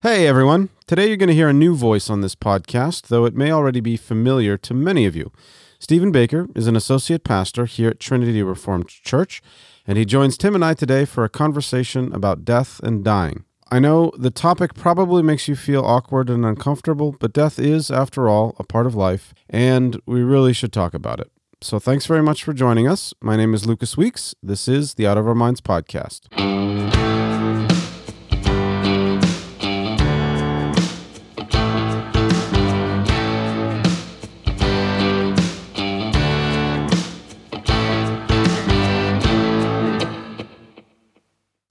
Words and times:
Hey 0.00 0.28
everyone. 0.28 0.68
Today 0.86 1.08
you're 1.08 1.16
going 1.16 1.28
to 1.28 1.34
hear 1.34 1.48
a 1.48 1.52
new 1.52 1.74
voice 1.74 2.08
on 2.08 2.20
this 2.20 2.36
podcast, 2.36 3.08
though 3.08 3.24
it 3.24 3.34
may 3.34 3.50
already 3.50 3.80
be 3.80 3.96
familiar 3.96 4.56
to 4.56 4.72
many 4.72 5.06
of 5.06 5.16
you. 5.16 5.32
Stephen 5.80 6.12
Baker 6.12 6.46
is 6.54 6.68
an 6.68 6.76
associate 6.76 7.24
pastor 7.24 7.64
here 7.64 7.90
at 7.90 7.98
Trinity 7.98 8.40
Reformed 8.44 8.86
Church, 8.86 9.42
and 9.88 9.98
he 9.98 10.04
joins 10.04 10.38
Tim 10.38 10.54
and 10.54 10.64
I 10.64 10.74
today 10.74 11.04
for 11.04 11.24
a 11.24 11.28
conversation 11.28 12.12
about 12.12 12.44
death 12.44 12.78
and 12.84 13.02
dying. 13.02 13.42
I 13.72 13.80
know 13.80 14.12
the 14.16 14.30
topic 14.30 14.74
probably 14.74 15.20
makes 15.20 15.48
you 15.48 15.56
feel 15.56 15.84
awkward 15.84 16.30
and 16.30 16.46
uncomfortable, 16.46 17.16
but 17.18 17.32
death 17.32 17.58
is, 17.58 17.90
after 17.90 18.28
all, 18.28 18.54
a 18.56 18.62
part 18.62 18.86
of 18.86 18.94
life, 18.94 19.34
and 19.50 20.00
we 20.06 20.22
really 20.22 20.52
should 20.52 20.72
talk 20.72 20.94
about 20.94 21.18
it. 21.18 21.32
So 21.60 21.80
thanks 21.80 22.06
very 22.06 22.22
much 22.22 22.44
for 22.44 22.52
joining 22.52 22.86
us. 22.86 23.14
My 23.20 23.34
name 23.34 23.52
is 23.52 23.66
Lucas 23.66 23.96
Weeks. 23.96 24.36
This 24.44 24.68
is 24.68 24.94
the 24.94 25.08
Out 25.08 25.18
of 25.18 25.26
Our 25.26 25.34
Minds 25.34 25.60
podcast. 25.60 26.28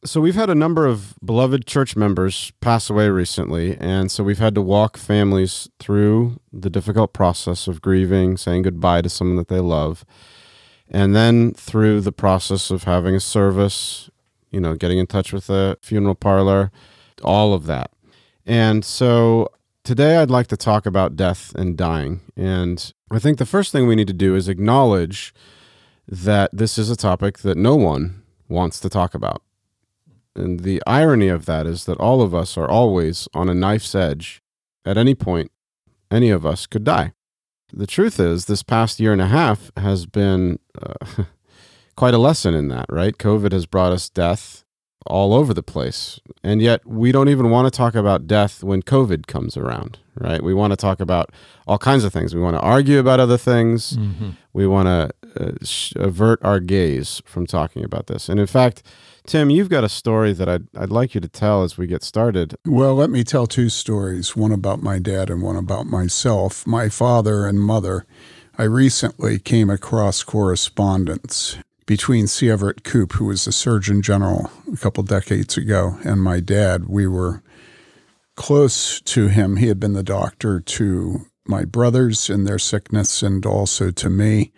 So 0.08 0.22
we've 0.22 0.36
had 0.36 0.50
a 0.50 0.56
number 0.56 0.86
of 0.86 1.16
beloved 1.24 1.68
church 1.68 1.98
members 1.98 2.54
pass 2.62 2.90
away 2.90 3.10
recently, 3.10 3.76
and 3.78 4.10
so 4.10 4.24
we've 4.24 4.40
had 4.40 4.56
to 4.56 4.62
walk 4.62 4.96
families 4.96 5.70
through 5.80 6.40
the 6.54 6.70
difficult 6.70 7.12
process 7.12 7.68
of 7.68 7.82
grieving, 7.82 8.38
saying 8.38 8.62
goodbye 8.62 9.02
to 9.02 9.10
someone 9.10 9.36
that 9.36 9.50
they 9.50 9.60
love, 9.60 10.06
and 10.90 11.14
then 11.14 11.54
through 11.54 12.00
the 12.00 12.14
process 12.14 12.72
of 12.72 12.86
having 12.86 13.16
a 13.16 13.20
service, 13.20 14.10
you 14.50 14.62
know, 14.62 14.76
getting 14.76 14.98
in 14.98 15.08
touch 15.08 15.34
with 15.34 15.50
a 15.50 15.78
funeral 15.82 16.16
parlor, 16.16 16.72
all 17.22 17.54
of 17.54 17.66
that. 17.66 17.92
And 18.46 18.86
so 18.86 19.50
today 19.84 20.16
I'd 20.16 20.32
like 20.32 20.48
to 20.48 20.58
talk 20.58 20.86
about 20.86 21.18
death 21.18 21.54
and 21.56 21.76
dying. 21.78 22.22
And 22.38 22.94
I 23.12 23.20
think 23.20 23.40
the 23.40 23.46
first 23.46 23.74
thing 23.74 23.88
we 23.88 23.96
need 23.96 24.08
to 24.08 24.14
do 24.14 24.36
is 24.36 24.48
acknowledge 24.48 25.34
that 26.08 26.50
this 26.54 26.78
is 26.78 26.90
a 26.90 26.96
topic 26.96 27.40
that 27.40 27.58
no 27.58 27.76
one 27.76 28.24
wants 28.48 28.80
to 28.80 28.90
talk 28.90 29.14
about. 29.14 29.42
And 30.38 30.62
the 30.62 30.82
irony 30.86 31.28
of 31.28 31.46
that 31.46 31.66
is 31.66 31.86
that 31.86 32.00
all 32.00 32.22
of 32.22 32.34
us 32.34 32.58
are 32.58 32.70
always 32.70 33.28
on 33.34 33.50
a 33.50 33.54
knife's 33.54 33.96
edge. 33.96 34.42
At 34.86 34.98
any 34.98 35.16
point, 35.16 35.52
any 36.10 36.30
of 36.30 36.46
us 36.46 36.66
could 36.66 36.84
die. 36.84 37.14
The 37.74 37.88
truth 37.88 38.20
is, 38.20 38.46
this 38.46 38.64
past 38.64 39.00
year 39.00 39.12
and 39.12 39.22
a 39.22 39.28
half 39.28 39.72
has 39.76 40.06
been 40.06 40.60
uh, 40.82 41.24
quite 41.96 42.14
a 42.14 42.18
lesson 42.18 42.54
in 42.54 42.70
that, 42.70 42.86
right? 42.90 43.18
COVID 43.18 43.52
has 43.52 43.66
brought 43.66 43.92
us 43.92 44.10
death 44.10 44.64
all 45.06 45.34
over 45.34 45.54
the 45.54 45.64
place. 45.64 46.20
And 46.44 46.62
yet, 46.62 46.86
we 46.86 47.12
don't 47.12 47.30
even 47.30 47.50
want 47.50 47.66
to 47.66 47.76
talk 47.76 47.96
about 47.96 48.28
death 48.28 48.64
when 48.64 48.82
COVID 48.82 49.28
comes 49.28 49.58
around, 49.58 50.00
right? 50.16 50.42
We 50.42 50.54
want 50.54 50.72
to 50.72 50.78
talk 50.78 51.02
about 51.02 51.32
all 51.66 51.78
kinds 51.78 52.04
of 52.04 52.14
things. 52.14 52.34
We 52.34 52.42
want 52.42 52.56
to 52.56 52.62
argue 52.62 53.00
about 53.00 53.20
other 53.20 53.38
things. 53.38 53.98
Mm-hmm. 53.98 54.30
We 54.54 54.68
want 54.68 54.88
to 54.88 55.12
uh, 55.40 55.54
avert 55.96 56.40
our 56.44 56.60
gaze 56.60 57.22
from 57.26 57.46
talking 57.46 57.84
about 57.84 58.08
this. 58.08 58.30
And 58.30 58.40
in 58.40 58.48
fact, 58.48 58.84
Tim, 59.26 59.50
you've 59.50 59.70
got 59.70 59.84
a 59.84 59.90
story 59.90 60.32
that 60.34 60.48
I'd, 60.48 60.68
I'd 60.76 60.90
like 60.90 61.14
you 61.14 61.22
to 61.22 61.28
tell 61.28 61.64
as 61.64 61.78
we 61.78 61.86
get 61.86 62.04
started. 62.04 62.56
Well, 62.66 62.96
let 62.96 63.10
me 63.10 63.24
tell 63.24 63.46
two 63.46 63.70
stories 63.70 64.36
one 64.36 64.52
about 64.52 64.82
my 64.82 65.00
dad 65.00 65.30
and 65.30 65.42
one 65.42 65.58
about 65.58 65.86
myself. 65.86 66.66
My 66.66 66.88
father 66.90 67.46
and 67.46 67.60
mother, 67.60 68.06
I 68.58 68.64
recently 68.64 69.38
came 69.38 69.70
across 69.70 70.24
correspondence 70.24 71.58
between 71.86 72.28
C. 72.28 72.50
Everett 72.50 72.84
Koop, 72.84 73.14
who 73.14 73.26
was 73.26 73.46
the 73.46 73.52
Surgeon 73.52 74.02
General 74.02 74.52
a 74.72 74.78
couple 74.78 75.04
decades 75.04 75.58
ago, 75.58 75.98
and 76.04 76.22
my 76.22 76.40
dad. 76.40 76.88
We 76.88 77.08
were 77.08 77.44
close 78.36 79.02
to 79.02 79.28
him. 79.28 79.58
He 79.58 79.68
had 79.68 79.80
been 79.80 79.94
the 79.94 80.04
doctor 80.04 80.60
to 80.60 81.26
my 81.48 81.66
brothers 81.66 82.30
in 82.30 82.44
their 82.44 82.60
sickness 82.60 83.24
and 83.24 83.46
also 83.46 83.92
to 83.92 84.10
me. 84.10 84.52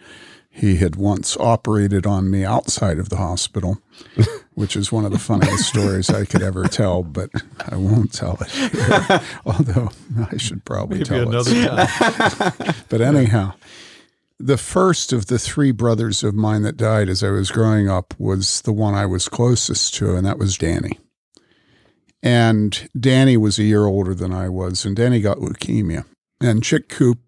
He 0.51 0.77
had 0.77 0.95
once 0.95 1.37
operated 1.37 2.05
on 2.05 2.29
me 2.29 2.43
outside 2.43 2.99
of 2.99 3.09
the 3.09 3.17
hospital, 3.17 3.77
which 4.55 4.75
is 4.75 4.91
one 4.91 5.05
of 5.05 5.11
the 5.11 5.19
funniest 5.19 5.69
stories 5.69 6.09
I 6.09 6.25
could 6.25 6.41
ever 6.41 6.65
tell, 6.67 7.03
but 7.03 7.29
I 7.69 7.75
won't 7.77 8.11
tell 8.11 8.37
it. 8.41 8.49
Here, 8.51 9.21
although 9.45 9.89
I 10.31 10.37
should 10.37 10.65
probably 10.65 10.97
Maybe 10.99 11.09
tell 11.09 11.29
another 11.29 11.51
it. 11.53 11.67
time. 11.67 12.75
but 12.89 12.99
anyhow, 13.01 13.53
the 14.39 14.57
first 14.57 15.13
of 15.13 15.27
the 15.27 15.39
three 15.39 15.71
brothers 15.71 16.23
of 16.23 16.33
mine 16.33 16.63
that 16.63 16.77
died 16.77 17.09
as 17.09 17.23
I 17.23 17.29
was 17.29 17.51
growing 17.51 17.89
up 17.89 18.13
was 18.17 18.61
the 18.61 18.73
one 18.73 18.95
I 18.95 19.05
was 19.05 19.29
closest 19.29 19.93
to, 19.95 20.15
and 20.15 20.25
that 20.25 20.39
was 20.39 20.57
Danny. 20.57 20.99
And 22.21 22.89
Danny 22.99 23.37
was 23.37 23.59
a 23.59 23.63
year 23.63 23.85
older 23.85 24.13
than 24.13 24.33
I 24.33 24.49
was, 24.49 24.83
and 24.83 24.95
Danny 24.95 25.21
got 25.21 25.37
leukemia. 25.37 26.05
And 26.41 26.63
Chick 26.63 26.89
Koop 26.89 27.19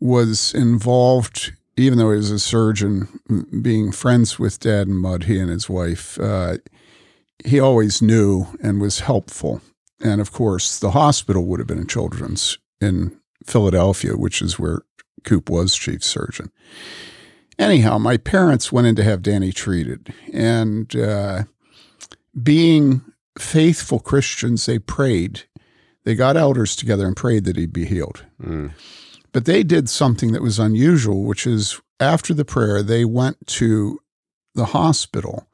was 0.00 0.52
involved 0.54 1.52
even 1.76 1.98
though 1.98 2.10
he 2.10 2.16
was 2.16 2.30
a 2.30 2.38
surgeon, 2.38 3.20
being 3.62 3.92
friends 3.92 4.38
with 4.38 4.60
Dad 4.60 4.86
and 4.86 4.98
Mud, 4.98 5.24
he 5.24 5.38
and 5.38 5.50
his 5.50 5.68
wife, 5.68 6.18
uh, 6.20 6.58
he 7.44 7.58
always 7.58 8.00
knew 8.00 8.46
and 8.62 8.80
was 8.80 9.00
helpful. 9.00 9.60
And 10.00 10.20
of 10.20 10.32
course, 10.32 10.78
the 10.78 10.92
hospital 10.92 11.46
would 11.46 11.60
have 11.60 11.66
been 11.66 11.78
a 11.78 11.84
children's 11.84 12.58
in 12.80 13.18
Philadelphia, 13.44 14.16
which 14.16 14.40
is 14.40 14.58
where 14.58 14.82
Koop 15.24 15.50
was 15.50 15.74
chief 15.74 16.04
surgeon. 16.04 16.50
Anyhow, 17.58 17.98
my 17.98 18.16
parents 18.16 18.72
went 18.72 18.86
in 18.86 18.96
to 18.96 19.04
have 19.04 19.22
Danny 19.22 19.52
treated. 19.52 20.12
And 20.32 20.94
uh, 20.96 21.44
being 22.40 23.02
faithful 23.38 24.00
Christians, 24.00 24.66
they 24.66 24.78
prayed. 24.78 25.42
They 26.04 26.14
got 26.14 26.36
elders 26.36 26.76
together 26.76 27.06
and 27.06 27.16
prayed 27.16 27.44
that 27.44 27.56
he'd 27.56 27.72
be 27.72 27.86
healed. 27.86 28.24
Mm. 28.42 28.72
But 29.34 29.46
they 29.46 29.64
did 29.64 29.88
something 29.88 30.30
that 30.32 30.42
was 30.42 30.60
unusual, 30.60 31.24
which 31.24 31.44
is 31.44 31.80
after 31.98 32.32
the 32.32 32.44
prayer, 32.44 32.84
they 32.84 33.04
went 33.04 33.46
to 33.48 33.98
the 34.54 34.66
hospital 34.66 35.48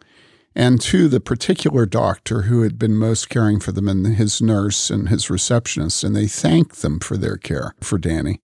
and 0.55 0.79
to 0.83 1.09
the 1.09 1.19
particular 1.19 1.87
doctor 1.87 2.43
who 2.43 2.61
had 2.61 2.79
been 2.79 2.95
most 2.95 3.31
caring 3.31 3.59
for 3.59 3.73
them 3.73 3.89
and 3.89 4.07
his 4.07 4.43
nurse 4.43 4.91
and 4.91 5.09
his 5.09 5.31
receptionist, 5.31 6.05
and 6.05 6.15
they 6.15 6.27
thanked 6.27 6.83
them 6.83 7.01
for 7.01 7.17
their 7.17 7.39
care 7.39 7.75
for 7.81 7.97
Danny. 7.97 8.43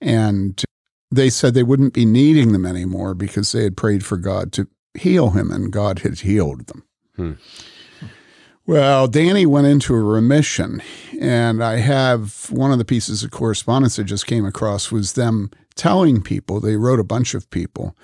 And 0.00 0.64
they 1.10 1.28
said 1.28 1.52
they 1.52 1.62
wouldn't 1.62 1.92
be 1.92 2.06
needing 2.06 2.52
them 2.52 2.64
anymore 2.64 3.12
because 3.12 3.52
they 3.52 3.64
had 3.64 3.76
prayed 3.76 4.02
for 4.02 4.16
God 4.16 4.50
to 4.52 4.66
heal 4.98 5.30
him, 5.30 5.50
and 5.50 5.70
God 5.70 5.98
had 5.98 6.20
healed 6.20 6.68
them. 6.68 6.84
Hmm. 7.16 7.32
Well, 8.66 9.08
Danny 9.08 9.46
went 9.46 9.66
into 9.66 9.94
a 9.94 10.00
remission, 10.00 10.82
and 11.20 11.62
I 11.62 11.78
have 11.78 12.50
one 12.50 12.70
of 12.72 12.78
the 12.78 12.84
pieces 12.84 13.24
of 13.24 13.30
correspondence 13.30 13.98
I 13.98 14.04
just 14.04 14.26
came 14.26 14.44
across 14.44 14.92
was 14.92 15.14
them 15.14 15.50
telling 15.74 16.22
people, 16.22 16.60
they 16.60 16.76
wrote 16.76 17.00
a 17.00 17.04
bunch 17.04 17.34
of 17.34 17.48
people 17.50 17.96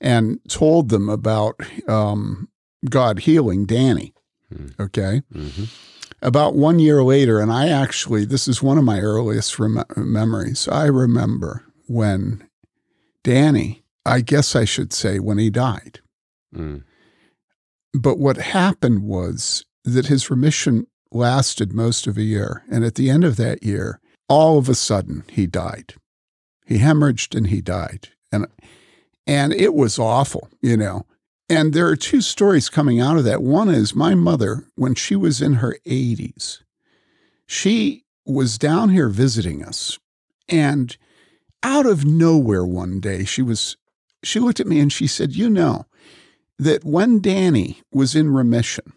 and 0.00 0.38
told 0.48 0.88
them 0.88 1.08
about 1.08 1.60
um, 1.88 2.48
God 2.88 3.20
healing 3.20 3.66
Danny. 3.66 4.14
Mm. 4.54 4.78
Okay. 4.78 5.22
Mm-hmm. 5.34 5.64
About 6.22 6.54
one 6.54 6.78
year 6.78 7.02
later, 7.02 7.40
and 7.40 7.52
I 7.52 7.68
actually, 7.68 8.24
this 8.24 8.48
is 8.48 8.62
one 8.62 8.78
of 8.78 8.84
my 8.84 9.00
earliest 9.00 9.58
rem- 9.58 9.84
memories. 9.96 10.68
I 10.68 10.86
remember 10.86 11.64
when 11.86 12.48
Danny, 13.22 13.84
I 14.04 14.20
guess 14.20 14.56
I 14.56 14.64
should 14.64 14.92
say, 14.92 15.18
when 15.18 15.38
he 15.38 15.50
died. 15.50 16.00
Mm. 16.54 16.84
But 17.94 18.18
what 18.18 18.36
happened 18.36 19.02
was 19.02 19.64
that 19.94 20.06
his 20.06 20.30
remission 20.30 20.86
lasted 21.10 21.72
most 21.72 22.06
of 22.06 22.16
a 22.16 22.22
year. 22.22 22.64
And 22.70 22.84
at 22.84 22.94
the 22.94 23.10
end 23.10 23.24
of 23.24 23.36
that 23.36 23.62
year, 23.62 24.00
all 24.28 24.58
of 24.58 24.68
a 24.68 24.74
sudden, 24.74 25.24
he 25.28 25.46
died. 25.46 25.94
He 26.66 26.78
hemorrhaged 26.78 27.34
and 27.36 27.46
he 27.46 27.60
died. 27.60 28.08
And, 28.30 28.46
and 29.26 29.52
it 29.52 29.74
was 29.74 29.98
awful, 29.98 30.48
you 30.60 30.76
know. 30.76 31.06
And 31.48 31.72
there 31.72 31.86
are 31.86 31.96
two 31.96 32.20
stories 32.20 32.68
coming 32.68 33.00
out 33.00 33.16
of 33.16 33.24
that. 33.24 33.42
One 33.42 33.70
is 33.70 33.94
my 33.94 34.14
mother, 34.14 34.66
when 34.74 34.94
she 34.94 35.16
was 35.16 35.40
in 35.40 35.54
her 35.54 35.78
80s, 35.86 36.62
she 37.46 38.04
was 38.26 38.58
down 38.58 38.90
here 38.90 39.08
visiting 39.08 39.64
us. 39.64 39.98
And 40.48 40.94
out 41.62 41.86
of 41.86 42.04
nowhere 42.04 42.66
one 42.66 43.00
day, 43.00 43.24
she 43.24 43.40
was, 43.40 43.78
she 44.22 44.38
looked 44.38 44.60
at 44.60 44.66
me 44.66 44.78
and 44.78 44.92
she 44.92 45.06
said, 45.06 45.34
You 45.34 45.48
know, 45.48 45.86
that 46.58 46.84
when 46.84 47.20
Danny 47.20 47.80
was 47.90 48.14
in 48.14 48.30
remission, 48.30 48.92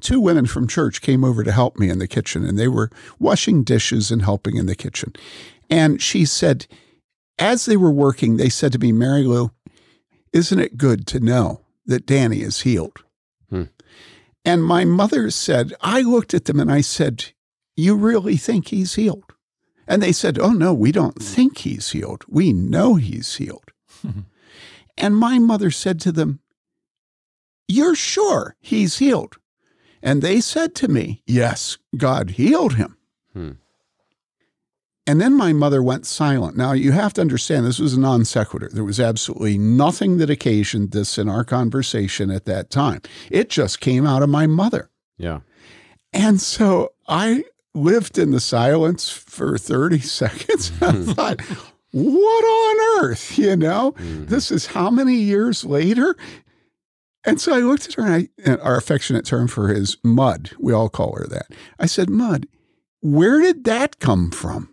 two 0.00 0.20
women 0.20 0.46
from 0.46 0.66
church 0.66 1.00
came 1.00 1.24
over 1.24 1.44
to 1.44 1.52
help 1.52 1.78
me 1.78 1.90
in 1.90 1.98
the 1.98 2.08
kitchen 2.08 2.44
and 2.44 2.58
they 2.58 2.68
were 2.68 2.90
washing 3.18 3.62
dishes 3.62 4.10
and 4.10 4.22
helping 4.22 4.56
in 4.56 4.66
the 4.66 4.74
kitchen. 4.74 5.12
And 5.70 6.00
she 6.00 6.24
said, 6.24 6.66
as 7.38 7.66
they 7.66 7.76
were 7.76 7.90
working, 7.90 8.36
they 8.36 8.48
said 8.48 8.72
to 8.72 8.78
me, 8.78 8.92
Mary 8.92 9.24
Lou, 9.24 9.50
isn't 10.32 10.58
it 10.58 10.76
good 10.78 11.06
to 11.08 11.20
know 11.20 11.60
that 11.86 12.06
Danny 12.06 12.40
is 12.40 12.60
healed? 12.60 13.04
Hmm. 13.50 13.64
And 14.44 14.64
my 14.64 14.84
mother 14.84 15.30
said, 15.30 15.72
I 15.80 16.02
looked 16.02 16.34
at 16.34 16.46
them 16.46 16.58
and 16.58 16.70
I 16.70 16.80
said, 16.80 17.32
You 17.76 17.96
really 17.96 18.36
think 18.36 18.68
he's 18.68 18.94
healed? 18.94 19.34
And 19.86 20.02
they 20.02 20.12
said, 20.12 20.38
Oh, 20.38 20.52
no, 20.52 20.72
we 20.72 20.92
don't 20.92 21.20
think 21.20 21.58
he's 21.58 21.90
healed. 21.90 22.24
We 22.28 22.52
know 22.52 22.94
he's 22.94 23.36
healed. 23.36 23.72
and 24.96 25.16
my 25.16 25.38
mother 25.38 25.70
said 25.70 26.00
to 26.00 26.12
them, 26.12 26.40
You're 27.68 27.94
sure 27.94 28.56
he's 28.60 28.98
healed? 28.98 29.36
And 30.02 30.20
they 30.22 30.40
said 30.40 30.74
to 30.76 30.88
me, 30.88 31.22
Yes, 31.26 31.78
God 31.96 32.30
healed 32.30 32.74
him. 32.74 32.96
Hmm. 33.32 33.50
And 35.06 35.20
then 35.20 35.34
my 35.34 35.52
mother 35.52 35.82
went 35.82 36.06
silent. 36.06 36.56
Now, 36.56 36.72
you 36.72 36.92
have 36.92 37.12
to 37.14 37.20
understand 37.20 37.66
this 37.66 37.80
was 37.80 37.94
a 37.94 38.00
non 38.00 38.24
sequitur. 38.24 38.70
There 38.72 38.84
was 38.84 39.00
absolutely 39.00 39.58
nothing 39.58 40.18
that 40.18 40.30
occasioned 40.30 40.92
this 40.92 41.18
in 41.18 41.28
our 41.28 41.42
conversation 41.44 42.30
at 42.30 42.44
that 42.44 42.70
time. 42.70 43.00
It 43.30 43.48
just 43.50 43.80
came 43.80 44.06
out 44.06 44.22
of 44.22 44.28
my 44.28 44.46
mother. 44.46 44.90
Yeah. 45.18 45.40
And 46.12 46.40
so 46.40 46.92
I 47.08 47.44
lived 47.74 48.16
in 48.16 48.30
the 48.30 48.40
silence 48.40 49.08
for 49.10 49.58
30 49.58 49.98
seconds. 50.20 50.70
I 50.80 50.92
thought, 50.92 51.40
what 51.90 52.44
on 52.44 53.04
earth? 53.04 53.36
You 53.36 53.56
know, 53.56 53.92
Mhm. 53.98 54.28
this 54.28 54.52
is 54.52 54.66
how 54.66 54.88
many 54.88 55.16
years 55.16 55.64
later? 55.64 56.16
And 57.24 57.40
so 57.40 57.54
I 57.54 57.58
looked 57.60 57.86
at 57.86 57.94
her 57.94 58.02
and, 58.04 58.14
I, 58.14 58.28
and 58.44 58.60
our 58.60 58.76
affectionate 58.76 59.24
term 59.24 59.46
for 59.48 59.68
her 59.68 59.74
is 59.74 59.96
Mud. 60.02 60.50
We 60.58 60.72
all 60.72 60.88
call 60.88 61.14
her 61.16 61.26
that. 61.28 61.46
I 61.78 61.86
said, 61.86 62.10
Mud, 62.10 62.46
where 63.00 63.40
did 63.40 63.64
that 63.64 64.00
come 64.00 64.30
from? 64.30 64.68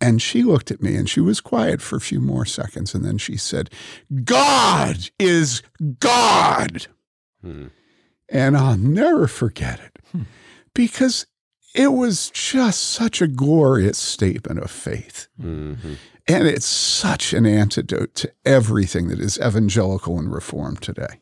And 0.00 0.22
she 0.22 0.42
looked 0.44 0.70
at 0.70 0.80
me 0.82 0.94
and 0.96 1.08
she 1.08 1.20
was 1.20 1.40
quiet 1.40 1.82
for 1.82 1.96
a 1.96 2.00
few 2.00 2.20
more 2.20 2.44
seconds. 2.44 2.94
And 2.94 3.04
then 3.04 3.18
she 3.18 3.36
said, 3.36 3.70
God 4.24 5.10
is 5.18 5.62
God. 5.98 6.86
Hmm. 7.42 7.66
And 8.28 8.56
I'll 8.56 8.76
never 8.76 9.26
forget 9.26 9.80
it 9.80 10.20
because 10.74 11.26
it 11.74 11.88
was 11.92 12.30
just 12.30 12.80
such 12.82 13.20
a 13.22 13.26
glorious 13.28 13.98
statement 13.98 14.60
of 14.60 14.70
faith. 14.70 15.28
Mhm. 15.40 15.96
And 16.28 16.46
it's 16.46 16.66
such 16.66 17.32
an 17.32 17.46
antidote 17.46 18.14
to 18.16 18.30
everything 18.44 19.08
that 19.08 19.18
is 19.18 19.38
evangelical 19.38 20.18
and 20.18 20.30
reformed 20.30 20.82
today. 20.82 21.20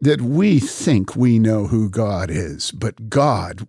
That 0.00 0.20
we 0.20 0.60
think 0.60 1.16
we 1.16 1.38
know 1.38 1.68
who 1.68 1.88
God 1.88 2.30
is, 2.30 2.72
but 2.72 3.08
God, 3.08 3.66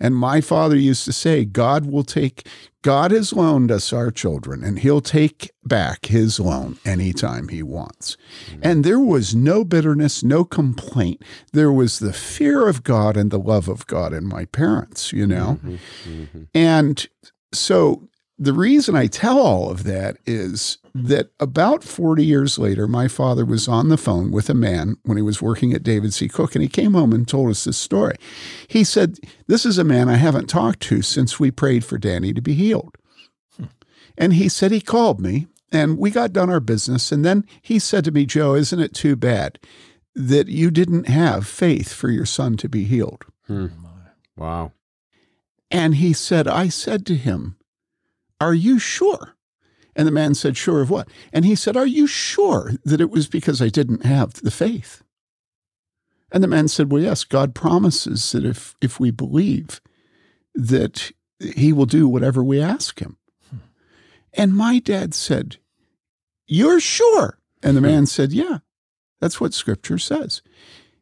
and 0.00 0.16
my 0.16 0.40
father 0.40 0.76
used 0.76 1.04
to 1.04 1.12
say, 1.12 1.44
God 1.44 1.86
will 1.86 2.02
take, 2.02 2.48
God 2.82 3.10
has 3.12 3.32
loaned 3.32 3.70
us 3.70 3.92
our 3.92 4.10
children, 4.10 4.64
and 4.64 4.78
he'll 4.78 5.02
take 5.02 5.52
back 5.62 6.06
his 6.06 6.40
loan 6.40 6.78
anytime 6.84 7.48
he 7.48 7.62
wants. 7.62 8.16
And 8.62 8.82
there 8.82 8.98
was 8.98 9.34
no 9.34 9.62
bitterness, 9.62 10.22
no 10.24 10.44
complaint. 10.44 11.22
There 11.52 11.72
was 11.72 11.98
the 11.98 12.12
fear 12.14 12.66
of 12.66 12.82
God 12.82 13.16
and 13.16 13.30
the 13.30 13.38
love 13.38 13.68
of 13.68 13.86
God 13.86 14.12
in 14.12 14.26
my 14.26 14.46
parents, 14.46 15.12
you 15.12 15.26
know? 15.26 15.60
Mhm. 15.62 15.78
Mhm. 16.08 16.46
And 16.54 17.06
so 17.52 18.08
the 18.38 18.52
reason 18.52 18.96
I 18.96 19.06
tell 19.06 19.38
all 19.38 19.70
of 19.70 19.84
that 19.84 20.16
is 20.26 20.78
that 20.94 21.30
about 21.38 21.84
40 21.84 22.24
years 22.24 22.58
later, 22.58 22.88
my 22.88 23.06
father 23.06 23.44
was 23.44 23.68
on 23.68 23.88
the 23.88 23.96
phone 23.96 24.32
with 24.32 24.50
a 24.50 24.54
man 24.54 24.96
when 25.04 25.16
he 25.16 25.22
was 25.22 25.40
working 25.40 25.72
at 25.72 25.82
David 25.82 26.12
C. 26.12 26.28
Cook, 26.28 26.54
and 26.54 26.62
he 26.62 26.68
came 26.68 26.94
home 26.94 27.12
and 27.12 27.26
told 27.26 27.50
us 27.50 27.64
this 27.64 27.76
story. 27.76 28.16
He 28.68 28.82
said, 28.82 29.18
This 29.46 29.64
is 29.64 29.78
a 29.78 29.84
man 29.84 30.08
I 30.08 30.16
haven't 30.16 30.48
talked 30.48 30.80
to 30.80 31.02
since 31.02 31.38
we 31.38 31.50
prayed 31.50 31.84
for 31.84 31.98
Danny 31.98 32.32
to 32.32 32.42
be 32.42 32.54
healed. 32.54 32.96
And 34.16 34.34
he 34.34 34.48
said, 34.48 34.72
He 34.72 34.80
called 34.80 35.20
me, 35.20 35.46
and 35.70 35.98
we 35.98 36.10
got 36.10 36.32
done 36.32 36.50
our 36.50 36.60
business. 36.60 37.12
And 37.12 37.24
then 37.24 37.44
he 37.62 37.78
said 37.78 38.04
to 38.04 38.12
me, 38.12 38.26
Joe, 38.26 38.54
isn't 38.54 38.80
it 38.80 38.94
too 38.94 39.16
bad 39.16 39.58
that 40.14 40.48
you 40.48 40.70
didn't 40.70 41.08
have 41.08 41.46
faith 41.46 41.92
for 41.92 42.10
your 42.10 42.26
son 42.26 42.56
to 42.58 42.68
be 42.68 42.84
healed? 42.84 43.24
Hmm. 43.46 43.66
Wow. 44.36 44.72
And 45.70 45.96
he 45.96 46.12
said, 46.12 46.46
I 46.46 46.68
said 46.68 47.04
to 47.06 47.16
him, 47.16 47.56
Are 48.44 48.52
you 48.52 48.78
sure? 48.78 49.36
And 49.96 50.06
the 50.06 50.12
man 50.12 50.34
said, 50.34 50.56
Sure 50.56 50.82
of 50.82 50.90
what? 50.90 51.08
And 51.32 51.46
he 51.46 51.54
said, 51.54 51.78
Are 51.78 51.86
you 51.86 52.06
sure 52.06 52.72
that 52.84 53.00
it 53.00 53.10
was 53.10 53.26
because 53.26 53.62
I 53.62 53.68
didn't 53.68 54.04
have 54.04 54.34
the 54.34 54.50
faith? 54.50 55.02
And 56.30 56.44
the 56.44 56.48
man 56.48 56.68
said, 56.68 56.92
Well, 56.92 57.00
yes, 57.00 57.24
God 57.24 57.54
promises 57.54 58.32
that 58.32 58.44
if, 58.44 58.74
if 58.82 59.00
we 59.00 59.10
believe, 59.10 59.80
that 60.54 61.10
he 61.40 61.72
will 61.72 61.86
do 61.86 62.06
whatever 62.06 62.44
we 62.44 62.60
ask 62.60 63.00
him. 63.00 63.16
Hmm. 63.48 63.56
And 64.34 64.54
my 64.54 64.78
dad 64.78 65.14
said, 65.14 65.56
You're 66.46 66.80
sure? 66.80 67.38
And 67.62 67.78
the 67.78 67.80
hmm. 67.80 67.86
man 67.86 68.06
said, 68.06 68.30
Yeah, 68.30 68.58
that's 69.20 69.40
what 69.40 69.54
scripture 69.54 69.98
says. 69.98 70.42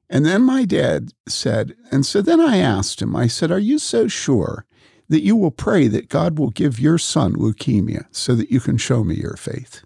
And 0.09 0.25
then 0.25 0.43
my 0.43 0.65
dad 0.65 1.13
said, 1.27 1.75
and 1.91 2.05
so 2.05 2.21
then 2.23 2.39
I 2.39 2.59
asked 2.59 3.01
him, 3.03 3.17
I 3.17 3.27
said, 3.27 3.51
Are 3.51 3.59
you 3.59 3.81
so 3.81 4.07
sure 4.07 4.65
that 5.13 5.23
you 5.23 5.37
will 5.37 5.51
pray 5.51 5.89
that 5.89 6.09
God 6.09 6.39
will 6.39 6.49
give 6.49 6.81
your 6.81 6.97
son 6.97 7.35
leukemia 7.35 8.07
so 8.11 8.35
that 8.35 8.51
you 8.51 8.61
can 8.61 8.79
show 8.79 9.05
me 9.05 9.15
your 9.15 9.37
faith? 9.37 9.85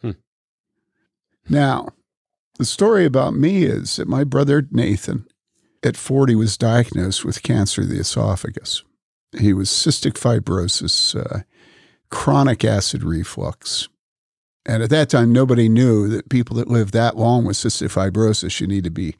Hmm. 0.00 0.10
Now, 1.48 1.88
the 2.56 2.64
story 2.64 3.04
about 3.04 3.34
me 3.34 3.64
is 3.64 3.96
that 3.96 4.06
my 4.06 4.22
brother 4.22 4.64
Nathan 4.70 5.26
at 5.82 5.96
40 5.96 6.36
was 6.36 6.56
diagnosed 6.56 7.24
with 7.24 7.42
cancer 7.42 7.80
of 7.82 7.88
the 7.88 7.98
esophagus. 7.98 8.84
He 9.36 9.52
was 9.52 9.68
cystic 9.70 10.12
fibrosis, 10.12 11.18
uh, 11.18 11.40
chronic 12.10 12.64
acid 12.64 13.02
reflux. 13.02 13.88
And 14.66 14.84
at 14.84 14.90
that 14.90 15.10
time, 15.10 15.32
nobody 15.32 15.68
knew 15.68 16.06
that 16.10 16.28
people 16.28 16.54
that 16.58 16.68
live 16.68 16.92
that 16.92 17.16
long 17.16 17.44
with 17.44 17.56
cystic 17.56 17.88
fibrosis, 17.88 18.60
you 18.60 18.68
need 18.68 18.84
to 18.84 18.90
be 18.90 19.16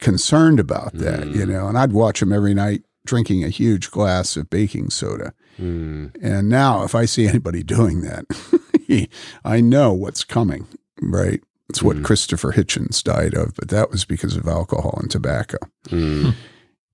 concerned 0.00 0.58
about 0.58 0.94
that, 0.94 1.20
Mm. 1.20 1.36
you 1.36 1.46
know. 1.46 1.68
And 1.68 1.78
I'd 1.78 1.92
watch 1.92 2.20
him 2.20 2.32
every 2.32 2.54
night 2.54 2.82
drinking 3.08 3.42
a 3.42 3.48
huge 3.48 3.90
glass 3.90 4.36
of 4.36 4.48
baking 4.50 4.90
soda. 4.90 5.32
Hmm. 5.56 6.06
And 6.22 6.48
now, 6.48 6.84
if 6.84 6.94
I 6.94 7.04
see 7.06 7.26
anybody 7.26 7.62
doing 7.64 8.02
that, 8.02 9.08
I 9.44 9.60
know 9.60 9.92
what's 9.92 10.22
coming, 10.24 10.66
right? 11.02 11.40
It's 11.68 11.82
what 11.82 11.96
Mhm. 11.96 12.04
Christopher 12.04 12.52
Hitchens 12.52 13.02
died 13.02 13.34
of, 13.34 13.54
but 13.56 13.68
that 13.68 13.90
was 13.90 14.04
because 14.04 14.36
of 14.36 14.46
alcohol 14.46 14.98
and 15.00 15.10
tobacco. 15.10 15.58
Hmm. 15.90 16.30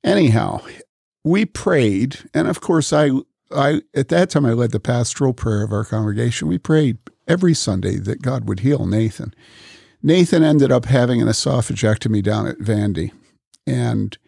Anyhow, 0.03 0.61
we 1.25 1.45
prayed, 1.45 2.19
and 2.35 2.49
of 2.49 2.61
course, 2.61 2.93
I, 2.93 3.11
I 3.55 3.83
at 3.95 4.09
that 4.09 4.31
time 4.31 4.45
I 4.47 4.53
led 4.53 4.73
the 4.73 4.81
pastoral 4.81 5.33
prayer 5.33 5.63
of 5.63 5.73
our 5.73 5.85
congregation. 5.85 6.49
We 6.49 6.59
prayed 6.59 6.99
every 7.29 7.55
Sunday 7.55 7.97
that 7.99 8.23
God 8.23 8.49
would 8.49 8.61
heal 8.61 8.87
Nathan. 8.87 9.33
Nathan 10.03 10.43
ended 10.43 10.71
up 10.71 10.85
having 10.87 11.23
an 11.23 11.29
esophagectomy 11.29 12.23
down 12.23 12.47
at 12.47 12.59
Vandy, 12.59 13.13
and 13.67 14.19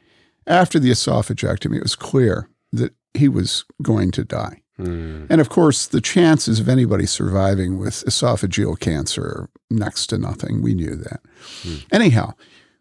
after 0.47 0.79
the 0.79 0.91
esophagectomy, 0.91 1.77
it 1.77 1.83
was 1.83 1.97
clear 1.97 2.49
that 2.73 2.95
he 3.15 3.29
was 3.29 3.65
going 3.83 4.11
to 4.13 4.25
die. 4.25 4.63
Hmm. 4.77 5.27
And 5.31 5.41
of 5.41 5.49
course, 5.49 5.87
the 5.87 6.01
chances 6.01 6.61
of 6.61 6.69
anybody 6.69 7.07
surviving 7.07 7.79
with 7.79 8.05
esophageal 8.05 8.79
cancer 8.79 9.23
are 9.23 9.51
next 9.71 10.09
to 10.09 10.19
nothing. 10.19 10.63
We 10.63 10.75
knew 10.75 10.97
that. 10.97 11.21
Hmm. 11.63 11.77
Anyhow, 11.91 12.35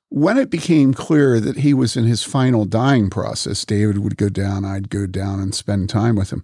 when 0.10 0.38
it 0.38 0.50
became 0.50 0.94
clear 0.94 1.40
that 1.40 1.58
he 1.58 1.74
was 1.74 1.96
in 1.96 2.04
his 2.04 2.24
final 2.24 2.66
dying 2.66 3.10
process, 3.10 3.66
David 3.66 4.00
would 4.00 4.18
go 4.18 4.30
down, 4.30 4.66
I'd 4.66 4.90
go 4.90 5.06
down 5.06 5.40
and 5.40 5.56
spend 5.56 5.90
time 5.90 6.16
with 6.16 6.32
him. 6.32 6.44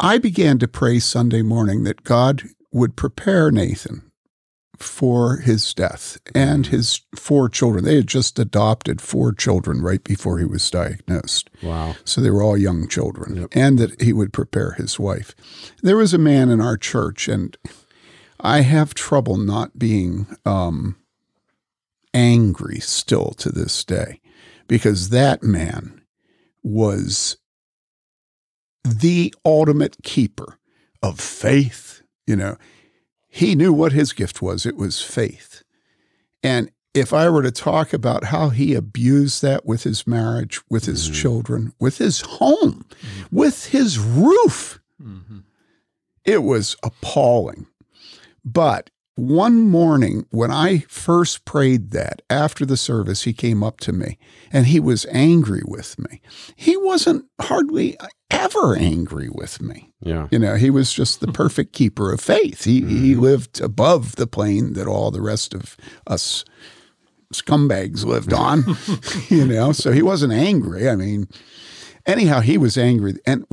I 0.00 0.18
began 0.18 0.58
to 0.58 0.68
pray 0.68 0.98
Sunday 0.98 1.42
morning 1.42 1.84
that 1.84 2.02
God 2.02 2.42
would 2.72 2.96
prepare 2.96 3.52
Nathan 3.52 4.10
for 4.78 5.36
his 5.38 5.72
death 5.74 6.18
and 6.34 6.66
his 6.66 7.00
four 7.14 7.48
children. 7.48 7.84
They 7.84 7.96
had 7.96 8.06
just 8.06 8.38
adopted 8.38 9.00
four 9.00 9.32
children 9.32 9.80
right 9.82 10.02
before 10.04 10.38
he 10.38 10.44
was 10.44 10.70
diagnosed. 10.70 11.50
Wow. 11.62 11.94
So 12.04 12.20
they 12.20 12.30
were 12.30 12.42
all 12.42 12.56
young 12.56 12.88
children, 12.88 13.36
Yep. 13.36 13.48
and 13.52 13.78
that 13.78 14.00
he 14.02 14.12
would 14.12 14.32
prepare 14.32 14.72
his 14.72 14.98
wife. 14.98 15.34
There 15.82 15.96
was 15.96 16.12
a 16.14 16.18
man 16.18 16.48
in 16.50 16.60
our 16.60 16.76
church, 16.76 17.28
and 17.28 17.56
I 18.40 18.60
have 18.62 18.94
trouble 18.94 19.36
not 19.36 19.78
being 19.78 20.26
um, 20.44 20.96
angry 22.12 22.80
still 22.80 23.30
to 23.38 23.50
this 23.50 23.84
day 23.84 24.20
because 24.68 25.10
that 25.10 25.42
man 25.42 26.00
was 26.62 27.36
the 28.84 29.34
ultimate 29.44 29.96
keeper 30.02 30.58
of 31.02 31.18
faith. 31.20 32.02
You 32.26 32.36
know, 32.36 32.56
he 33.34 33.54
knew 33.56 33.72
what 33.72 33.92
his 33.92 34.12
gift 34.12 34.40
was 34.40 34.64
it 34.64 34.76
was 34.76 35.00
faith. 35.02 35.62
And 36.42 36.70
if 36.94 37.12
I 37.12 37.28
were 37.28 37.42
to 37.42 37.50
talk 37.50 37.92
about 37.92 38.24
how 38.24 38.50
he 38.50 38.74
abused 38.74 39.42
that 39.42 39.66
with 39.66 39.82
his 39.82 40.06
marriage, 40.06 40.60
with 40.70 40.84
his 40.84 41.08
Mhm. 41.10 41.14
children, 41.14 41.72
with 41.80 41.98
his 41.98 42.20
home, 42.20 42.84
with 43.32 43.66
his 43.66 43.98
roof, 43.98 44.78
Mm-hmm. 45.02 45.38
it 46.24 46.44
was 46.44 46.76
appalling. 46.84 47.66
But 48.44 48.90
one 49.16 49.62
morning 49.62 50.26
when 50.30 50.50
I 50.52 50.84
first 50.88 51.44
prayed 51.44 51.90
that 51.90 52.22
after 52.30 52.64
the 52.64 52.76
service, 52.76 53.22
he 53.22 53.32
came 53.32 53.62
up 53.64 53.80
to 53.80 53.92
me 53.92 54.18
and 54.52 54.66
he 54.66 54.78
was 54.78 55.06
angry 55.10 55.62
with 55.66 55.98
me. 55.98 56.20
He 56.54 56.76
wasn't 56.76 57.24
hardly 57.40 57.96
ever 58.34 58.76
angry 58.76 59.28
with 59.28 59.60
me. 59.60 59.92
Yeah. 60.00 60.28
You 60.30 60.38
know, 60.38 60.56
he 60.56 60.70
was 60.70 60.92
just 60.92 61.20
the 61.20 61.28
perfect 61.28 61.72
keeper 61.72 62.12
of 62.12 62.20
faith. 62.20 62.64
He 62.64 62.80
he 62.80 63.12
mm-hmm. 63.12 63.20
lived 63.20 63.60
above 63.60 64.16
the 64.16 64.26
plane 64.26 64.74
that 64.74 64.86
all 64.86 65.10
the 65.10 65.22
rest 65.22 65.54
of 65.54 65.76
us 66.06 66.44
scumbags 67.32 68.04
lived 68.04 68.32
on. 68.32 68.64
you 69.28 69.46
know, 69.46 69.72
so 69.72 69.92
he 69.92 70.02
wasn't 70.02 70.32
angry. 70.32 70.88
I 70.88 70.96
mean, 70.96 71.28
anyhow, 72.06 72.40
he 72.40 72.58
was 72.58 72.76
angry, 72.76 73.14
and 73.26 73.46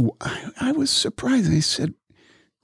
I 0.59 0.71
was 0.71 0.89
surprised. 0.89 1.51
I 1.51 1.59
said, 1.59 1.93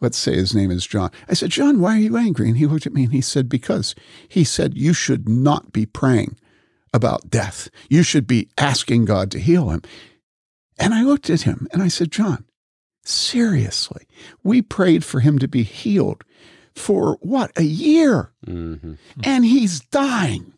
"Let's 0.01 0.17
say 0.17 0.35
his 0.35 0.55
name 0.55 0.71
is 0.71 0.85
John." 0.85 1.11
I 1.29 1.33
said, 1.33 1.51
"John, 1.51 1.79
why 1.79 1.95
are 1.95 2.01
you 2.01 2.17
angry?" 2.17 2.47
And 2.47 2.57
he 2.57 2.65
looked 2.65 2.87
at 2.87 2.93
me 2.93 3.03
and 3.03 3.13
he 3.13 3.21
said, 3.21 3.47
"Because 3.49 3.95
he 4.27 4.43
said 4.43 4.77
you 4.77 4.93
should 4.93 5.29
not 5.29 5.71
be 5.71 5.85
praying." 5.85 6.37
about 6.93 7.29
death. 7.29 7.69
You 7.89 8.01
should 8.01 8.27
be 8.27 8.49
asking 8.57 9.05
God 9.05 9.29
to 9.31 9.39
heal 9.39 9.69
him. 9.69 9.81
And 10.77 10.93
I 10.93 11.03
looked 11.03 11.29
at 11.29 11.41
him 11.41 11.67
and 11.71 11.81
I 11.81 11.87
said, 11.87 12.11
John, 12.11 12.45
seriously, 13.03 14.07
we 14.43 14.61
prayed 14.61 15.03
for 15.03 15.19
him 15.19 15.39
to 15.39 15.47
be 15.47 15.63
healed 15.63 16.23
for 16.75 17.17
what, 17.21 17.51
a 17.55 17.63
year? 17.63 18.31
Mm-hmm. 18.45 18.93
And 19.23 19.45
he's 19.45 19.79
dying. 19.79 20.53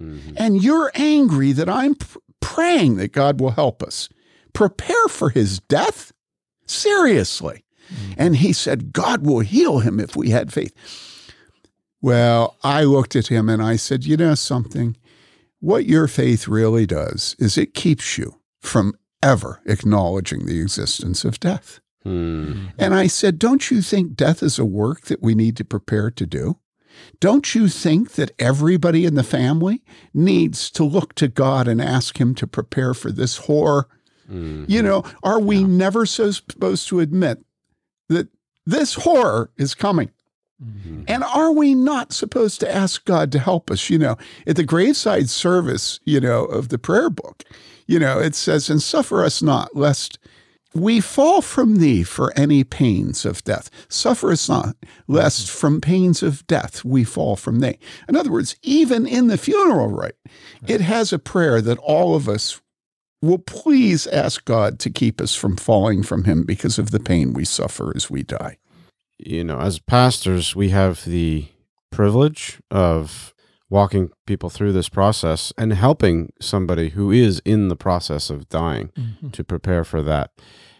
Mm-hmm. 0.00 0.34
And 0.36 0.62
you're 0.62 0.92
angry 0.94 1.52
that 1.52 1.68
I'm 1.68 1.96
p- 1.96 2.20
praying 2.40 2.96
that 2.96 3.12
God 3.12 3.40
will 3.40 3.50
help 3.50 3.82
us. 3.82 4.08
Prepare 4.52 5.08
for 5.08 5.30
his 5.30 5.60
death? 5.60 6.12
Seriously. 6.66 7.64
And 8.16 8.36
he 8.36 8.52
said, 8.52 8.92
God 8.92 9.24
will 9.24 9.40
heal 9.40 9.78
him 9.78 9.98
if 9.98 10.14
we 10.14 10.30
had 10.30 10.52
faith. 10.52 10.74
Well, 12.00 12.56
I 12.62 12.84
looked 12.84 13.16
at 13.16 13.28
him 13.28 13.48
and 13.48 13.62
I 13.62 13.76
said, 13.76 14.04
You 14.04 14.16
know 14.16 14.34
something? 14.34 14.96
What 15.60 15.86
your 15.86 16.06
faith 16.06 16.46
really 16.46 16.86
does 16.86 17.34
is 17.38 17.58
it 17.58 17.74
keeps 17.74 18.16
you 18.16 18.40
from 18.60 18.94
ever 19.22 19.60
acknowledging 19.66 20.46
the 20.46 20.60
existence 20.60 21.24
of 21.24 21.40
death. 21.40 21.80
Mm. 22.04 22.72
And 22.78 22.94
I 22.94 23.06
said, 23.06 23.38
Don't 23.38 23.70
you 23.70 23.82
think 23.82 24.14
death 24.14 24.42
is 24.42 24.58
a 24.58 24.64
work 24.64 25.02
that 25.02 25.22
we 25.22 25.34
need 25.34 25.56
to 25.56 25.64
prepare 25.64 26.10
to 26.10 26.26
do? 26.26 26.58
Don't 27.20 27.54
you 27.54 27.68
think 27.68 28.12
that 28.12 28.32
everybody 28.38 29.04
in 29.04 29.14
the 29.14 29.22
family 29.22 29.84
needs 30.14 30.70
to 30.72 30.84
look 30.84 31.14
to 31.16 31.28
God 31.28 31.68
and 31.68 31.80
ask 31.80 32.20
Him 32.20 32.34
to 32.36 32.46
prepare 32.46 32.94
for 32.94 33.10
this 33.10 33.38
horror? 33.38 33.88
Mm. 34.30 34.68
You 34.68 34.82
know, 34.82 35.04
are 35.22 35.40
we 35.40 35.64
never 35.64 36.06
so 36.06 36.30
supposed 36.30 36.88
to 36.88 37.00
admit 37.00 37.44
that 38.08 38.28
this 38.66 38.94
horror 38.94 39.50
is 39.56 39.74
coming? 39.74 40.10
Mm-hmm. 40.62 41.04
And 41.06 41.22
are 41.22 41.52
we 41.52 41.74
not 41.74 42.12
supposed 42.12 42.58
to 42.60 42.74
ask 42.74 43.04
God 43.04 43.30
to 43.32 43.38
help 43.38 43.70
us? 43.70 43.90
You 43.90 43.98
know, 43.98 44.16
at 44.46 44.56
the 44.56 44.64
graveside 44.64 45.30
service, 45.30 46.00
you 46.04 46.20
know, 46.20 46.44
of 46.44 46.68
the 46.68 46.78
prayer 46.78 47.10
book, 47.10 47.44
you 47.88 47.98
know, 47.98 48.20
it 48.20 48.36
says, 48.36 48.70
And 48.70 48.80
suffer 48.80 49.24
us 49.24 49.42
not, 49.42 49.74
lest 49.74 50.18
we 50.74 51.00
fall 51.00 51.40
from 51.40 51.76
thee 51.76 52.04
for 52.04 52.32
any 52.38 52.62
pains 52.62 53.24
of 53.24 53.42
death. 53.42 53.70
Suffer 53.88 54.30
us 54.30 54.48
not, 54.48 54.76
lest 55.08 55.46
mm-hmm. 55.46 55.58
from 55.58 55.80
pains 55.80 56.22
of 56.22 56.46
death 56.46 56.84
we 56.84 57.02
fall 57.02 57.34
from 57.34 57.60
thee. 57.60 57.78
In 58.08 58.14
other 58.14 58.30
words, 58.30 58.54
even 58.62 59.06
in 59.06 59.26
the 59.26 59.38
funeral 59.38 59.88
rite, 59.88 60.16
it 60.66 60.82
has 60.82 61.12
a 61.12 61.18
prayer 61.18 61.60
that 61.62 61.78
all 61.78 62.14
of 62.14 62.28
us 62.28 62.60
will 63.22 63.38
please 63.38 64.06
ask 64.08 64.44
God 64.44 64.78
to 64.80 64.90
keep 64.90 65.20
us 65.20 65.34
from 65.34 65.56
falling 65.56 66.02
from 66.02 66.24
him 66.24 66.44
because 66.44 66.78
of 66.78 66.92
the 66.92 67.00
pain 67.00 67.32
we 67.32 67.44
suffer 67.44 67.92
as 67.96 68.08
we 68.08 68.22
die. 68.22 68.58
you 69.18 69.42
know, 69.42 69.58
as 69.58 69.80
pastors, 69.80 70.54
we 70.54 70.68
have 70.68 71.04
the 71.04 71.46
privilege 71.90 72.60
of 72.70 73.34
walking 73.70 74.10
people 74.26 74.48
through 74.50 74.72
this 74.72 74.88
process 74.88 75.52
and 75.58 75.72
helping 75.72 76.32
somebody 76.40 76.90
who 76.90 77.10
is 77.10 77.40
in 77.44 77.68
the 77.68 77.76
process 77.76 78.30
of 78.30 78.48
dying 78.48 78.90
Mhm. 78.96 79.32
to 79.32 79.44
prepare 79.44 79.84
for 79.84 80.02
that. 80.02 80.30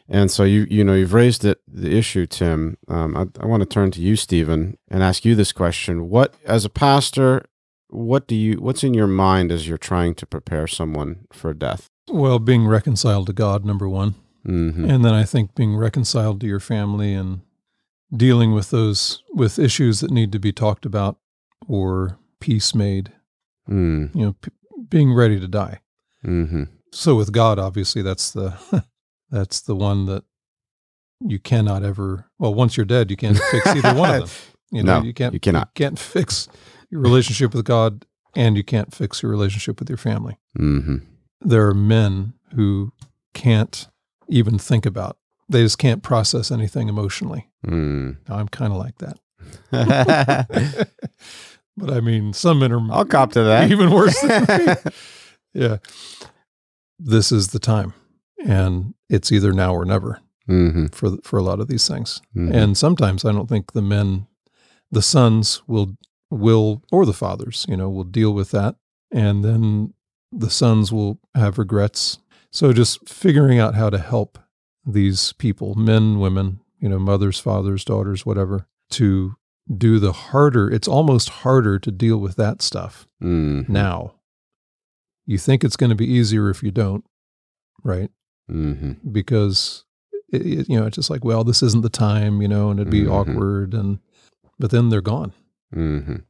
And 0.08 0.30
so 0.30 0.42
you 0.44 0.66
you 0.70 0.82
know 0.84 0.94
you've 0.94 1.12
raised 1.12 1.44
it 1.44 1.60
the 1.68 1.94
issue, 1.96 2.24
Tim. 2.26 2.78
Um, 2.88 3.14
I, 3.16 3.26
I 3.42 3.46
want 3.46 3.60
to 3.60 3.66
turn 3.68 3.90
to 3.90 4.00
you, 4.00 4.16
Stephen, 4.16 4.78
and 4.90 5.02
ask 5.02 5.24
you 5.26 5.34
this 5.34 5.52
question: 5.52 6.08
What, 6.08 6.34
as 6.46 6.64
a 6.64 6.70
pastor, 6.70 7.44
what 7.90 8.26
do 8.26 8.34
you 8.34 8.54
what's 8.54 8.82
in 8.82 8.94
your 8.94 9.06
mind 9.06 9.52
as 9.52 9.68
you're 9.68 9.76
trying 9.76 10.14
to 10.14 10.26
prepare 10.26 10.66
someone 10.66 11.26
for 11.30 11.52
death? 11.52 11.88
Well, 12.10 12.38
being 12.38 12.66
reconciled 12.66 13.26
to 13.26 13.34
God, 13.34 13.66
number 13.66 13.86
one. 13.86 14.14
Mm-hmm. 14.46 14.88
And 14.88 15.04
then 15.04 15.12
I 15.12 15.24
think 15.24 15.54
being 15.54 15.76
reconciled 15.76 16.40
to 16.40 16.46
your 16.46 16.60
family 16.60 17.12
and 17.12 17.42
dealing 18.16 18.54
with 18.54 18.70
those 18.70 19.22
with 19.34 19.58
issues 19.58 20.00
that 20.00 20.10
need 20.10 20.32
to 20.32 20.38
be 20.38 20.52
talked 20.52 20.86
about 20.86 21.18
or 21.66 22.16
peace 22.40 22.74
made, 22.74 23.12
Mm, 23.68 24.14
you 24.14 24.22
know, 24.24 24.32
p- 24.40 24.50
being 24.88 25.12
ready 25.12 25.38
to 25.38 25.46
die. 25.48 25.80
mm-hmm. 26.24 26.64
So 26.92 27.16
with 27.16 27.32
God, 27.32 27.58
obviously 27.58 28.00
that's 28.02 28.30
the 28.30 28.54
that's 29.30 29.60
the 29.60 29.74
one 29.74 30.06
that 30.06 30.24
you 31.20 31.38
cannot 31.38 31.82
ever 31.84 32.30
well, 32.38 32.54
once 32.54 32.76
you're 32.76 32.86
dead, 32.86 33.10
you 33.10 33.16
can't 33.16 33.36
fix 33.50 33.66
either 33.66 33.94
one 33.94 34.14
of 34.14 34.20
them. 34.20 34.30
You 34.70 34.82
know, 34.82 35.00
No, 35.00 35.04
you 35.06 35.12
can't 35.12 35.34
you 35.34 35.40
cannot. 35.40 35.74
can't 35.74 35.98
fix 35.98 36.48
your 36.90 37.00
relationship 37.02 37.52
with 37.54 37.64
God 37.66 38.04
and 38.34 38.56
you 38.56 38.64
can't 38.64 38.94
fix 38.94 39.22
your 39.22 39.30
relationship 39.30 39.78
with 39.80 39.88
your 39.90 39.98
family. 39.98 40.38
Mm-hmm. 40.58 40.96
there 41.42 41.66
are 41.68 41.74
men 41.74 42.32
who 42.54 42.92
can't 43.34 43.88
even 44.28 44.58
think 44.58 44.86
about 44.86 45.18
they 45.50 45.62
just 45.62 45.78
can't 45.78 46.02
process 46.02 46.50
anything 46.50 46.88
emotionally 46.88 47.48
Mm. 47.66 48.16
i'm 48.28 48.48
kind 48.48 48.72
of 48.72 48.78
like 48.78 48.96
that 48.98 49.18
but 51.78 51.90
i 51.90 52.00
mean 52.00 52.32
some 52.32 52.58
men 52.60 52.72
are 52.72 52.92
I'll 52.92 53.04
cop 53.04 53.32
to 53.32 53.42
that. 53.44 53.70
even 53.70 53.90
worse 53.90 54.20
than 54.20 54.76
yeah 55.54 55.76
this 56.98 57.30
is 57.32 57.48
the 57.48 57.58
time 57.58 57.92
and 58.44 58.94
it's 59.08 59.30
either 59.32 59.52
now 59.52 59.72
or 59.74 59.84
never 59.84 60.20
mm-hmm. 60.48 60.86
for 60.86 61.16
for 61.22 61.38
a 61.38 61.42
lot 61.42 61.60
of 61.60 61.68
these 61.68 61.86
things 61.88 62.20
Mhm. 62.36 62.52
and 62.54 62.76
sometimes 62.76 63.24
i 63.24 63.32
don't 63.32 63.48
think 63.48 63.72
the 63.72 63.82
men 63.82 64.26
the 64.90 65.02
sons 65.02 65.62
will 65.66 65.96
will 66.30 66.82
or 66.92 67.06
the 67.06 67.12
fathers 67.14 67.64
you 67.68 67.76
know 67.76 67.88
will 67.88 68.04
deal 68.04 68.32
with 68.32 68.50
that 68.50 68.76
and 69.12 69.44
then 69.44 69.94
the 70.32 70.50
sons 70.50 70.92
will 70.92 71.18
have 71.34 71.58
regrets 71.58 72.18
so 72.52 72.72
just 72.72 73.08
figuring 73.08 73.58
out 73.58 73.74
how 73.74 73.88
to 73.90 73.98
help 73.98 74.38
these 74.84 75.32
people 75.34 75.74
men 75.74 76.18
women 76.18 76.60
you 76.80 76.88
know 76.88 76.98
mothers 76.98 77.38
fathers 77.40 77.84
daughters 77.84 78.26
whatever 78.26 78.66
to 78.90 79.34
do 79.76 79.98
the 79.98 80.12
harder 80.12 80.70
it's 80.70 80.88
almost 80.88 81.28
harder 81.28 81.78
to 81.78 81.90
deal 81.90 82.18
with 82.18 82.36
that 82.36 82.62
stuff 82.62 83.06
Mhm. 83.22 83.68
now 83.68 84.14
you 85.26 85.36
think 85.38 85.62
it's 85.62 85.76
going 85.76 85.90
to 85.90 85.96
be 85.96 86.10
easier 86.10 86.48
if 86.48 86.62
you 86.62 86.70
don't 86.70 87.04
right 87.84 88.10
Mhm. 88.50 88.96
because 89.12 89.84
it, 90.32 90.68
you 90.68 90.78
know 90.78 90.86
it's 90.86 90.96
just 90.96 91.10
like 91.10 91.24
well 91.24 91.44
this 91.44 91.62
isn't 91.62 91.82
the 91.82 91.88
time 91.90 92.40
you 92.40 92.48
know 92.48 92.70
and 92.70 92.80
it'd 92.80 92.90
be 92.90 93.02
Mhm. 93.04 93.10
awkward 93.12 93.74
and 93.74 93.98
but 94.58 94.70
then 94.70 94.88
they're 94.88 95.00
gone 95.02 95.32
Mhm. 95.74 96.22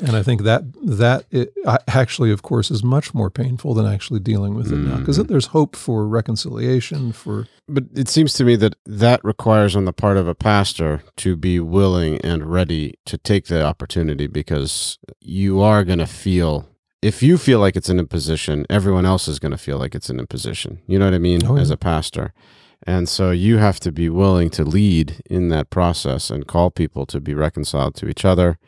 And 0.00 0.16
i 0.16 0.22
think 0.22 0.42
that 0.42 0.62
that 0.74 1.24
it, 1.30 1.52
actually 1.88 2.30
of 2.30 2.42
course 2.42 2.70
is 2.70 2.82
much 2.82 3.14
more 3.14 3.30
painful 3.30 3.74
than 3.74 3.86
actually 3.86 4.20
dealing 4.20 4.54
with 4.54 4.72
it 4.72 4.76
now 4.76 4.98
because 4.98 5.18
mm-hmm. 5.18 5.28
there's 5.28 5.46
hope 5.46 5.74
for 5.76 6.06
reconciliation 6.06 7.12
for 7.12 7.46
But 7.68 7.84
it 7.94 8.08
seems 8.08 8.32
to 8.34 8.44
me 8.44 8.56
that 8.56 8.74
that 8.86 9.22
requires 9.24 9.76
on 9.76 9.84
the 9.84 9.92
part 9.92 10.16
of 10.16 10.26
a 10.26 10.34
pastor 10.34 11.02
to 11.16 11.36
be 11.36 11.60
willing 11.60 12.20
and 12.22 12.50
ready 12.50 12.94
to 13.06 13.18
take 13.18 13.46
the 13.46 13.62
opportunity 13.62 14.26
because 14.26 14.98
you 15.20 15.60
are 15.60 15.84
going 15.84 15.98
to 15.98 16.06
feel 16.06 16.66
if 17.00 17.22
you 17.22 17.38
feel 17.38 17.60
like 17.60 17.76
it's 17.76 17.88
an 17.88 17.98
imposition, 17.98 18.66
everyone 18.68 19.06
else 19.06 19.28
is 19.28 19.38
going 19.38 19.52
to 19.52 19.58
feel 19.58 19.78
like 19.78 19.94
it's 19.94 20.10
an 20.10 20.18
imposition. 20.18 20.80
You 20.86 20.98
know 20.98 21.04
what 21.04 21.14
I 21.14 21.18
mean? 21.18 21.46
Oh, 21.46 21.56
As 21.56 21.70
a 21.70 21.76
pastor. 21.76 22.32
And 22.86 23.08
so 23.08 23.30
you 23.30 23.58
have 23.58 23.80
to 23.80 23.92
be 23.92 24.08
willing 24.08 24.50
to 24.50 24.64
lead 24.64 25.20
in 25.28 25.48
that 25.48 25.70
process 25.70 26.30
and 26.30 26.46
call 26.46 26.70
people 26.70 27.06
to 27.06 27.20
be 27.20 27.34
reconciled 27.34 27.94
to 27.96 28.08
each 28.08 28.24
other, 28.24 28.58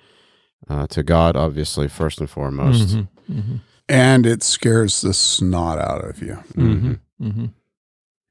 uh, 0.68 0.86
to 0.88 1.02
God, 1.02 1.36
obviously, 1.36 1.88
first 1.88 2.20
and 2.20 2.28
foremost. 2.30 2.96
Mhm, 2.96 3.08
mhm, 3.30 3.60
And 3.88 4.24
it 4.26 4.42
scares 4.42 5.00
the 5.00 5.12
snot 5.14 5.78
out 5.78 6.04
of 6.04 6.22
you. 6.22 6.38
Mhm. 6.54 7.00
mhm. 7.20 7.52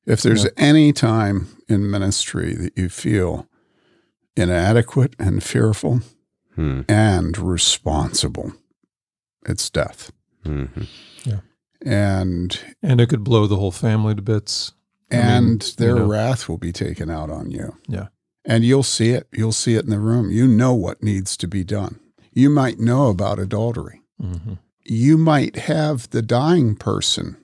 If 0.05 0.21
there's 0.21 0.45
Yeah. 0.45 0.49
any 0.57 0.93
time 0.93 1.47
in 1.67 1.91
ministry 1.91 2.53
that 2.55 2.77
you 2.77 2.87
feel 2.89 3.45
inadequate 4.37 5.15
and 5.19 5.43
fearful 5.43 6.01
Hmm. 6.55 6.81
and 6.87 7.37
responsible, 7.37 8.53
it's 9.45 9.69
death. 9.69 10.11
Mhm. 10.45 10.87
And 11.85 12.59
and 12.83 12.99
it 12.99 13.07
could 13.07 13.23
blow 13.23 13.47
the 13.47 13.55
whole 13.55 13.71
family 13.71 14.13
to 14.15 14.21
bits 14.21 14.73
I 15.11 15.15
mean, 15.15 15.25
and 15.25 15.63
you 15.67 15.73
their 15.77 15.95
know. 15.95 16.07
wrath 16.07 16.49
will 16.49 16.57
be 16.57 16.71
taken 16.73 17.09
out 17.09 17.29
on 17.29 17.51
you. 17.51 17.75
Yeah. 17.87 18.07
And 18.45 18.63
you'll 18.65 18.83
see 18.83 19.09
it. 19.11 19.27
You'll 19.33 19.51
see 19.53 19.75
it 19.75 19.85
in 19.85 19.89
the 19.89 19.99
room. 19.99 20.29
You 20.29 20.45
know 20.47 20.73
what 20.73 21.01
needs 21.03 21.37
to 21.37 21.47
be 21.47 21.63
done. 21.63 21.99
You 22.39 22.49
might 22.49 22.79
know 22.79 23.07
about 23.09 23.39
adultery. 23.39 24.01
hmm 24.19 24.53
You 24.85 25.17
might 25.17 25.55
have 25.57 26.09
the 26.09 26.21
dying 26.21 26.75
person 26.75 27.37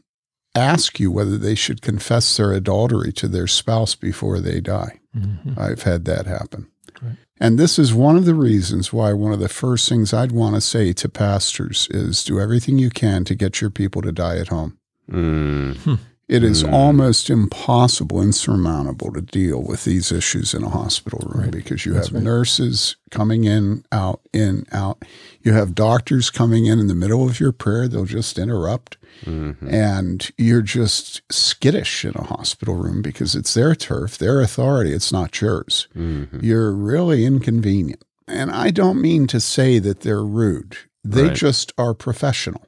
ask 0.55 0.99
you 1.01 1.11
whether 1.11 1.37
they 1.37 1.55
should 1.55 1.81
confess 1.81 2.37
their 2.37 2.53
adultery 2.53 3.11
to 3.13 3.27
their 3.27 3.47
spouse 3.47 3.93
before 3.95 4.39
they 4.39 4.61
die. 4.61 4.99
hmm 5.13 5.53
I've 5.57 5.83
had 5.83 6.05
that 6.05 6.25
happen. 6.25 6.67
Right. 7.01 7.17
And 7.41 7.59
this 7.59 7.77
is 7.77 7.93
one 7.93 8.15
of 8.15 8.23
the 8.25 8.33
reasons 8.33 8.93
why 8.93 9.11
one 9.11 9.33
of 9.33 9.41
the 9.41 9.49
first 9.49 9.89
things 9.89 10.13
I'd 10.13 10.31
want 10.31 10.55
to 10.55 10.61
say 10.61 10.93
to 10.93 11.09
pastors 11.09 11.87
is 11.91 12.23
do 12.23 12.39
everything 12.39 12.79
you 12.79 12.89
can 12.89 13.25
to 13.25 13.35
get 13.35 13.59
your 13.59 13.69
people 13.69 14.01
to 14.03 14.13
die 14.13 14.37
at 14.37 14.47
home. 14.47 14.77
Mm. 15.11 15.99
It 16.27 16.43
is 16.43 16.63
Mm. 16.63 16.73
almost 16.73 17.29
impossible, 17.29 18.19
insurmountable 18.19 19.11
to 19.13 19.21
deal 19.21 19.61
with 19.61 19.83
these 19.83 20.11
issues 20.11 20.55
in 20.55 20.63
a 20.63 20.69
hospital 20.69 21.19
room 21.29 21.43
Right. 21.43 21.51
because 21.51 21.85
you 21.85 21.93
That's 21.93 22.07
have 22.07 22.15
right. 22.15 22.23
nurses 22.23 22.95
coming 23.11 23.43
in, 23.43 23.83
out, 23.91 24.21
in, 24.33 24.65
out. 24.71 25.03
You 25.43 25.53
have 25.53 25.75
doctors 25.75 26.31
coming 26.31 26.65
in 26.65 26.79
in 26.79 26.87
the 26.87 26.95
middle 26.95 27.27
of 27.29 27.39
your 27.39 27.51
prayer. 27.51 27.87
They'll 27.87 28.05
just 28.05 28.39
interrupt. 28.39 28.97
Mhm. 29.23 29.71
And 29.71 30.27
you're 30.35 30.63
just 30.63 31.21
skittish 31.31 32.03
in 32.03 32.13
a 32.15 32.23
hospital 32.23 32.75
room 32.75 33.03
because 33.03 33.35
it's 33.35 33.53
their 33.53 33.75
turf, 33.75 34.17
their 34.17 34.41
authority. 34.41 34.93
It's 34.93 35.11
not 35.11 35.39
yours. 35.39 35.87
Mhm. 35.95 36.41
You're 36.41 36.71
really 36.71 37.23
inconvenient. 37.23 38.03
And 38.27 38.49
I 38.49 38.71
don't 38.71 38.99
mean 38.99 39.27
to 39.27 39.39
say 39.39 39.77
that 39.77 39.99
they're 40.01 40.25
rude, 40.25 40.75
they 41.03 41.25
Right. 41.27 41.35
just 41.35 41.71
are 41.77 41.93
professional. 41.93 42.63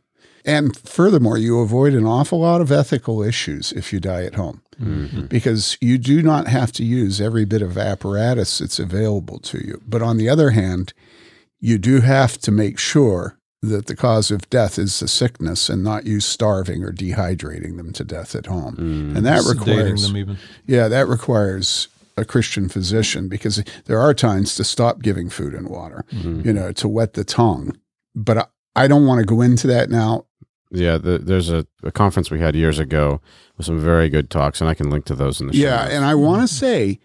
And 0.48 0.76
furthermore, 0.78 1.38
you 1.38 1.60
avoid 1.60 1.94
an 1.94 2.06
awful 2.06 2.40
lot 2.40 2.62
of 2.62 2.72
ethical 2.72 3.22
issues 3.22 3.72
if 3.74 3.92
you 3.94 4.00
die 4.00 4.24
at 4.24 4.36
home 4.36 4.62
Mm-hmm. 4.80 5.26
because 5.26 5.76
you 5.82 5.98
do 5.98 6.22
not 6.22 6.48
have 6.48 6.72
to 6.74 6.84
use 6.84 7.20
every 7.20 7.46
bit 7.46 7.64
of 7.64 7.80
apparatus 7.80 8.60
that's 8.60 8.78
available 8.78 9.40
to 9.40 9.58
you. 9.66 9.82
But 9.88 10.04
on 10.04 10.18
the 10.18 10.30
other 10.30 10.52
hand, 10.52 10.94
you 11.60 11.80
do 11.80 12.02
have 12.02 12.38
to 12.38 12.52
make 12.52 12.78
sure 12.78 13.40
that 13.64 13.88
the 13.88 13.96
cause 13.96 14.30
of 14.30 14.48
death 14.52 14.78
is 14.78 15.00
the 15.00 15.08
sickness 15.08 15.68
and 15.68 15.84
not 15.84 16.06
you 16.06 16.20
starving 16.20 16.84
or 16.84 16.92
dehydrating 16.94 17.78
them 17.78 17.92
to 17.94 18.04
death 18.04 18.36
at 18.36 18.46
home. 18.46 18.76
Mm. 18.76 19.18
And 19.18 19.26
that 19.26 19.42
Sedating 19.42 19.60
requires 19.60 20.08
them 20.08 20.16
even. 20.18 20.38
yeah, 20.68 20.88
that 20.88 21.08
requires 21.08 21.88
a 22.16 22.24
Christian 22.24 22.70
physician 22.70 23.28
because 23.28 23.64
there 23.86 24.00
are 24.00 24.14
times 24.14 24.54
to 24.58 24.64
stop 24.64 25.02
giving 25.02 25.28
food 25.28 25.56
and 25.56 25.68
water, 25.70 26.06
Mm-hmm. 26.14 26.42
you 26.48 26.54
know, 26.54 26.72
to 26.74 26.88
wet 26.88 27.14
the 27.14 27.24
tongue. 27.24 27.76
But 28.14 28.38
I, 28.38 28.46
I 28.76 28.88
don't 28.88 29.08
want 29.08 29.22
to 29.22 29.26
go 29.26 29.42
into 29.42 29.66
that 29.66 29.90
now. 29.90 30.27
Yeah, 30.72 30.98
the, 30.98 31.18
there's 31.18 31.50
a, 31.50 31.66
a 31.84 31.92
conference 31.92 32.30
we 32.30 32.40
had 32.40 32.56
years 32.56 32.80
ago 32.80 33.22
with 33.58 33.66
some 33.66 33.80
very 33.80 34.10
good 34.10 34.30
talks, 34.30 34.62
and 34.62 34.70
I 34.70 34.74
can 34.74 34.90
link 34.90 35.06
to 35.06 35.16
those 35.16 35.40
in 35.40 35.48
the 35.48 35.54
show. 35.54 35.60
Yeah, 35.60 35.88
and 35.88 36.04
I 36.04 36.16
want 36.16 36.42
to 36.42 36.54
say 36.54 37.00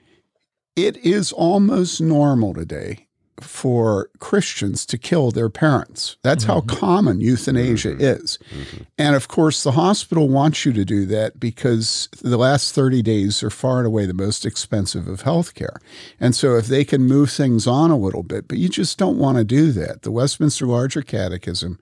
it 0.77 0.97
is 0.99 1.33
almost 1.33 2.01
normal 2.01 2.55
today 2.55 3.09
for 3.41 4.09
Christians 4.19 4.87
to 4.87 4.99
kill 4.99 5.31
their 5.31 5.51
parents. 5.51 6.17
That's 6.23 6.45
how 6.45 6.61
mm-hmm. 6.61 6.77
common 6.77 7.21
euthanasia 7.21 7.93
mm-hmm. 7.93 8.01
is. 8.01 8.39
Mm-hmm. 8.51 8.83
And 8.99 9.17
of 9.17 9.29
course, 9.29 9.63
the 9.63 9.73
hospital 9.73 10.29
wants 10.29 10.65
you 10.65 10.73
to 10.73 10.85
do 10.85 11.07
that 11.07 11.41
because 11.41 12.09
the 12.21 12.37
last 12.37 12.75
30 12.75 13.03
days 13.03 13.43
are 13.43 13.51
far 13.51 13.79
and 13.79 13.87
away 13.87 14.07
the 14.07 14.15
most 14.15 14.47
expensive 14.47 15.09
of 15.09 15.23
healthcare. 15.23 15.77
And 16.21 16.35
so 16.35 16.57
if 16.57 16.67
they 16.67 16.85
can 16.85 17.03
move 17.03 17.31
things 17.31 17.67
on 17.67 17.91
a 17.91 17.99
little 17.99 18.23
bit, 18.23 18.49
but 18.49 18.59
you 18.59 18.69
just 18.69 18.99
don't 18.99 19.19
want 19.19 19.39
to 19.39 19.45
do 19.45 19.73
that. 19.73 20.03
The 20.03 20.13
Westminster 20.13 20.67
Larger 20.67 21.03
Catechism 21.03 21.79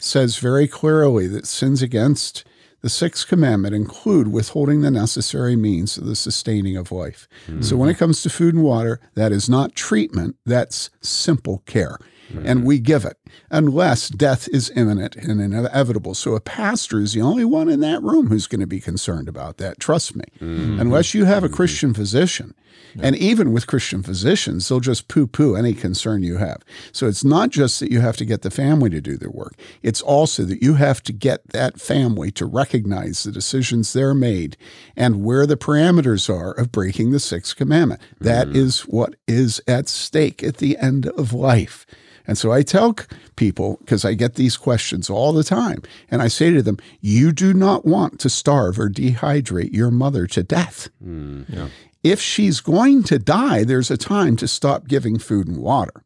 says 0.00 0.38
very 0.38 0.66
clearly 0.66 1.26
that 1.28 1.46
sins 1.46 1.82
against 1.82 2.44
the 2.82 2.88
sixth 2.88 3.28
commandment 3.28 3.74
include 3.74 4.28
withholding 4.28 4.80
the 4.80 4.90
necessary 4.90 5.54
means 5.54 5.98
of 5.98 6.06
the 6.06 6.16
sustaining 6.16 6.76
of 6.76 6.90
life. 6.90 7.28
So 7.62 7.76
when 7.76 7.88
mm-hmm. 7.88 7.96
it 7.96 7.98
comes 7.98 8.22
to 8.22 8.30
food 8.30 8.54
and 8.54 8.64
water, 8.64 9.00
that 9.14 9.32
is 9.32 9.48
not 9.48 9.74
treatment, 9.74 10.36
that's 10.46 10.88
simple 11.02 11.62
care. 11.66 11.98
And 12.44 12.64
we 12.64 12.78
give 12.78 13.04
it 13.04 13.18
unless 13.50 14.08
death 14.08 14.48
is 14.48 14.70
imminent 14.76 15.16
and 15.16 15.40
inevitable. 15.40 16.14
So 16.14 16.34
a 16.34 16.40
pastor 16.40 17.00
is 17.00 17.12
the 17.12 17.22
only 17.22 17.44
one 17.44 17.68
in 17.68 17.80
that 17.80 18.02
room 18.02 18.28
who's 18.28 18.46
going 18.46 18.60
to 18.60 18.66
be 18.66 18.80
concerned 18.80 19.28
about 19.28 19.58
that. 19.58 19.80
Trust 19.80 20.16
me. 20.16 20.24
Mm-hmm. 20.40 20.80
Unless 20.80 21.14
you 21.14 21.24
have 21.24 21.44
a 21.44 21.46
mm-hmm. 21.46 21.56
Christian 21.56 21.94
physician. 21.94 22.54
And 22.98 23.16
even 23.16 23.52
with 23.52 23.66
Christian 23.66 24.02
physicians, 24.02 24.68
they'll 24.68 24.80
just 24.80 25.08
poo 25.08 25.26
poo 25.26 25.54
any 25.54 25.74
concern 25.74 26.22
you 26.22 26.38
have. 26.38 26.62
So 26.92 27.06
it's 27.06 27.24
not 27.24 27.50
just 27.50 27.80
that 27.80 27.90
you 27.90 28.00
have 28.00 28.16
to 28.16 28.24
get 28.24 28.42
the 28.42 28.50
family 28.50 28.90
to 28.90 29.00
do 29.00 29.16
their 29.16 29.30
work, 29.30 29.54
it's 29.82 30.02
also 30.02 30.42
that 30.44 30.62
you 30.62 30.74
have 30.74 31.02
to 31.04 31.12
get 31.12 31.48
that 31.48 31.80
family 31.80 32.30
to 32.32 32.46
recognize 32.46 33.22
the 33.22 33.32
decisions 33.32 33.92
they're 33.92 34.14
made 34.14 34.56
and 34.96 35.24
where 35.24 35.46
the 35.46 35.56
parameters 35.56 36.28
are 36.28 36.52
of 36.52 36.72
breaking 36.72 37.12
the 37.12 37.20
sixth 37.20 37.56
commandment. 37.56 38.00
That 38.20 38.48
mm. 38.48 38.56
is 38.56 38.80
what 38.80 39.14
is 39.26 39.60
at 39.66 39.88
stake 39.88 40.42
at 40.42 40.56
the 40.56 40.76
end 40.78 41.06
of 41.06 41.32
life. 41.32 41.86
And 42.30 42.38
so 42.38 42.52
I 42.52 42.62
tell 42.62 42.94
people, 43.34 43.78
because 43.80 44.04
I 44.04 44.14
get 44.14 44.36
these 44.36 44.56
questions 44.56 45.10
all 45.10 45.32
the 45.32 45.42
time, 45.42 45.82
and 46.12 46.22
I 46.22 46.28
say 46.28 46.52
to 46.52 46.62
them, 46.62 46.78
You 47.00 47.32
do 47.32 47.52
not 47.52 47.84
want 47.84 48.20
to 48.20 48.30
starve 48.30 48.78
or 48.78 48.88
dehydrate 48.88 49.74
your 49.74 49.90
mother 49.90 50.28
to 50.28 50.44
death. 50.44 50.90
Mm. 51.04 51.46
Yeah. 51.48 51.68
If 52.04 52.20
she's 52.20 52.60
going 52.60 53.02
to 53.02 53.18
die, 53.18 53.64
there's 53.64 53.90
a 53.90 53.96
time 53.96 54.36
to 54.36 54.46
stop 54.46 54.86
giving 54.86 55.18
food 55.18 55.48
and 55.48 55.56
water. 55.56 56.04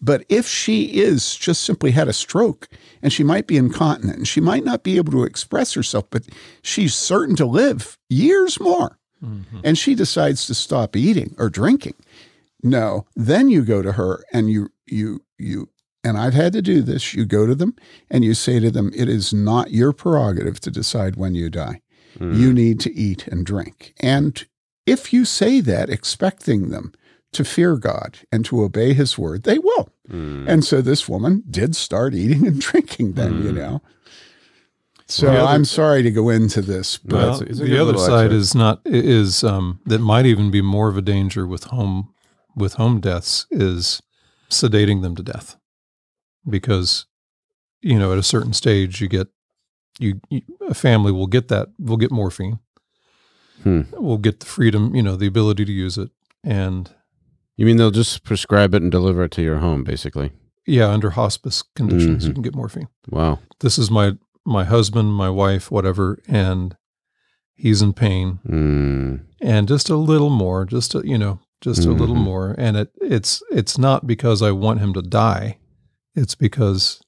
But 0.00 0.24
if 0.28 0.46
she 0.46 1.00
is 1.00 1.34
just 1.34 1.64
simply 1.64 1.90
had 1.90 2.06
a 2.06 2.12
stroke 2.12 2.68
and 3.02 3.12
she 3.12 3.24
might 3.24 3.48
be 3.48 3.56
incontinent 3.56 4.18
and 4.18 4.28
she 4.28 4.40
might 4.40 4.64
not 4.64 4.84
be 4.84 4.96
able 4.96 5.10
to 5.10 5.24
express 5.24 5.74
herself, 5.74 6.04
but 6.08 6.22
she's 6.62 6.94
certain 6.94 7.34
to 7.34 7.44
live 7.44 7.98
years 8.08 8.60
more, 8.60 8.96
mm-hmm. 9.20 9.58
and 9.64 9.76
she 9.76 9.96
decides 9.96 10.46
to 10.46 10.54
stop 10.54 10.94
eating 10.94 11.34
or 11.36 11.50
drinking, 11.50 11.94
no, 12.62 13.06
then 13.16 13.48
you 13.48 13.62
go 13.64 13.82
to 13.82 13.92
her 13.92 14.22
and 14.32 14.50
you 14.50 14.70
you 14.90 15.22
you 15.38 15.68
and 16.04 16.16
I've 16.16 16.34
had 16.34 16.52
to 16.54 16.62
do 16.62 16.80
this. 16.82 17.14
You 17.14 17.24
go 17.26 17.46
to 17.46 17.54
them 17.54 17.74
and 18.10 18.24
you 18.24 18.34
say 18.34 18.60
to 18.60 18.70
them, 18.70 18.90
"It 18.94 19.08
is 19.08 19.32
not 19.32 19.72
your 19.72 19.92
prerogative 19.92 20.60
to 20.60 20.70
decide 20.70 21.16
when 21.16 21.34
you 21.34 21.50
die. 21.50 21.82
You 22.20 22.52
need 22.52 22.80
to 22.80 22.94
eat 22.94 23.28
and 23.28 23.46
drink." 23.46 23.94
And 24.00 24.44
if 24.86 25.12
you 25.12 25.24
say 25.24 25.60
that, 25.60 25.88
expecting 25.90 26.70
them 26.70 26.92
to 27.32 27.44
fear 27.44 27.76
God 27.76 28.18
and 28.32 28.44
to 28.46 28.62
obey 28.62 28.94
His 28.94 29.18
word, 29.18 29.42
they 29.42 29.58
will. 29.58 29.92
Mm. 30.10 30.48
And 30.48 30.64
so 30.64 30.80
this 30.80 31.08
woman 31.08 31.44
did 31.50 31.76
start 31.76 32.14
eating 32.14 32.46
and 32.46 32.60
drinking 32.68 33.12
then, 33.12 33.44
you 33.44 33.52
know. 33.52 33.82
So 35.06 35.26
Well, 35.26 35.46
other- 35.46 35.54
I'm 35.54 35.64
sorry 35.64 36.02
to 36.02 36.10
go 36.10 36.28
into 36.28 36.60
this, 36.60 36.98
but 36.98 37.16
Well, 37.16 37.40
it's 37.40 37.50
it's 37.50 37.60
the 37.60 37.78
other 37.78 37.98
side 37.98 38.32
is 38.32 38.54
not 38.54 38.80
is 38.84 39.42
um, 39.42 39.80
that 39.86 40.00
might 40.00 40.26
even 40.26 40.50
be 40.50 40.60
more 40.62 40.88
of 40.88 40.96
a 40.96 41.02
danger 41.02 41.46
with 41.46 41.64
home 41.64 42.12
with 42.54 42.74
home 42.74 43.00
deaths 43.00 43.46
is 43.50 44.02
sedating 44.50 45.02
them 45.02 45.14
to 45.16 45.22
death 45.22 45.56
because 46.48 47.06
you 47.82 47.98
know 47.98 48.12
at 48.12 48.18
a 48.18 48.22
certain 48.22 48.52
stage 48.52 49.00
you 49.00 49.08
get 49.08 49.28
you, 49.98 50.20
you 50.30 50.42
a 50.68 50.74
family 50.74 51.12
will 51.12 51.26
get 51.26 51.48
that 51.48 51.68
will 51.78 51.96
get 51.96 52.10
morphine 52.10 52.58
Hmm. 53.62 53.82
will 53.92 54.18
get 54.18 54.38
the 54.40 54.46
freedom 54.46 54.94
you 54.94 55.02
know 55.02 55.16
the 55.16 55.26
ability 55.26 55.64
to 55.64 55.72
use 55.72 55.98
it 55.98 56.10
and 56.44 56.90
You 57.56 57.66
mean 57.66 57.76
they'll 57.76 57.90
just 57.90 58.22
prescribe 58.22 58.72
it 58.72 58.82
and 58.82 58.90
deliver 58.92 59.24
it 59.24 59.32
to 59.32 59.42
your 59.42 59.58
home, 59.58 59.82
basically? 59.82 60.30
yeah 60.64 60.88
under 60.88 61.10
hospice 61.10 61.62
conditions 61.74 62.24
you 62.24 62.30
Mhm. 62.30 62.34
can 62.34 62.42
get 62.42 62.54
morphine 62.54 62.88
Wow. 63.10 63.40
this 63.60 63.78
is 63.78 63.90
my 63.90 64.16
my 64.46 64.64
husband 64.64 65.12
my 65.12 65.28
wife 65.28 65.70
whatever 65.70 66.18
and 66.28 66.76
he's 67.56 67.82
in 67.82 67.92
pain 67.92 68.38
Mm. 68.48 69.24
and 69.42 69.66
just 69.68 69.88
a 69.90 69.96
little 69.96 70.30
more 70.30 70.64
just 70.64 70.94
a, 70.94 71.02
you 71.04 71.18
know 71.18 71.40
just 71.60 71.84
a 71.84 71.90
little 71.92 72.14
Mhm. 72.16 72.22
more. 72.24 72.54
And 72.58 72.76
it 72.76 72.90
it's 73.00 73.42
it's 73.50 73.78
not 73.78 74.06
because 74.06 74.42
i 74.42 74.50
want 74.50 74.80
him 74.80 74.92
to 74.94 75.02
die. 75.02 75.58
It's 76.14 76.34
because 76.34 77.00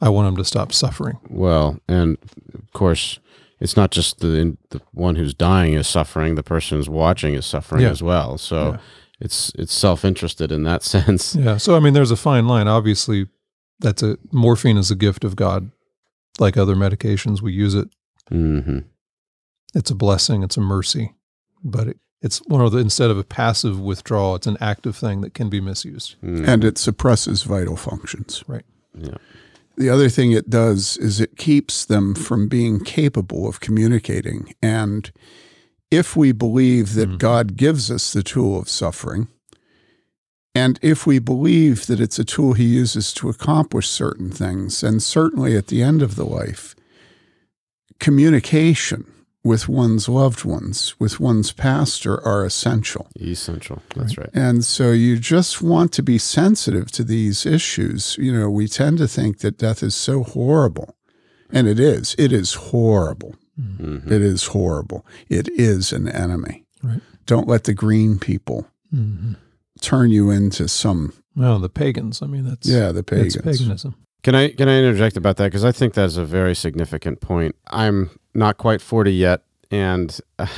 i 0.00 0.08
want 0.08 0.28
him 0.28 0.36
to 0.36 0.44
stop 0.44 0.72
suffering. 0.72 1.18
Well, 1.28 1.78
and 1.88 2.16
of 2.54 2.72
course, 2.72 3.18
it's 3.60 3.76
not 3.76 3.90
just 3.90 4.20
the 4.20 4.56
the 4.70 4.80
one 4.92 5.16
who's 5.16 5.34
dying 5.34 5.74
is 5.74 5.86
suffering; 5.86 6.34
the 6.34 6.42
person 6.42 6.78
who's 6.78 6.88
watching 6.88 7.34
is 7.34 7.46
suffering 7.46 7.82
Yeah. 7.82 7.90
as 7.90 8.02
well. 8.02 8.38
So 8.38 8.72
Yeah. 8.72 8.78
it's 9.20 9.52
it's 9.58 9.72
self 9.74 10.04
interested 10.04 10.50
in 10.52 10.64
that 10.64 10.82
sense. 10.94 11.34
yeah. 11.34 11.56
So 11.58 11.76
i 11.76 11.80
mean 11.80 11.94
there's 11.94 12.10
a 12.10 12.16
fine 12.16 12.46
line. 12.46 12.68
Obviously 12.68 13.26
that's 13.80 14.02
a 14.02 14.16
morphine 14.32 14.76
is 14.78 14.90
a 14.90 14.96
gift 14.96 15.24
of 15.24 15.36
god. 15.36 15.70
Like 16.38 16.56
other 16.56 16.74
medications 16.76 17.42
we 17.42 17.52
use 17.52 17.74
it. 17.74 17.88
Hmm 18.28 18.78
it's 19.76 19.90
a 19.90 19.94
blessing. 19.96 20.44
It's 20.44 20.56
a 20.56 20.60
mercy. 20.60 21.14
But 21.64 21.88
it, 21.88 21.96
it's 22.24 22.38
one 22.46 22.60
of 22.62 22.72
the 22.72 22.78
instead 22.78 23.10
of 23.10 23.18
a 23.18 23.22
passive 23.24 23.78
withdrawal 23.78 24.34
it's 24.34 24.46
an 24.46 24.56
active 24.60 24.96
thing 24.96 25.20
that 25.20 25.34
can 25.34 25.48
be 25.50 25.60
misused 25.60 26.16
and 26.22 26.64
it 26.64 26.78
suppresses 26.78 27.42
vital 27.44 27.76
functions. 27.76 28.42
Right. 28.48 28.64
Yeah. 28.96 29.18
The 29.76 29.90
other 29.90 30.08
thing 30.08 30.32
it 30.32 30.48
does 30.48 30.96
is 30.96 31.20
it 31.20 31.36
keeps 31.36 31.84
them 31.84 32.14
from 32.14 32.48
being 32.48 32.80
capable 32.84 33.48
of 33.48 33.58
communicating. 33.60 34.54
And 34.62 35.10
if 35.90 36.16
we 36.16 36.32
believe 36.32 36.94
that 36.94 37.08
Mhm. 37.10 37.18
God 37.18 37.56
gives 37.56 37.90
us 37.90 38.12
the 38.12 38.22
tool 38.22 38.58
of 38.58 38.68
suffering, 38.68 39.26
and 40.54 40.78
if 40.80 41.06
we 41.06 41.18
believe 41.18 41.86
that 41.88 42.00
it's 42.00 42.18
a 42.20 42.24
tool 42.24 42.52
he 42.52 42.64
uses 42.82 43.12
to 43.14 43.28
accomplish 43.28 43.88
certain 43.88 44.30
things, 44.30 44.82
and 44.84 45.02
certainly 45.02 45.56
at 45.56 45.66
the 45.66 45.82
end 45.82 46.02
of 46.02 46.14
the 46.14 46.24
life, 46.24 46.76
communication 47.98 49.04
with 49.44 49.68
one's 49.68 50.08
loved 50.08 50.44
ones, 50.44 50.94
with 50.98 51.20
one's 51.20 51.52
pastor, 51.52 52.18
are 52.26 52.44
essential. 52.46 53.08
essential. 53.20 53.82
That's 53.94 54.16
right. 54.16 54.30
And 54.32 54.64
so 54.64 54.90
you 54.90 55.18
just 55.18 55.60
want 55.60 55.92
to 55.92 56.02
be 56.02 56.16
sensitive 56.16 56.90
to 56.92 57.04
these 57.04 57.44
issues. 57.44 58.16
You 58.18 58.32
know, 58.32 58.48
we 58.48 58.66
tend 58.66 58.98
to 58.98 59.06
think 59.06 59.40
that 59.40 59.58
death 59.58 59.82
is 59.82 59.94
so 59.94 60.22
horrible. 60.22 60.96
And 61.52 61.68
it 61.68 61.78
is. 61.78 62.16
It 62.18 62.32
is 62.32 62.54
horrible. 62.54 63.34
Mhm. 63.60 64.10
It 64.10 64.22
is 64.22 64.46
horrible. 64.46 65.04
It 65.28 65.48
is 65.50 65.92
an 65.92 66.08
enemy. 66.08 66.64
Right. 66.82 67.00
Don't 67.26 67.46
let 67.46 67.64
the 67.64 67.74
green 67.74 68.18
people 68.18 68.66
mm-hmm. 68.92 69.34
turn 69.80 70.10
you 70.10 70.30
into 70.30 70.68
some, 70.68 71.12
well 71.36 71.58
the 71.58 71.68
pagans 71.68 72.22
i 72.22 72.26
mean 72.26 72.44
that's 72.44 72.66
yeah, 72.66 72.92
the 72.92 73.02
pagans. 73.02 73.34
that's 73.34 73.58
paganism 73.58 73.94
Can 74.22 74.34
I 74.34 74.48
can 74.50 74.68
I 74.68 74.78
interject 74.78 75.16
about 75.16 75.36
that 75.36 75.46
because 75.46 75.64
I 75.64 75.72
think 75.72 75.92
that's 75.94 76.16
a 76.16 76.24
very 76.24 76.54
significant 76.54 77.20
point. 77.20 77.56
I'm 77.68 78.10
not 78.34 78.58
quite 78.58 78.80
forty 78.80 79.12
yet, 79.12 79.42
and 79.70 80.18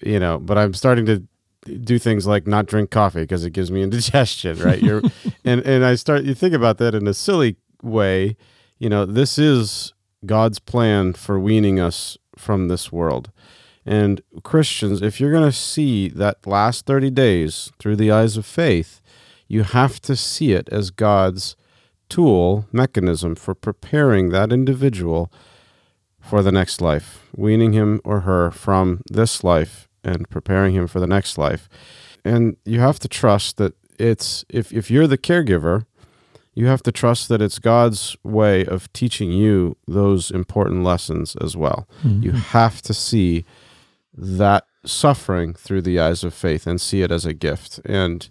you 0.00 0.20
know, 0.20 0.38
but 0.38 0.58
I'm 0.58 0.74
starting 0.74 1.06
to 1.06 1.22
do 1.66 1.98
things 1.98 2.26
like 2.26 2.46
not 2.46 2.66
drink 2.66 2.90
coffee 2.90 3.22
because 3.22 3.44
it 3.44 3.50
gives 3.50 3.70
me 3.70 3.82
indigestion. 3.84 4.58
Right? 4.58 4.82
You're 4.82 5.02
and 5.44 5.60
and 5.62 5.84
I 5.84 5.94
start 5.94 6.24
you 6.24 6.34
think 6.34 6.54
about 6.54 6.78
that 6.78 6.94
in 6.94 7.06
a 7.06 7.14
silly 7.14 7.56
way. 7.82 8.36
You 8.78 8.90
know, 8.90 9.06
this 9.06 9.38
is 9.38 9.94
God's 10.24 10.58
plan 10.58 11.14
for 11.14 11.38
weaning 11.38 11.80
us 11.80 12.18
from 12.36 12.68
this 12.68 12.92
world. 12.92 13.30
And 13.86 14.20
Christians, 14.42 15.00
if 15.00 15.20
you're 15.20 15.30
going 15.30 15.48
to 15.48 15.56
see 15.56 16.08
that 16.08 16.44
last 16.44 16.86
30 16.86 17.10
days 17.10 17.70
through 17.78 17.96
the 17.96 18.10
eyes 18.10 18.36
of 18.36 18.44
faith, 18.44 19.00
you 19.46 19.62
have 19.62 20.00
to 20.02 20.16
see 20.16 20.52
it 20.52 20.68
as 20.72 20.90
God's 20.90 21.54
tool 22.08 22.66
mechanism 22.72 23.36
for 23.36 23.54
preparing 23.54 24.30
that 24.30 24.52
individual 24.52 25.32
for 26.28 26.42
the 26.42 26.52
next 26.52 26.80
life, 26.80 27.24
weaning 27.36 27.72
him 27.72 28.00
or 28.04 28.20
her 28.20 28.50
from 28.50 29.02
this 29.10 29.44
life 29.44 29.88
and 30.02 30.28
preparing 30.28 30.74
him 30.74 30.86
for 30.86 31.00
the 31.00 31.06
next 31.06 31.38
life. 31.38 31.68
And 32.24 32.56
you 32.64 32.80
have 32.80 32.98
to 33.00 33.08
trust 33.08 33.56
that 33.58 33.74
it's 33.98 34.44
if 34.48 34.72
if 34.72 34.90
you're 34.90 35.06
the 35.06 35.18
caregiver, 35.18 35.86
you 36.54 36.66
have 36.66 36.82
to 36.82 36.92
trust 36.92 37.28
that 37.28 37.42
it's 37.42 37.58
God's 37.58 38.16
way 38.22 38.64
of 38.64 38.92
teaching 38.92 39.30
you 39.30 39.76
those 39.86 40.30
important 40.30 40.82
lessons 40.82 41.36
as 41.36 41.56
well. 41.56 41.88
Mm-hmm. 42.02 42.22
You 42.22 42.32
have 42.32 42.82
to 42.82 42.94
see 42.94 43.44
that 44.14 44.64
suffering 44.84 45.54
through 45.54 45.82
the 45.82 46.00
eyes 46.00 46.24
of 46.24 46.32
faith 46.32 46.66
and 46.66 46.80
see 46.80 47.02
it 47.02 47.10
as 47.10 47.26
a 47.26 47.34
gift. 47.34 47.80
And 47.84 48.28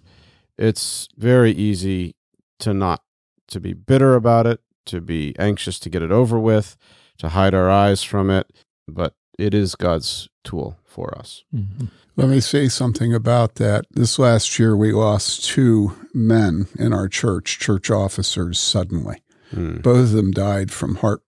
it's 0.58 1.08
very 1.16 1.52
easy 1.52 2.16
to 2.58 2.74
not 2.74 3.02
to 3.48 3.60
be 3.60 3.74
bitter 3.74 4.14
about 4.14 4.46
it, 4.46 4.60
to 4.86 5.00
be 5.00 5.34
anxious 5.38 5.78
to 5.80 5.90
get 5.90 6.02
it 6.02 6.10
over 6.10 6.38
with, 6.38 6.76
to 7.18 7.30
hide 7.30 7.54
our 7.54 7.70
eyes 7.70 8.02
from 8.02 8.30
it, 8.30 8.46
but 8.88 9.14
it 9.38 9.54
is 9.54 9.74
God's 9.74 10.28
tool 10.44 10.78
for 10.84 11.16
us. 11.18 11.44
Mhm. 11.54 11.90
Let 12.16 12.28
me 12.28 12.40
say 12.40 12.68
something 12.68 13.12
about 13.14 13.56
that. 13.56 13.84
This 13.90 14.18
last 14.18 14.58
year, 14.58 14.74
we 14.76 14.92
lost 14.92 15.44
two 15.44 15.92
men 16.14 16.66
in 16.78 16.92
our 16.94 17.08
church, 17.08 17.58
church 17.58 17.90
officers, 17.90 18.58
suddenly. 18.58 19.22
Mm. 19.54 19.82
Both 19.82 19.98
of 20.04 20.10
them 20.12 20.30
died 20.30 20.70
from 20.72 20.96
heart 20.96 21.22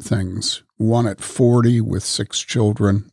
things. 0.00 0.62
One 0.76 1.06
at 1.06 1.22
40 1.22 1.80
with 1.80 2.02
six 2.04 2.40
children, 2.40 3.10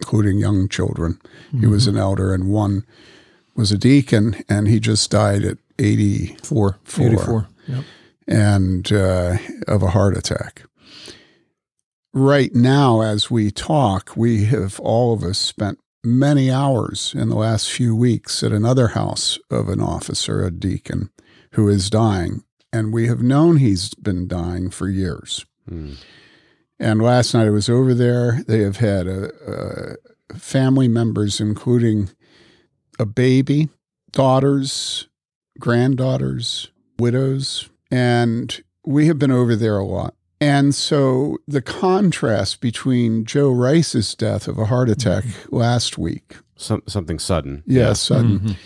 including 0.00 0.38
young 0.38 0.68
children. 0.68 1.20
He 1.58 1.66
was 1.66 1.86
an 1.86 1.96
elder, 1.98 2.32
and 2.32 2.48
one 2.48 2.84
was 3.54 3.70
a 3.72 3.78
deacon, 3.78 4.42
and 4.48 4.68
he 4.68 4.80
just 4.80 5.10
died 5.10 5.44
at 5.44 5.58
80 5.78 6.36
four, 6.42 6.78
Four. 6.84 7.06
84. 7.08 7.48
Yep. 7.68 7.84
and 8.28 8.92
uh, 8.92 9.36
of 9.68 9.82
a 9.82 9.90
heart 9.90 10.16
attack. 10.16 10.62
Right 12.18 12.54
now, 12.54 13.02
as 13.02 13.30
we 13.30 13.50
talk, 13.50 14.16
we 14.16 14.46
have 14.46 14.80
all 14.80 15.12
of 15.12 15.22
us 15.22 15.36
spent 15.36 15.78
many 16.02 16.50
hours 16.50 17.12
in 17.14 17.28
the 17.28 17.36
last 17.36 17.70
few 17.70 17.94
weeks 17.94 18.42
at 18.42 18.52
another 18.52 18.88
house 18.88 19.38
of 19.50 19.68
an 19.68 19.82
officer, 19.82 20.42
a 20.42 20.50
deacon, 20.50 21.10
who 21.52 21.68
is 21.68 21.90
dying. 21.90 22.42
And 22.72 22.90
we 22.90 23.06
have 23.06 23.20
known 23.20 23.58
he's 23.58 23.92
been 23.92 24.26
dying 24.26 24.70
for 24.70 24.88
years. 24.88 25.44
Mm. 25.70 25.96
And 26.78 27.02
last 27.02 27.34
night 27.34 27.48
I 27.48 27.50
was 27.50 27.68
over 27.68 27.92
there. 27.92 28.42
They 28.48 28.60
have 28.60 28.78
had 28.78 29.06
a, 29.06 29.96
a 30.30 30.38
family 30.38 30.88
members, 30.88 31.38
including 31.38 32.08
a 32.98 33.04
baby, 33.04 33.68
daughters, 34.12 35.06
granddaughters, 35.58 36.70
widows, 36.98 37.68
and 37.90 38.62
we 38.86 39.06
have 39.06 39.18
been 39.18 39.30
over 39.30 39.54
there 39.54 39.76
a 39.76 39.84
lot. 39.84 40.14
And 40.40 40.74
so 40.74 41.38
the 41.48 41.62
contrast 41.62 42.60
between 42.60 43.24
Joe 43.24 43.50
Rice's 43.50 44.14
death 44.14 44.48
of 44.48 44.58
a 44.58 44.66
heart 44.66 44.90
attack 44.90 45.24
last 45.50 45.96
week, 45.96 46.36
Some, 46.56 46.82
something 46.86 47.18
sudden. 47.18 47.62
yes, 47.66 48.00
sudden, 48.00 48.40
Mhm. 48.40 48.56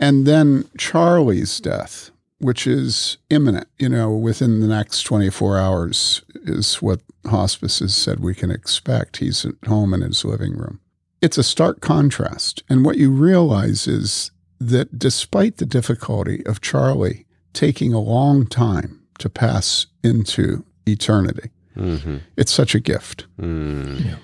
and 0.00 0.26
then 0.26 0.64
Charlie's 0.78 1.60
death, 1.60 2.10
which 2.38 2.66
is 2.66 3.18
imminent, 3.30 3.68
you 3.78 3.88
know, 3.88 4.10
within 4.10 4.58
the 4.60 4.66
next 4.66 5.02
24 5.04 5.58
hours, 5.58 6.22
is 6.44 6.76
what 6.82 7.00
hospice 7.26 7.78
has 7.78 7.94
said 7.94 8.18
we 8.18 8.34
can 8.34 8.50
expect. 8.50 9.18
He's 9.18 9.44
at 9.44 9.54
home 9.66 9.94
in 9.94 10.00
his 10.00 10.24
living 10.24 10.54
room. 10.56 10.80
It's 11.20 11.38
a 11.38 11.44
stark 11.44 11.80
contrast. 11.80 12.64
And 12.68 12.84
what 12.84 12.98
you 12.98 13.12
realize 13.12 13.86
is 13.86 14.32
that 14.58 14.98
despite 14.98 15.58
the 15.58 15.66
difficulty 15.66 16.44
of 16.46 16.60
Charlie 16.60 17.26
taking 17.52 17.92
a 17.92 18.00
long 18.00 18.44
time 18.46 18.98
to 19.18 19.28
pass 19.28 19.86
into 20.02 20.64
eternity, 20.86 21.50
hmm 21.74 22.18
it's 22.36 22.52
such 22.52 22.74
a 22.74 22.80
gift 22.80 23.26
Mm. 23.40 24.16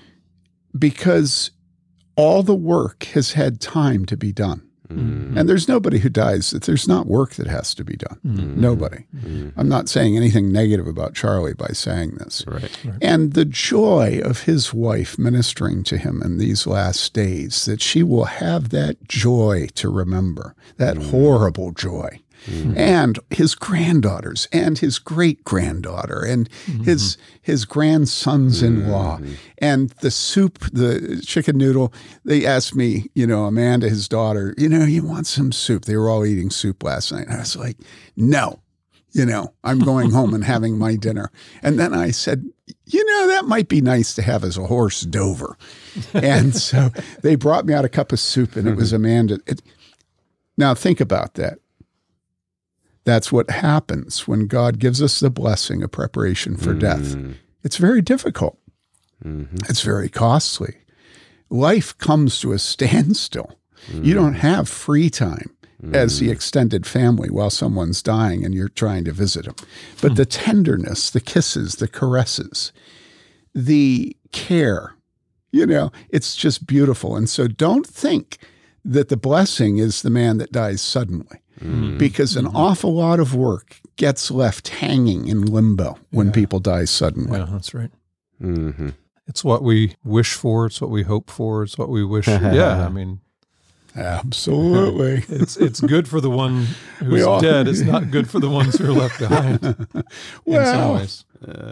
because 0.77 1.51
all 2.15 2.43
the 2.43 2.55
work 2.55 3.03
has 3.15 3.31
had 3.33 3.59
time 3.61 4.05
to 4.05 4.17
be 4.17 4.31
done. 4.31 4.61
Mm. 4.89 5.37
And 5.37 5.47
there's 5.47 5.67
nobody 5.67 5.99
who 5.99 6.09
dies 6.09 6.49
that 6.49 6.63
there's 6.63 6.87
not 6.87 7.05
work 7.05 7.35
that 7.35 7.45
has 7.45 7.75
to 7.75 7.83
be 7.83 7.95
done. 7.95 8.17
Mhm. 8.25 8.57
Nobody. 8.57 9.05
Mm. 9.15 9.53
I'm 9.55 9.69
not 9.69 9.87
saying 9.87 10.17
anything 10.17 10.51
negative 10.51 10.87
about 10.87 11.13
Charlie 11.13 11.53
by 11.53 11.69
saying 11.73 12.15
this. 12.17 12.43
Right. 12.47 12.71
And 12.99 13.33
the 13.33 13.45
joy 13.45 14.19
of 14.23 14.41
his 14.43 14.73
wife 14.73 15.19
ministering 15.19 15.83
to 15.83 15.97
him 15.97 16.23
in 16.25 16.39
these 16.39 16.65
last 16.65 17.13
days, 17.13 17.65
that 17.65 17.81
she 17.81 18.01
will 18.01 18.25
have 18.25 18.69
that 18.69 19.07
joy 19.07 19.67
to 19.75 19.89
remember, 19.89 20.55
that 20.77 20.97
horrible 20.97 21.71
joy. 21.71 22.19
Mm-hmm. 22.45 22.77
And 22.77 23.19
his 23.29 23.55
granddaughters 23.55 24.47
and 24.51 24.77
his 24.77 24.99
great 24.99 25.43
granddaughter 25.43 26.23
and 26.23 26.49
mm-hmm. 26.49 26.83
his 26.83 27.17
his 27.41 27.65
grandsons 27.65 28.63
in 28.63 28.89
law 28.89 29.17
mm-hmm. 29.17 29.33
and 29.57 29.89
the 30.01 30.11
soup, 30.11 30.59
the 30.71 31.21
chicken 31.25 31.57
noodle. 31.57 31.93
They 32.23 32.45
asked 32.45 32.75
me, 32.75 33.09
you 33.13 33.27
know, 33.27 33.45
Amanda, 33.45 33.89
his 33.89 34.07
daughter, 34.07 34.53
you 34.57 34.69
know, 34.69 34.85
you 34.85 35.03
want 35.03 35.27
some 35.27 35.51
soup? 35.51 35.85
They 35.85 35.97
were 35.97 36.09
all 36.09 36.25
eating 36.25 36.49
soup 36.49 36.83
last 36.83 37.11
night. 37.11 37.27
I 37.29 37.39
was 37.39 37.55
like, 37.55 37.77
no, 38.15 38.59
you 39.11 39.25
know, 39.25 39.53
I'm 39.63 39.79
going 39.79 40.11
home 40.11 40.33
and 40.33 40.43
having 40.43 40.77
my 40.77 40.95
dinner. 40.95 41.31
And 41.63 41.79
then 41.79 41.93
I 41.93 42.11
said, 42.11 42.45
you 42.85 43.05
know, 43.05 43.27
that 43.27 43.45
might 43.45 43.67
be 43.67 43.81
nice 43.81 44.13
to 44.15 44.21
have 44.21 44.43
as 44.43 44.57
a 44.57 44.61
hors 44.61 45.01
d'oeuvre. 45.01 45.57
And 46.13 46.55
so 46.55 46.89
they 47.23 47.35
brought 47.35 47.65
me 47.65 47.73
out 47.73 47.85
a 47.85 47.89
cup 47.89 48.11
of 48.11 48.19
soup 48.19 48.55
and 48.55 48.67
it 48.67 48.75
was 48.75 48.93
Amanda. 48.93 49.39
It, 49.47 49.61
now 50.57 50.75
think 50.75 50.99
about 50.99 51.35
that. 51.35 51.59
That's 53.05 53.31
what 53.31 53.49
happens 53.49 54.27
when 54.27 54.47
God 54.47 54.79
gives 54.79 55.01
us 55.01 55.19
the 55.19 55.29
blessing 55.29 55.83
of 55.83 55.91
preparation 55.91 56.57
for 56.57 56.73
death. 56.73 57.15
Mm. 57.15 57.35
It's 57.63 57.77
very 57.77 58.01
difficult. 58.01 58.57
Mm-hmm. 59.23 59.57
It's 59.69 59.81
very 59.81 60.09
costly. 60.09 60.75
Life 61.49 61.97
comes 61.97 62.39
to 62.41 62.51
a 62.51 62.59
standstill. 62.59 63.59
You 63.93 64.13
don't 64.13 64.35
mm. 64.35 64.39
have 64.39 64.67
free 64.67 65.09
time 65.09 65.55
as 65.93 66.19
the 66.19 66.27
mm. 66.27 66.31
extended 66.31 66.85
family 66.85 67.29
while 67.29 67.49
someone's 67.49 68.03
dying 68.03 68.43
and 68.43 68.53
you're 68.53 68.67
trying 68.67 69.05
to 69.05 69.13
visit 69.13 69.45
them. 69.45 69.55
But 70.01 70.15
the 70.15 70.25
hmm. 70.25 70.29
tenderness, 70.29 71.09
the 71.09 71.21
kisses, 71.21 71.75
the 71.75 71.87
caresses, 71.87 72.73
the 73.55 74.15
care, 74.33 74.95
you 75.51 75.65
know, 75.65 75.91
it's 76.09 76.35
just 76.35 76.67
beautiful. 76.67 77.15
And 77.15 77.29
so 77.29 77.47
don't 77.47 77.87
think 77.87 78.39
that 78.83 79.07
the 79.07 79.17
blessing 79.17 79.77
is 79.77 80.01
the 80.01 80.09
man 80.09 80.37
that 80.37 80.51
dies 80.51 80.81
suddenly 80.81 81.39
because 81.97 82.35
an 82.35 82.47
awful 82.47 82.93
lot 82.93 83.19
of 83.19 83.35
work 83.35 83.79
gets 83.97 84.31
left 84.31 84.69
hanging 84.69 85.27
in 85.27 85.45
limbo 85.45 85.97
when 86.11 86.31
people 86.31 86.59
die 86.59 86.85
suddenly. 86.85 87.37
Yeah, 87.39 87.47
that's 87.51 87.73
right. 87.73 87.91
hmm 88.39 88.89
It's 89.27 89.43
what 89.43 89.61
we 89.63 89.95
wish 90.03 90.33
for. 90.33 90.65
It's 90.67 90.79
what 90.81 90.89
we 90.89 91.03
hope 91.03 91.29
for. 91.29 91.63
It's 91.63 91.77
what 91.77 91.89
we 91.89 92.03
wish. 92.05 92.27
yeah, 92.27 92.85
I 92.85 92.89
mean, 92.89 93.19
Absolutely. 93.95 95.23
it's 95.35 95.57
it's 95.57 95.81
good 95.81 96.07
for 96.07 96.21
the 96.21 96.29
one 96.29 96.67
who's 96.99 97.23
all- 97.25 97.41
dead. 97.41 97.67
It's 97.67 97.81
not 97.81 98.11
good 98.11 98.29
for 98.29 98.39
the 98.39 98.49
ones 98.49 98.77
who 98.77 98.85
are 98.85 98.93
left 98.93 99.19
behind. 99.25 99.63
in 99.63 99.75
some 99.93 100.03
Well, 100.45 100.93
ways, 100.95 101.25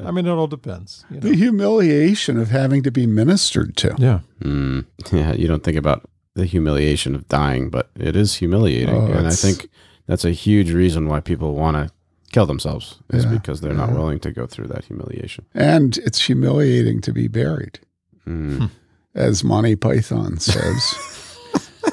I 0.06 0.12
mean, 0.12 0.26
it 0.26 0.32
all 0.32 0.48
depends. 0.48 1.06
You 1.10 1.16
know? 1.20 1.30
the 1.30 1.36
humiliation 1.36 2.40
of 2.40 2.50
having 2.50 2.84
to 2.84 2.92
be 2.92 3.06
ministered 3.08 3.76
to. 3.78 3.96
Yeah, 3.98 4.20
Mm. 4.44 4.86
Yeah, 5.12 5.34
you 5.34 5.48
don't 5.48 5.64
think 5.64 5.78
about 5.78 6.08
the 6.36 6.46
humiliation 6.46 7.16
of 7.16 7.28
dying, 7.28 7.70
but 7.70 7.90
it 7.96 8.16
is 8.16 8.36
humiliating, 8.36 8.96
Oh, 8.96 9.06
and 9.12 9.28
I 9.28 9.32
think 9.32 9.70
that's 10.08 10.26
a 10.26 10.32
huge 10.32 10.72
reason 10.72 11.08
why 11.08 11.20
people 11.20 11.54
want 11.54 11.76
to 11.78 11.92
kill 12.32 12.46
themselves 12.46 13.00
is 13.12 13.24
Yeah, 13.26 13.32
because 13.32 13.62
they're 13.62 13.74
not 13.74 13.90
yeah. 13.90 13.96
willing 13.96 14.20
to 14.22 14.32
go 14.32 14.46
through 14.48 14.68
that 14.68 14.86
humiliation. 14.86 15.46
And 15.54 15.98
it's 16.00 16.22
humiliating 16.26 17.02
to 17.02 17.14
be 17.14 17.28
buried. 17.28 17.80
Mm. 18.28 18.70
As 19.16 19.44
Monty 19.44 19.76
Python 19.76 20.38
says, 20.40 21.38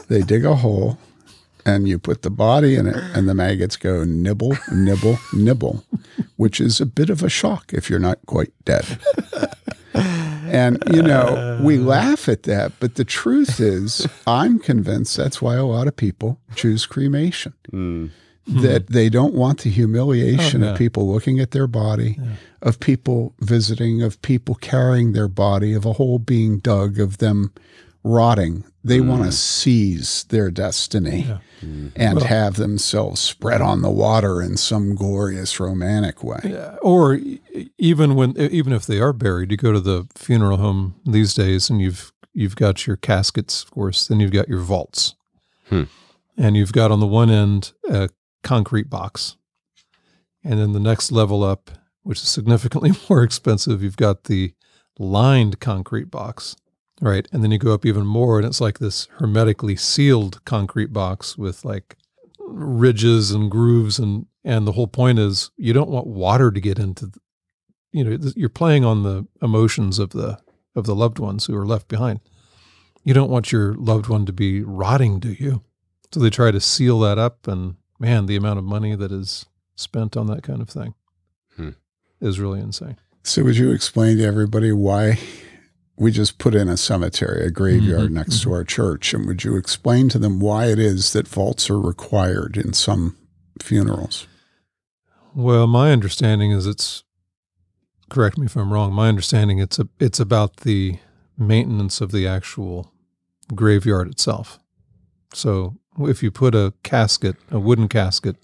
they 0.08 0.22
dig 0.22 0.44
a 0.44 0.54
hole 0.56 0.98
and 1.66 1.88
you 1.88 1.98
put 1.98 2.22
the 2.22 2.30
body 2.30 2.74
in 2.76 2.86
it, 2.86 2.96
and 3.14 3.26
the 3.26 3.34
maggots 3.34 3.76
go 3.78 4.04
nibble, 4.04 4.54
nibble, 4.70 5.16
nibble, 5.32 5.82
which 6.36 6.60
is 6.60 6.78
a 6.78 6.84
bit 6.84 7.08
of 7.08 7.22
a 7.22 7.30
shock 7.30 7.72
if 7.72 7.88
you're 7.88 7.98
not 7.98 8.18
quite 8.26 8.52
dead. 8.66 8.84
And, 10.54 10.82
you 10.92 11.02
know, 11.02 11.58
we 11.62 11.78
laugh 11.78 12.28
at 12.28 12.44
that, 12.44 12.72
but 12.80 12.94
the 12.94 13.04
truth 13.04 13.60
is, 13.60 14.06
I'm 14.26 14.58
convinced 14.58 15.16
that's 15.16 15.42
why 15.42 15.56
a 15.56 15.64
lot 15.64 15.88
of 15.88 15.96
people 15.96 16.38
choose 16.54 16.86
cremation. 16.86 17.54
Mm. 17.72 18.10
That 18.46 18.88
they 18.88 19.08
don't 19.08 19.32
want 19.34 19.60
the 19.62 19.70
humiliation 19.70 20.62
Oh, 20.62 20.66
yeah. 20.66 20.72
of 20.72 20.78
people 20.78 21.10
looking 21.10 21.40
at 21.40 21.52
their 21.52 21.66
body, 21.66 22.18
of 22.60 22.78
people 22.78 23.32
visiting, 23.40 24.02
of 24.02 24.20
people 24.20 24.54
carrying 24.56 25.12
their 25.14 25.28
body, 25.28 25.72
of 25.72 25.86
a 25.86 25.94
hole 25.94 26.18
being 26.18 26.58
dug, 26.58 26.98
of 27.00 27.16
them 27.18 27.52
rotting. 28.02 28.64
They 28.86 29.00
want 29.00 29.24
to 29.24 29.32
seize 29.32 30.24
their 30.24 30.50
destiny 30.50 31.26
Yeah. 31.26 31.38
and 31.96 32.22
have 32.22 32.56
themselves 32.56 33.20
spread 33.20 33.62
on 33.62 33.80
the 33.80 33.90
water 33.90 34.42
in 34.42 34.58
some 34.58 34.94
glorious 34.94 35.58
romantic 35.58 36.22
way. 36.22 36.40
Yeah, 36.44 36.76
or 36.82 37.18
even 37.78 38.14
when 38.14 38.36
even 38.38 38.72
if 38.74 38.84
they 38.86 39.00
are 39.00 39.14
buried, 39.14 39.50
you 39.50 39.56
go 39.56 39.72
to 39.72 39.80
the 39.80 40.06
funeral 40.14 40.58
home 40.58 40.96
these 41.06 41.32
days, 41.34 41.70
and 41.70 41.80
you've 41.80 42.12
you've 42.34 42.56
got 42.56 42.86
your 42.86 42.96
caskets, 42.96 43.62
of 43.62 43.70
course. 43.70 44.06
Then 44.06 44.20
you've 44.20 44.32
got 44.32 44.48
your 44.48 44.60
vaults, 44.60 45.14
Hmm. 45.70 45.84
and 46.36 46.54
you've 46.56 46.72
got 46.72 46.90
on 46.90 47.00
the 47.00 47.06
one 47.06 47.30
end 47.30 47.72
a 47.88 48.08
concrete 48.42 48.90
box, 48.90 49.36
And 50.46 50.60
then 50.60 50.72
the 50.72 50.80
next 50.80 51.10
level 51.10 51.42
up, 51.42 51.70
which 52.02 52.20
is 52.20 52.28
significantly 52.28 52.92
more 53.08 53.22
expensive, 53.22 53.82
you've 53.82 53.96
got 53.96 54.24
the 54.24 54.52
lined 54.98 55.58
concrete 55.58 56.10
box, 56.10 56.54
right? 57.00 57.26
And 57.32 57.42
then 57.42 57.50
you 57.50 57.58
go 57.58 57.74
up 57.74 57.84
even 57.86 58.06
more, 58.06 58.38
and 58.38 58.46
it's 58.46 58.60
like 58.60 58.78
this 58.78 59.06
hermetically 59.18 59.76
sealed 59.76 60.44
concrete 60.44 60.92
box 60.92 61.36
with 61.38 61.64
like 61.64 61.96
ridges 62.38 63.30
and 63.30 63.50
grooves 63.50 63.98
and 63.98 64.26
and 64.44 64.66
the 64.66 64.72
whole 64.72 64.86
point 64.86 65.18
is 65.18 65.50
you 65.56 65.72
don't 65.72 65.88
want 65.88 66.06
water 66.06 66.50
to 66.50 66.60
get 66.60 66.78
into 66.78 67.06
the, 67.06 67.18
you 67.90 68.04
know 68.04 68.18
you're 68.36 68.48
playing 68.50 68.84
on 68.84 69.02
the 69.02 69.26
emotions 69.40 69.98
of 69.98 70.10
the 70.10 70.38
of 70.76 70.84
the 70.84 70.94
loved 70.94 71.18
ones 71.18 71.46
who 71.46 71.56
are 71.56 71.66
left 71.66 71.88
behind 71.88 72.20
you 73.02 73.14
don't 73.14 73.30
want 73.30 73.50
your 73.50 73.74
loved 73.74 74.08
one 74.08 74.26
to 74.26 74.32
be 74.32 74.62
rotting 74.62 75.18
do 75.18 75.32
you 75.32 75.62
so 76.12 76.20
they 76.20 76.28
try 76.30 76.50
to 76.50 76.60
seal 76.60 77.00
that 77.00 77.18
up 77.18 77.48
and 77.48 77.76
man 77.98 78.26
the 78.26 78.36
amount 78.36 78.58
of 78.58 78.64
money 78.64 78.94
that 78.94 79.10
is 79.10 79.46
spent 79.74 80.16
on 80.16 80.26
that 80.26 80.42
kind 80.42 80.60
of 80.60 80.68
thing 80.68 80.94
Hmm. 81.56 81.70
is 82.20 82.38
really 82.38 82.60
insane 82.60 82.98
So, 83.22 83.42
would 83.44 83.56
you 83.56 83.70
explain 83.72 84.18
to 84.18 84.24
everybody 84.24 84.70
why 84.70 85.18
we 85.96 86.10
just 86.10 86.38
put 86.38 86.54
in 86.54 86.68
a 86.68 86.76
cemetery, 86.76 87.46
a 87.46 87.50
graveyard 87.50 88.10
Mhm, 88.10 88.14
next 88.14 88.42
to 88.42 88.52
our 88.52 88.64
church? 88.64 89.14
And 89.14 89.26
would 89.26 89.44
you 89.44 89.56
explain 89.56 90.08
to 90.10 90.18
them 90.18 90.40
why 90.40 90.66
it 90.66 90.78
is 90.78 91.12
that 91.12 91.28
vaults 91.28 91.70
are 91.70 91.80
required 91.80 92.56
in 92.56 92.72
some 92.72 93.16
funerals? 93.62 94.26
Well, 95.34 95.66
my 95.66 95.92
understanding 95.92 96.50
is 96.50 96.66
it's 96.66 97.04
correct 98.10 98.38
me 98.38 98.46
if 98.46 98.56
I'm 98.56 98.72
wrong. 98.72 98.92
My 98.92 99.08
understanding 99.08 99.58
it's 99.58 99.78
a, 99.78 99.88
it's 99.98 100.20
about 100.20 100.58
the 100.58 100.98
maintenance 101.36 102.00
of 102.00 102.12
the 102.12 102.26
actual 102.26 102.92
graveyard 103.54 104.08
itself. 104.08 104.58
So 105.32 105.76
if 106.00 106.22
you 106.22 106.30
put 106.30 106.54
a 106.54 106.72
casket, 106.82 107.36
a 107.50 107.58
wooden 107.58 107.88
casket 107.88 108.36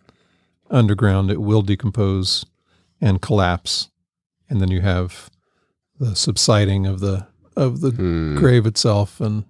underground, 0.70 1.30
it 1.30 1.40
will 1.40 1.62
decompose 1.62 2.44
and 3.00 3.22
collapse, 3.22 3.88
and 4.48 4.60
then 4.60 4.70
you 4.70 4.80
have 4.80 5.30
the 5.98 6.14
subsiding 6.14 6.86
of 6.86 7.00
the 7.00 7.26
of 7.56 7.80
the 7.80 7.90
Hmm. 7.90 8.36
grave 8.36 8.66
itself 8.66 9.20
and 9.20 9.44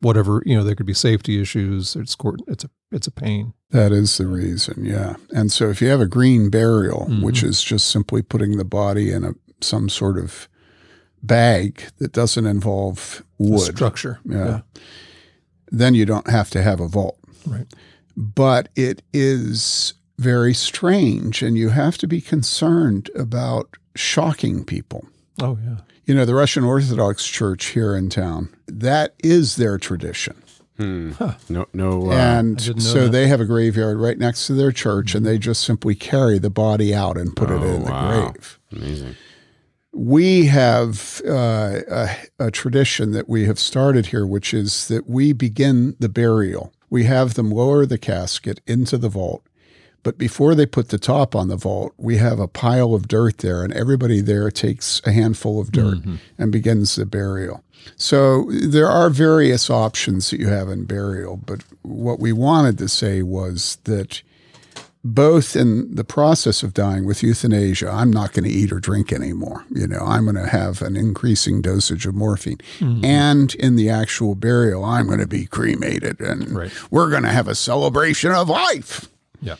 whatever 0.00 0.42
you 0.46 0.56
know. 0.56 0.64
There 0.64 0.74
could 0.74 0.86
be 0.86 0.94
safety 0.94 1.40
issues. 1.40 1.96
It's 1.96 2.14
court- 2.14 2.40
it's 2.48 2.64
a 2.64 2.70
it's 2.90 3.06
a 3.06 3.10
pain. 3.12 3.54
That 3.70 3.90
is 3.92 4.18
the 4.18 4.26
reason, 4.26 4.84
yeah. 4.84 5.14
And 5.34 5.50
so, 5.50 5.70
if 5.70 5.80
you 5.80 5.88
have 5.88 6.00
a 6.02 6.06
green 6.06 6.50
burial, 6.50 7.06
Mhm. 7.10 7.22
which 7.22 7.42
is 7.42 7.62
just 7.62 7.86
simply 7.88 8.20
putting 8.20 8.58
the 8.58 8.64
body 8.66 9.10
in 9.10 9.24
a 9.24 9.32
some 9.62 9.88
sort 9.88 10.18
of 10.18 10.48
bag 11.22 11.84
that 11.98 12.12
doesn't 12.12 12.46
involve 12.46 13.22
The 13.38 13.48
wood, 13.50 13.60
structure. 13.74 14.18
Yeah. 14.24 14.60
then 15.70 15.94
you 15.94 16.04
don't 16.04 16.28
have 16.28 16.50
to 16.50 16.62
have 16.62 16.80
a 16.80 16.88
vault. 16.88 17.18
Right. 17.46 17.66
But 18.16 18.68
it 18.76 19.00
is 19.14 19.94
very 20.18 20.52
strange, 20.52 21.42
and 21.42 21.56
you 21.56 21.70
have 21.70 21.96
to 21.98 22.06
be 22.06 22.20
concerned 22.20 23.08
about 23.16 23.76
shocking 23.94 24.64
people. 24.64 25.06
Oh 25.40 25.56
yeah. 25.64 25.78
You 26.04 26.14
know, 26.14 26.24
the 26.24 26.34
Russian 26.34 26.64
Orthodox 26.64 27.26
Church 27.26 27.66
here 27.66 27.94
in 27.94 28.08
town, 28.10 28.48
that 28.66 29.14
is 29.22 29.56
their 29.56 29.78
tradition. 29.78 30.42
Hmm. 30.78 31.12
Huh. 31.12 31.34
No, 31.48 31.66
no. 31.72 32.10
Uh, 32.10 32.14
and 32.14 32.60
I 32.60 32.64
didn't 32.64 32.78
know 32.78 32.82
so 32.90 33.00
that. 33.04 33.12
they 33.12 33.28
have 33.28 33.40
a 33.40 33.44
graveyard 33.44 33.98
right 34.00 34.18
next 34.18 34.46
to 34.48 34.54
their 34.54 34.72
church, 34.72 35.14
and 35.14 35.24
they 35.24 35.38
just 35.38 35.62
simply 35.62 35.94
carry 35.94 36.38
the 36.38 36.50
body 36.50 36.94
out 36.94 37.16
and 37.16 37.36
put 37.36 37.50
it 37.50 37.60
Oh, 37.60 37.62
in 37.62 37.84
the 37.84 37.90
grave. 38.32 38.58
amazing. 38.72 39.14
We 39.94 40.46
have 40.46 41.20
uh, 41.28 41.80
a, 41.90 42.16
a 42.38 42.50
tradition 42.50 43.12
that 43.12 43.28
we 43.28 43.44
have 43.44 43.58
started 43.58 44.06
here, 44.06 44.26
which 44.26 44.54
is 44.54 44.88
that 44.88 45.06
we 45.06 45.32
begin 45.34 45.94
the 46.00 46.08
burial. 46.08 46.72
We 46.88 47.04
have 47.04 47.34
them 47.34 47.50
lower 47.50 47.84
the 47.84 47.98
casket 47.98 48.60
into 48.66 48.96
the 48.96 49.10
vault. 49.10 49.44
But 50.04 50.18
before 50.18 50.54
they 50.54 50.66
put 50.66 50.88
the 50.88 50.98
top 50.98 51.36
on 51.36 51.46
the 51.48 51.56
vault, 51.56 51.92
we 51.96 52.16
have 52.16 52.40
a 52.40 52.48
pile 52.48 52.92
of 52.94 53.06
dirt 53.06 53.38
there, 53.38 53.62
and 53.62 53.72
everybody 53.72 54.20
there 54.20 54.50
takes 54.50 55.00
a 55.04 55.12
handful 55.12 55.60
of 55.60 55.70
dirt 55.70 56.02
Mhm. 56.02 56.18
and 56.38 56.50
begins 56.50 56.96
the 56.96 57.06
burial. 57.06 57.62
So 57.96 58.48
there 58.50 58.88
are 58.88 59.10
various 59.10 59.70
options 59.70 60.30
that 60.30 60.40
you 60.40 60.48
have 60.48 60.68
in 60.68 60.84
burial, 60.84 61.36
but 61.44 61.62
what 61.82 62.18
we 62.20 62.32
wanted 62.32 62.78
to 62.78 62.88
say 62.88 63.22
was 63.22 63.78
that 63.84 64.22
both 65.04 65.56
in 65.56 65.92
the 65.96 66.04
process 66.04 66.62
of 66.62 66.74
dying 66.74 67.04
with 67.04 67.24
euthanasia, 67.24 67.90
I'm 67.90 68.12
not 68.12 68.32
going 68.32 68.44
to 68.44 68.50
eat 68.50 68.70
or 68.72 68.78
drink 68.78 69.12
anymore. 69.12 69.64
You 69.74 69.88
know, 69.88 69.98
I'm 70.00 70.24
going 70.24 70.36
to 70.36 70.46
have 70.46 70.80
an 70.80 70.96
increasing 70.96 71.60
dosage 71.60 72.06
of 72.06 72.14
morphine. 72.14 72.58
Mhm. 72.78 73.04
And 73.04 73.54
in 73.56 73.74
the 73.74 73.88
actual 73.90 74.36
burial, 74.36 74.84
I'm 74.84 75.06
going 75.06 75.18
to 75.18 75.26
be 75.26 75.46
cremated 75.46 76.20
and 76.20 76.54
Right. 76.54 76.70
we're 76.92 77.10
going 77.10 77.24
to 77.24 77.30
have 77.30 77.48
a 77.48 77.56
celebration 77.56 78.30
of 78.30 78.48
life. 78.48 79.08
Yeah. 79.40 79.56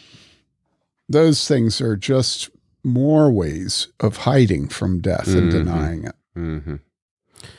Those 1.13 1.47
things 1.47 1.81
are 1.81 1.97
just 1.97 2.51
more 2.85 3.31
ways 3.31 3.89
of 4.01 4.19
hiding 4.19 4.69
from 4.69 5.01
death 5.01 5.29
and 5.29 5.51
Mhm. 5.51 5.51
denying 5.53 6.05
it. 6.05 6.15
hmm 6.35 6.75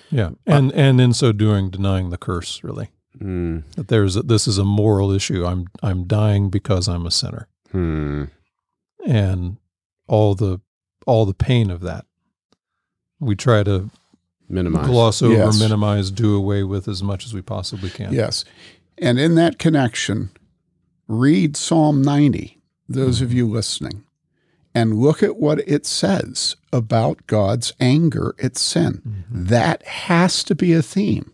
Yeah, 0.09 0.31
and 0.45 0.71
and 0.73 0.99
in 1.01 1.13
so 1.13 1.31
doing, 1.31 1.69
denying 1.69 2.09
the 2.09 2.17
curse. 2.17 2.63
Really, 2.63 2.89
Mm. 3.19 3.63
that 3.75 3.87
there's 3.87 4.15
a, 4.15 4.23
this 4.23 4.47
is 4.47 4.57
a 4.57 4.63
moral 4.65 5.11
issue. 5.11 5.45
I'm 5.45 5.65
I'm 5.81 6.05
dying 6.07 6.49
because 6.49 6.87
I'm 6.87 7.05
a 7.05 7.11
sinner, 7.11 7.47
Hmm. 7.71 8.25
and 9.05 9.57
all 10.07 10.35
the 10.35 10.59
all 11.05 11.25
the 11.25 11.33
pain 11.33 11.69
of 11.71 11.81
that. 11.81 12.05
We 13.19 13.35
try 13.35 13.63
to 13.63 13.89
Minimize. 14.49 14.87
gloss 14.87 15.21
over, 15.21 15.33
Yes. 15.33 15.59
minimize, 15.59 16.11
do 16.11 16.35
away 16.35 16.63
with 16.63 16.87
as 16.87 17.01
much 17.03 17.25
as 17.25 17.33
we 17.33 17.41
possibly 17.41 17.89
can. 17.89 18.13
Yes. 18.13 18.45
And 18.97 19.19
in 19.19 19.35
that 19.35 19.57
connection, 19.59 20.29
read 21.07 21.55
Psalm 21.57 22.01
90, 22.01 22.61
those 22.87 23.21
of 23.21 23.33
you 23.33 23.47
listening, 23.47 24.03
and 24.75 24.97
look 24.99 25.21
at 25.23 25.37
what 25.37 25.59
it 25.67 25.85
says 25.85 26.55
about 26.71 27.25
God's 27.27 27.73
anger 27.79 28.35
at 28.41 28.57
sin. 28.57 29.23
Mhm. 29.31 29.47
That 29.49 29.83
has 29.83 30.43
to 30.45 30.55
be 30.55 30.73
a 30.73 30.81
theme 30.81 31.31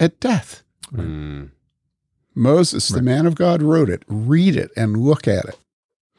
at 0.00 0.18
death. 0.20 0.62
Hmm. 0.94 1.44
Moses, 2.34 2.88
the 2.88 3.02
man 3.02 3.26
of 3.26 3.34
God, 3.34 3.62
wrote 3.62 3.88
it. 3.88 4.02
Read 4.08 4.56
it 4.56 4.70
and 4.76 4.96
look 4.98 5.26
at 5.26 5.46
it. 5.46 5.58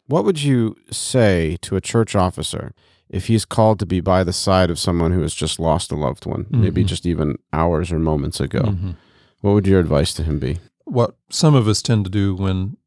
What 0.07 0.25
would 0.25 0.41
you 0.43 0.75
say 0.89 1.57
to 1.61 1.75
a 1.75 1.81
church 1.81 2.15
officer 2.15 2.73
if 3.09 3.27
he's 3.27 3.45
called 3.45 3.79
to 3.79 3.85
be 3.85 3.99
by 4.01 4.23
the 4.23 4.33
side 4.33 4.69
of 4.69 4.79
someone 4.79 5.11
who 5.11 5.21
has 5.21 5.33
just 5.33 5.59
lost 5.59 5.91
a 5.91 5.95
loved 5.95 6.25
one, 6.25 6.47
maybe 6.49 6.83
Mhm. 6.83 6.87
just 6.87 7.05
even 7.05 7.37
hours 7.53 7.91
or 7.91 7.99
moments 7.99 8.39
ago? 8.39 8.61
Mhm. 8.61 8.95
What 9.41 9.53
would 9.53 9.67
your 9.67 9.79
advice 9.79 10.13
to 10.15 10.23
him 10.23 10.39
be? 10.39 10.57
What 10.85 11.15
some 11.29 11.53
of 11.55 11.67
us 11.67 11.81
tend 11.81 12.05
to 12.05 12.11
do 12.11 12.33
when 12.35 12.77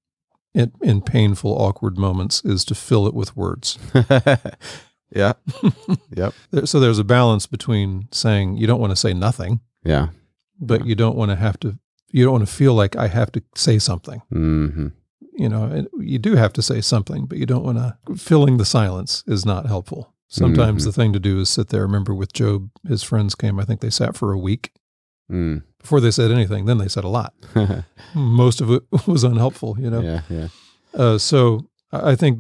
it, 0.55 0.73
in 0.83 1.01
painful, 1.03 1.53
awkward 1.53 1.97
moments 1.99 2.45
is 2.45 2.65
to 2.67 2.75
fill 2.75 3.07
it 3.07 3.15
with 3.15 3.37
words. 3.37 3.79
yeah. 5.15 5.33
Yep. 6.17 6.35
So 6.65 6.81
there's 6.81 6.99
a 6.99 7.05
balance 7.05 7.47
between 7.47 8.09
saying 8.13 8.57
you 8.57 8.67
don't 8.67 8.81
want 8.81 8.91
to 8.91 8.97
say 8.97 9.13
nothing, 9.15 9.61
Yeah. 9.85 10.09
but 10.61 10.87
you 10.87 10.95
don't 10.95 11.17
want 11.17 11.31
to 11.31 11.37
have 11.37 11.59
to. 11.61 11.79
You 12.13 12.25
don't 12.25 12.33
want 12.33 12.47
to 12.49 12.53
feel 12.53 12.75
like 12.75 12.97
I 12.97 13.07
have 13.09 13.31
to 13.33 13.43
say 13.55 13.79
something. 13.79 14.23
hmm 14.31 14.89
you 15.33 15.49
know, 15.49 15.87
you 15.99 16.19
do 16.19 16.35
have 16.35 16.53
to 16.53 16.61
say 16.61 16.81
something, 16.83 17.25
but 17.25 17.39
you 17.39 17.47
don't 17.47 17.63
want 17.65 17.79
to. 17.79 17.97
Filling 18.17 18.59
the 18.59 18.65
silence 18.67 19.25
is 19.27 19.47
not 19.47 19.65
helpful. 19.67 20.13
Sometimes 20.29 20.83
Mhm. 20.83 20.87
the 20.87 20.93
thing 20.93 21.13
to 21.15 21.21
do 21.21 21.41
is 21.41 21.49
sit 21.49 21.69
there. 21.69 21.83
Remember 21.83 22.15
with 22.15 22.33
Job, 22.35 22.69
his 22.87 23.03
friends 23.03 23.35
came. 23.35 23.59
I 23.59 23.65
think 23.65 23.81
they 23.81 23.89
sat 23.91 24.17
for 24.17 24.33
a 24.33 24.39
week 24.39 24.73
Mm. 25.33 25.63
Before 25.81 26.01
they 26.01 26.11
said 26.11 26.31
anything. 26.31 26.67
Then 26.67 26.79
they 26.79 26.89
said 26.89 27.05
a 27.05 27.09
lot. 27.09 27.35
Most 28.15 28.61
of 28.61 28.71
it 28.71 28.83
was 29.07 29.25
unhelpful, 29.25 29.77
you 29.79 29.91
know. 29.91 30.01
Yeah. 30.01 30.21
Yeah. 30.29 30.49
Uh, 30.95 31.19
so 31.19 31.67
I 31.93 32.15
think 32.17 32.39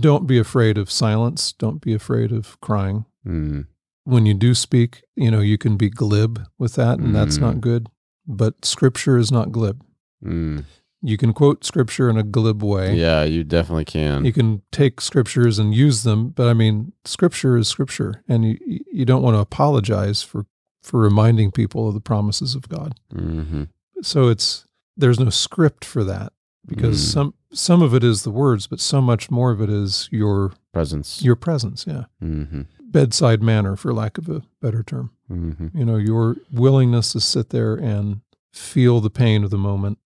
don't 0.00 0.26
be 0.26 0.38
afraid 0.38 0.78
of 0.78 0.90
silence. 0.90 1.52
Don't 1.52 1.80
be 1.80 1.94
afraid 1.94 2.32
of 2.32 2.60
crying. 2.60 3.04
Mm. 3.26 3.66
When 4.04 4.26
you 4.26 4.34
do 4.34 4.54
speak, 4.54 5.02
you 5.16 5.30
know, 5.30 5.40
you 5.40 5.58
can 5.58 5.76
be 5.76 5.90
glib 5.90 6.46
with 6.58 6.74
that, 6.74 6.98
and 6.98 7.14
that's 7.14 7.38
Mm. 7.38 7.42
not 7.42 7.60
good. 7.60 7.88
But 8.26 8.64
scripture 8.64 9.16
is 9.18 9.30
not 9.30 9.52
glib. 9.52 9.82
Mm. 10.24 10.64
You 11.00 11.16
can 11.16 11.32
quote 11.32 11.64
scripture 11.64 12.10
in 12.10 12.16
a 12.16 12.22
glib 12.24 12.62
way. 12.62 12.96
Yeah, 12.96 13.22
you 13.22 13.44
definitely 13.44 13.84
can. 13.84 14.24
you 14.24 14.32
can 14.32 14.62
take 14.72 15.00
scriptures 15.00 15.58
and 15.58 15.72
use 15.74 16.02
them 16.02 16.30
but 16.30 16.48
i 16.48 16.52
mean 16.52 16.92
scripture 17.04 17.56
is 17.56 17.68
scripture 17.68 18.24
and 18.28 18.44
you 18.44 18.58
you 18.92 19.04
don't 19.04 19.22
want 19.22 19.34
to 19.36 19.38
apologize 19.40 20.22
for 20.24 20.44
for 20.88 20.98
reminding 21.00 21.50
people 21.52 21.86
of 21.88 21.94
the 21.94 22.00
promises 22.00 22.54
of 22.54 22.68
god. 22.68 22.94
Hmm 23.12 23.64
so 24.02 24.28
it's 24.28 24.64
there's 24.96 25.18
no 25.20 25.28
script 25.30 25.84
for 25.84 26.04
that 26.04 26.32
because 26.66 26.98
Mm. 27.00 27.12
some 27.12 27.34
some 27.52 27.82
of 27.82 27.94
it 27.94 28.04
is 28.04 28.22
the 28.22 28.30
words 28.30 28.66
but 28.66 28.80
so 28.80 29.00
much 29.00 29.30
more 29.30 29.50
of 29.50 29.60
it 29.60 29.70
is 29.70 30.08
your 30.12 30.52
Presence. 30.72 31.22
your 31.22 31.36
presence 31.36 31.84
yeah. 31.86 32.04
Hmm 32.20 32.62
bedside 32.90 33.42
manner 33.42 33.76
for 33.76 33.92
lack 33.92 34.16
of 34.18 34.28
a 34.30 34.42
better 34.62 34.82
term. 34.82 35.10
Hmm 35.28 35.68
you 35.74 35.84
know 35.84 35.96
your 35.96 36.36
willingness 36.52 37.12
to 37.12 37.20
sit 37.20 37.50
there 37.50 37.74
and 37.74 38.20
feel 38.52 39.00
the 39.00 39.10
pain 39.10 39.44
of 39.44 39.50
the 39.50 39.58
moment 39.58 39.98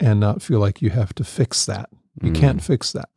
and 0.00 0.20
not 0.20 0.42
feel 0.42 0.60
like 0.60 0.80
you 0.82 0.90
have 0.90 1.12
to 1.14 1.24
fix 1.24 1.64
that. 1.66 1.88
You 2.22 2.32
can't 2.32 2.62
fix 2.62 2.92
that. 2.92 3.08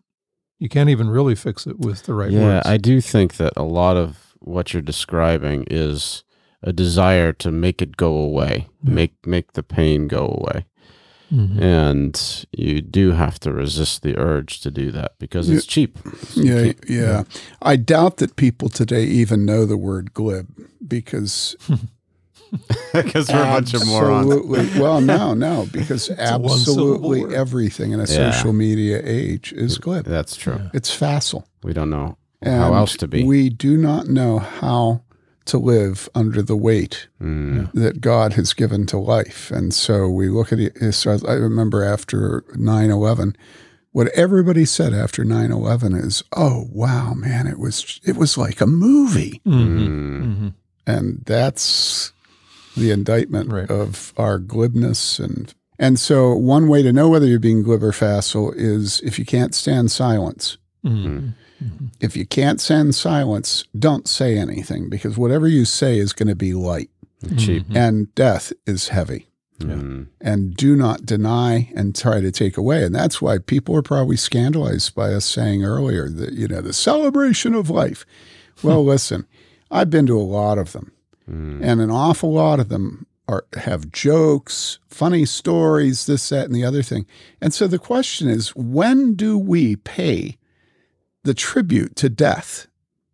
You 0.59 0.69
can't 0.69 0.89
even 0.89 1.09
really 1.09 1.35
fix 1.35 1.67
it 1.67 1.77
with 1.79 2.03
the 2.03 2.13
right 2.15 2.31
Mm. 2.31 2.33
yeah, 2.39 2.45
words. 2.57 2.67
I 2.67 2.77
do 2.77 3.01
think 3.01 3.37
that 3.37 3.53
a 3.55 3.63
lot 3.63 3.97
of 3.97 4.35
what 4.39 4.73
you're 4.73 4.81
describing 4.93 5.65
is 5.69 6.23
a 6.67 6.73
desire 6.73 7.31
to 7.33 7.49
make 7.51 7.81
it 7.81 7.95
go 7.97 8.13
away, 8.17 8.67
Yeah. 8.83 8.93
make 8.93 9.13
make 9.25 9.53
the 9.53 9.63
pain 9.63 10.07
go 10.07 10.25
away. 10.39 10.65
Mhm. 11.29 11.61
and 11.61 12.45
you 12.57 12.79
do 12.79 13.11
have 13.11 13.37
to 13.37 13.51
resist 13.51 14.01
the 14.01 14.17
urge 14.17 14.61
to 14.61 14.71
do 14.71 14.91
that 14.93 15.11
because 15.19 15.49
it's 15.49 15.65
cheap. 15.65 15.99
It's 16.05 16.37
Yeah, 16.37 16.63
cheap. 16.63 16.85
yeah. 16.87 17.23
I 17.61 17.75
doubt 17.75 18.15
that 18.17 18.37
people 18.37 18.69
today 18.69 19.03
even 19.03 19.45
know 19.45 19.65
the 19.65 19.75
word 19.75 20.13
glib 20.13 20.47
because 20.87 21.57
because 22.93 23.27
we're 23.29 23.41
a 23.41 23.45
bunch 23.45 23.73
of 23.73 23.85
morons. 23.87 24.31
absolutely. 24.31 24.79
Well, 24.81 25.01
no, 25.01 25.33
no, 25.33 25.67
because 25.73 26.09
absolutely 26.11 27.35
everything 27.35 27.91
in 27.91 27.99
a 27.99 28.05
Yeah. 28.05 28.31
social 28.31 28.53
media 28.53 29.01
age 29.03 29.51
is 29.53 29.77
glib. 29.79 30.05
That's 30.05 30.35
true. 30.37 30.61
It's 30.73 30.91
facile. 30.93 31.45
We 31.61 31.73
don't 31.73 31.89
know 31.89 32.15
And 32.41 32.53
how 32.61 32.73
else 32.73 32.95
to 32.97 33.07
be. 33.07 33.25
We 33.25 33.49
do 33.49 33.75
not 33.75 34.07
know 34.07 34.39
how 34.39 35.01
to 35.47 35.57
live 35.57 36.07
under 36.15 36.41
the 36.41 36.55
weight 36.57 37.07
Mm. 37.21 37.71
that 37.73 38.01
God 38.01 38.33
has 38.33 38.53
given 38.53 38.85
to 38.87 38.97
life. 38.97 39.51
And 39.51 39.73
so 39.73 40.07
we 40.09 40.29
look 40.29 40.51
at 40.53 40.59
it. 40.59 40.93
so 40.93 41.17
I 41.27 41.33
remember 41.33 41.83
after 41.83 42.43
9 42.55 42.89
11, 42.91 43.35
what 43.91 44.09
everybody 44.09 44.65
said 44.65 44.93
after 44.93 45.23
9 45.23 45.51
11 45.51 45.93
is, 45.95 46.23
oh, 46.35 46.67
wow, 46.71 47.13
man, 47.13 47.47
it 47.47 47.57
was, 47.59 47.99
it 48.03 48.15
was 48.17 48.37
like 48.37 48.61
a 48.61 48.67
movie. 48.67 49.41
Mhm. 49.45 49.77
Mm. 49.77 50.23
Mhm. 50.37 50.53
And 50.85 51.23
that's 51.25 52.11
the 52.75 52.91
indictment 52.91 53.51
Right. 53.51 53.69
of 53.71 54.13
our 54.17 54.37
glibness. 54.39 55.19
And, 55.19 55.53
and 55.79 55.99
so 55.99 56.35
one 56.35 56.67
way 56.67 56.83
to 56.83 56.93
know 56.93 57.09
whether 57.09 57.25
you're 57.25 57.39
being 57.39 57.63
glib 57.63 57.83
or 57.83 57.91
facile 57.91 58.51
is 58.55 59.01
if 59.03 59.17
you 59.17 59.25
can't 59.25 59.55
stand 59.55 59.89
silence. 59.91 60.57
If 61.99 62.15
you 62.15 62.25
can't 62.25 62.61
send 62.61 62.93
silence, 62.95 63.63
don't 63.77 64.07
say 64.07 64.37
anything 64.37 64.89
because 64.89 65.17
whatever 65.17 65.47
you 65.47 65.65
say 65.65 65.97
is 65.97 66.13
going 66.13 66.27
to 66.29 66.35
be 66.35 66.53
light 66.53 66.89
Cheap. 67.37 67.67
Mhm. 67.69 67.75
and 67.75 68.15
death 68.15 68.53
is 68.65 68.89
heavy. 68.89 69.27
Mm. 69.59 70.05
and 70.21 70.55
do 70.55 70.75
not 70.75 71.03
deny 71.03 71.71
and 71.75 71.95
try 71.95 72.21
to 72.21 72.31
take 72.31 72.57
away. 72.57 72.83
And 72.83 72.93
that's 72.93 73.19
why 73.23 73.39
people 73.39 73.75
are 73.75 73.81
probably 73.81 74.15
scandalized 74.15 74.93
by 74.93 75.11
us 75.15 75.25
saying 75.25 75.63
earlier 75.63 76.09
that, 76.09 76.33
you 76.33 76.47
know, 76.47 76.61
the 76.61 76.73
celebration 76.73 77.55
of 77.55 77.67
life. 77.71 78.05
Well, 78.61 78.85
listen, 78.93 79.25
I've 79.71 79.89
been 79.89 80.05
to 80.05 80.19
a 80.19 80.21
lot 80.21 80.59
of 80.59 80.73
them, 80.73 80.91
Mm. 81.27 81.61
and 81.63 81.81
an 81.81 81.89
awful 81.89 82.31
lot 82.33 82.59
of 82.59 82.69
them 82.69 83.07
are 83.27 83.45
have 83.55 83.91
jokes, 83.91 84.77
funny 84.89 85.25
stories, 85.25 86.05
this, 86.05 86.29
that, 86.29 86.45
and 86.45 86.53
the 86.55 86.63
other 86.63 86.83
thing. 86.83 87.07
And 87.41 87.51
so 87.51 87.65
the 87.65 87.79
question 87.79 88.29
is, 88.29 88.55
when 88.55 89.15
do 89.15 89.39
we 89.39 89.75
pay 89.77 90.37
the 91.27 91.33
tribute 91.33 91.95
to 91.97 92.09
death 92.09 92.67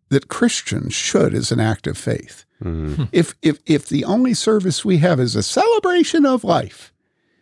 that 0.08 0.28
Christians 0.28 0.94
should 0.94 1.34
as 1.34 1.50
an 1.52 1.60
act 1.60 1.86
of 1.86 1.98
faith? 1.98 2.44
Mm. 2.62 3.08
If 3.12 3.34
if 3.42 3.58
if 3.66 3.88
the 3.88 4.04
only 4.04 4.32
service 4.34 4.84
we 4.84 4.98
have 4.98 5.20
is 5.20 5.36
a 5.36 5.42
celebration 5.42 6.24
of 6.24 6.44
life, 6.44 6.92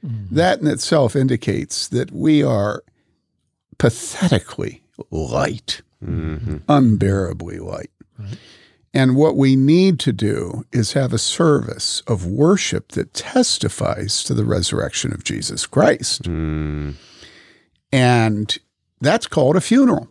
Mhm. 0.05 0.31
that 0.31 0.61
in 0.61 0.67
itself 0.67 1.15
indicates 1.15 1.87
that 1.89 2.11
we 2.11 2.43
are 2.43 2.83
pathetically 3.79 4.83
light, 5.11 5.83
Mhm. 6.05 6.63
unbearably 6.69 7.59
light. 7.59 7.91
And 8.95 9.17
what 9.17 9.37
we 9.37 9.57
need 9.57 9.99
to 10.01 10.13
do 10.13 10.65
is 10.73 10.93
have 10.93 11.13
a 11.13 11.19
service 11.19 12.03
of 12.07 12.27
worship 12.27 12.93
that 12.93 13.15
testifies 13.15 14.23
to 14.25 14.35
the 14.35 14.45
resurrection 14.45 15.13
of 15.13 15.25
Jesus 15.25 15.67
Christ. 15.67 16.23
Mm. 16.25 16.95
And 17.93 18.59
that's 19.01 19.27
called 19.27 19.57
a 19.57 19.61
funeral. 19.61 20.09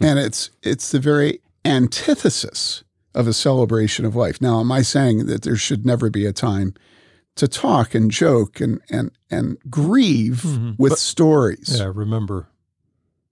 And 0.00 0.18
it's 0.18 0.50
it's 0.62 0.90
the 0.90 0.98
very 1.00 1.40
antithesis 1.64 2.84
of 3.14 3.26
a 3.26 3.32
celebration 3.32 4.04
of 4.04 4.14
life. 4.14 4.40
Now, 4.40 4.60
am 4.60 4.70
I 4.70 4.82
saying 4.82 5.26
that 5.26 5.42
there 5.42 5.56
should 5.56 5.86
never 5.86 6.10
be 6.10 6.26
a 6.26 6.32
time 6.32 6.74
to 7.36 7.48
talk 7.48 7.94
and 7.94 8.10
joke 8.10 8.60
and 8.60 8.80
and 8.90 9.10
and 9.30 9.56
grieve 9.70 10.42
Mhm. 10.44 10.78
with 10.78 10.92
But- 10.92 10.98
stories? 10.98 11.76
Yeah, 11.78 11.90
remember. 11.94 12.48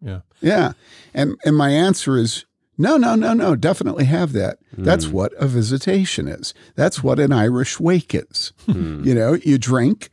Yeah. 0.00 0.20
Yeah. 0.40 0.72
And 1.12 1.36
and 1.44 1.56
my 1.56 1.70
answer 1.70 2.16
is 2.16 2.44
no, 2.76 2.96
no, 2.96 3.14
no, 3.14 3.32
no, 3.34 3.54
definitely 3.54 4.04
have 4.06 4.32
that. 4.32 4.58
That's 4.76 5.06
Mm. 5.06 5.12
what 5.12 5.32
a 5.38 5.46
visitation 5.46 6.26
is. 6.26 6.54
That's 6.74 7.04
what 7.04 7.20
an 7.20 7.30
Irish 7.32 7.78
wake 7.78 8.14
is. 8.14 8.52
Mm. 8.66 9.04
You 9.06 9.14
know, 9.14 9.34
you 9.34 9.58
drink, 9.58 10.08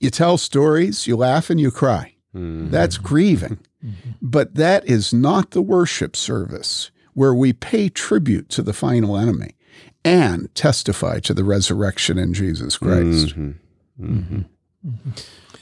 you 0.00 0.08
tell 0.10 0.38
stories, 0.38 1.06
you 1.06 1.16
laugh 1.16 1.50
and 1.50 1.60
you 1.60 1.70
cry. 1.70 2.14
Mm. 2.34 2.70
That's 2.70 2.96
grieving. 2.96 3.58
Mhm. 3.84 4.14
But 4.20 4.54
that 4.54 4.86
is 4.86 5.12
not 5.12 5.50
the 5.50 5.62
worship 5.62 6.14
service 6.16 6.90
where 7.14 7.34
we 7.34 7.52
pay 7.52 7.88
tribute 7.88 8.48
to 8.50 8.62
the 8.62 8.72
final 8.72 9.16
enemy 9.16 9.54
and 10.04 10.52
testify 10.54 11.18
to 11.20 11.34
the 11.34 11.44
resurrection 11.44 12.18
in 12.18 12.32
Jesus 12.34 12.76
Christ. 12.78 13.36
Mhm. 13.36 13.54
Mhm. 14.00 14.44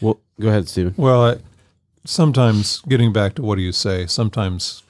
Well, 0.00 0.20
go 0.40 0.48
ahead, 0.48 0.68
Stephen. 0.68 0.94
Well, 0.96 1.24
I, 1.24 1.36
sometimes 2.04 2.80
getting 2.88 3.12
back 3.12 3.34
to 3.34 3.42
what 3.42 3.56
do 3.56 3.62
you 3.62 3.72
say? 3.72 4.06
Sometimes, 4.06 4.82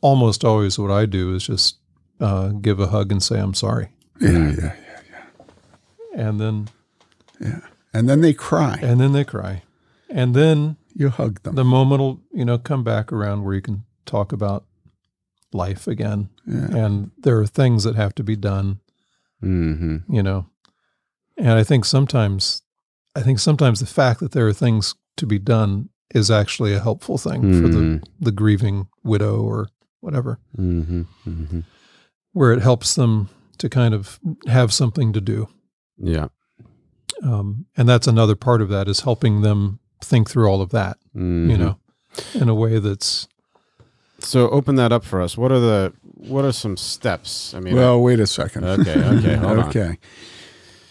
almost 0.00 0.44
always, 0.44 0.78
what 0.78 0.90
I 0.90 1.06
do 1.06 1.34
is 1.34 1.44
just 1.46 1.76
uh, 2.20 2.48
give 2.50 2.78
a 2.80 2.88
hug 2.88 3.10
and 3.12 3.22
say 3.22 3.38
I'm 3.40 3.54
sorry, 3.54 3.88
Yeah, 4.20 4.30
yeah, 4.30 4.54
Yeah, 4.60 4.74
yeah, 5.10 6.28
and 6.28 6.40
then 6.40 6.68
yeah. 7.40 7.60
And 7.94 8.08
then 8.08 8.20
they 8.20 8.34
cry. 8.34 8.78
and 8.82 9.00
then 9.00 9.12
they 9.12 9.24
cry, 9.24 9.62
and 10.10 10.34
then 10.34 10.76
You 10.94 11.08
hug 11.10 11.42
them. 11.42 11.54
the 11.54 11.64
moment 11.64 12.00
will 12.00 12.20
you 12.32 12.44
know 12.44 12.58
come 12.58 12.82
back 12.84 13.12
around 13.12 13.44
where 13.44 13.54
you 13.54 13.62
can 13.62 13.84
talk 14.06 14.32
about 14.32 14.64
life 15.52 15.86
again, 15.86 16.28
Yeah. 16.46 16.76
and 16.76 17.10
there 17.18 17.38
are 17.38 17.46
things 17.46 17.84
that 17.84 17.96
have 17.96 18.14
to 18.16 18.22
be 18.24 18.36
done, 18.36 18.80
Mm-hmm. 19.42 20.12
you 20.14 20.22
know, 20.22 20.46
and 21.36 21.50
I 21.50 21.64
think 21.64 21.84
sometimes, 21.84 22.62
I 23.16 23.22
think 23.22 23.38
sometimes 23.38 23.80
the 23.80 23.86
fact 23.86 24.20
that 24.20 24.32
there 24.32 24.46
are 24.46 24.52
things 24.52 24.94
to 25.16 25.26
be 25.26 25.38
done 25.38 25.88
is 26.14 26.30
actually 26.30 26.74
a 26.74 26.80
helpful 26.80 27.18
thing 27.18 27.42
for 27.62 27.68
the 27.68 28.02
the 28.20 28.32
grieving 28.32 28.88
widow 29.04 29.40
or 29.42 29.68
whatever. 30.00 30.38
Mm-hmm. 30.58 31.02
Mm-hmm. 31.26 31.60
where 32.32 32.52
it 32.52 32.62
helps 32.62 32.94
them 32.94 33.28
to 33.58 33.68
kind 33.68 33.92
of 33.94 34.18
have 34.46 34.72
something 34.72 35.12
to 35.12 35.20
do. 35.20 35.48
Yeah. 35.98 36.28
Um, 37.22 37.66
and 37.76 37.88
that's 37.88 38.06
another 38.06 38.34
part 38.36 38.62
of 38.62 38.68
that 38.70 38.88
is 38.88 39.00
helping 39.00 39.42
them 39.42 39.80
think 40.02 40.30
through 40.30 40.46
all 40.48 40.60
of 40.62 40.70
that, 40.70 40.98
Mhm. 41.16 41.50
you 41.50 41.58
know, 41.58 41.76
in 42.34 42.48
a 42.48 42.54
way 42.54 42.78
that's, 42.78 43.26
So 44.22 44.50
open 44.50 44.74
that 44.76 44.92
up 44.92 45.04
for 45.04 45.22
us. 45.22 45.36
What 45.38 45.50
are 45.52 45.60
the 45.60 45.92
what 46.28 46.44
are 46.44 46.52
some 46.52 46.76
steps? 46.76 47.54
I 47.54 47.60
mean, 47.60 47.74
well, 47.74 47.98
wait 48.02 48.20
a 48.20 48.26
second. 48.26 48.64
okay, 48.64 49.02
okay, 49.02 49.36
hold 49.36 49.58
on. 49.60 49.68
okay. 49.68 49.98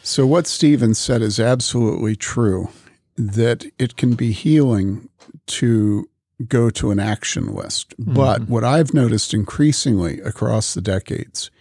So, 0.02 0.26
what 0.26 0.48
Stephen 0.48 0.96
said 0.96 1.22
is 1.22 1.40
absolutely 1.40 2.16
true 2.16 2.70
that 3.16 3.66
it 3.78 3.96
can 3.98 4.16
be 4.16 4.32
healing 4.32 5.10
to 5.46 6.10
go 6.48 6.72
to 6.72 6.90
an 6.90 7.00
action 7.00 7.54
list. 7.54 7.94
But 8.00 8.44
Mhm. 8.44 8.50
what 8.50 8.64
I've 8.64 8.94
noticed 8.96 9.34
increasingly 9.34 10.20
across 10.22 10.74
the 10.74 10.82
decades 10.82 11.52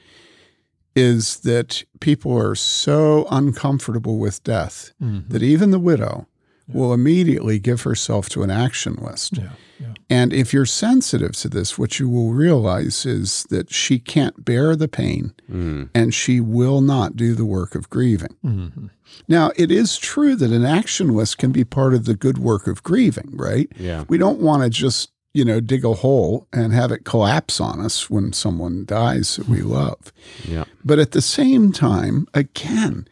is 0.97 1.39
that 1.41 1.85
people 2.01 2.33
are 2.39 2.55
so 2.55 3.27
uncomfortable 3.31 4.19
with 4.19 4.43
death 4.45 4.93
Mhm. 5.03 5.29
that 5.29 5.43
even 5.43 5.71
the 5.71 5.79
widow 5.79 6.27
will 6.73 6.93
immediately 6.93 7.59
give 7.59 7.83
herself 7.83 8.29
to 8.31 8.43
an 8.43 8.51
action 8.51 8.95
list. 9.01 9.39
yeah, 9.39 9.51
yeah, 9.81 9.95
And 10.11 10.33
if 10.33 10.53
you're 10.53 10.67
sensitive 10.67 11.33
to 11.37 11.49
this, 11.49 11.79
what 11.79 11.99
you 11.99 12.09
will 12.09 12.33
realize 12.33 13.07
is 13.07 13.45
that 13.51 13.73
she 13.73 13.99
can't 13.99 14.45
bear 14.45 14.77
the 14.77 14.89
pain 14.89 15.33
Mm. 15.51 15.89
and 15.95 16.13
she 16.13 16.41
will 16.41 16.81
not 16.81 17.17
do 17.17 17.35
the 17.35 17.45
work 17.47 17.75
of 17.75 17.89
grieving. 17.89 18.37
Mhm. 18.45 18.91
Now, 19.27 19.51
it 19.57 19.71
is 19.71 19.97
true 19.97 20.37
that 20.37 20.53
an 20.53 20.65
action 20.67 21.15
list 21.15 21.39
can 21.39 21.53
be 21.53 21.65
part 21.65 21.95
of 21.95 22.05
the 22.05 22.15
good 22.15 22.37
work 22.39 22.67
of 22.67 22.83
grieving, 22.83 23.31
right? 23.33 23.71
Yeah. 23.79 24.05
We 24.09 24.19
don't 24.19 24.41
want 24.41 24.63
to 24.63 24.69
just, 24.69 25.11
you 25.33 25.45
know, 25.47 25.61
dig 25.61 25.85
a 25.85 25.95
hole 25.95 26.47
and 26.53 26.73
have 26.75 26.93
it 26.93 27.05
collapse 27.05 27.61
on 27.61 27.81
us 27.81 28.11
when 28.11 28.33
someone 28.35 28.85
dies 28.85 29.37
that 29.37 29.49
we 29.49 29.63
love. 29.63 30.13
Yeah. 30.47 30.65
But 30.85 30.99
at 30.99 31.13
the 31.13 31.23
same 31.23 31.73
time, 31.73 32.27
again, 32.35 33.07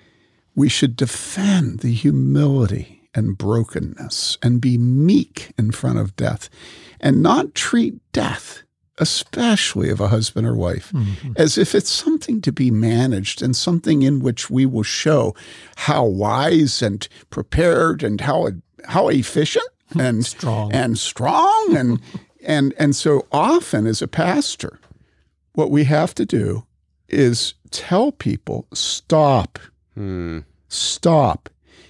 we 0.54 0.68
should 0.68 0.96
defend 0.96 1.80
the 1.80 1.92
humility 1.92 2.95
and 3.16 3.36
brokenness 3.38 4.38
and 4.42 4.60
be 4.60 4.78
meek 4.78 5.52
in 5.58 5.72
front 5.72 5.98
of 5.98 6.14
death 6.16 6.48
and 7.00 7.22
not 7.22 7.54
treat 7.54 7.94
death, 8.12 8.62
especially 8.98 9.90
of 9.90 10.00
a 10.00 10.08
husband 10.08 10.46
or 10.46 10.54
wife, 10.54 10.92
Mhm. 10.94 11.36
as 11.36 11.58
if 11.58 11.74
it's 11.74 11.90
something 11.90 12.40
to 12.42 12.52
be 12.52 12.70
managed 12.70 13.42
and 13.42 13.56
something 13.56 14.02
in 14.02 14.20
which 14.20 14.48
we 14.50 14.66
will 14.66 14.82
show 14.82 15.34
how 15.76 16.04
wise 16.04 16.82
and 16.82 17.08
prepared 17.30 18.02
and 18.02 18.20
how 18.20 18.50
how 18.84 19.08
efficient 19.08 19.66
and 19.98 20.24
Strong. 20.24 20.72
and 20.72 20.98
strong 20.98 21.76
and 21.76 22.00
and 22.46 22.72
and 22.78 22.94
so 22.94 23.26
often 23.32 23.86
as 23.86 24.00
a 24.02 24.06
pastor 24.08 24.78
what 25.54 25.70
we 25.70 25.84
have 25.84 26.14
to 26.14 26.24
do 26.26 26.64
is 27.08 27.54
tell 27.70 28.12
people 28.12 28.66
stop 28.72 29.58
Mm. 29.98 30.44
stop 30.68 31.48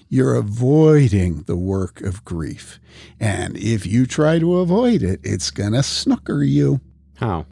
you're 0.08 0.34
avoiding 0.34 1.42
the 1.42 1.56
work 1.56 2.00
of 2.00 2.24
grief 2.24 2.78
and 3.20 3.56
if 3.56 3.84
you 3.86 4.06
try 4.06 4.38
to 4.38 4.56
avoid 4.58 5.02
it 5.02 5.20
it's 5.24 5.50
going 5.50 5.72
to 5.72 5.82
snooker 5.82 6.42
you 6.42 6.80
How? 7.16 7.46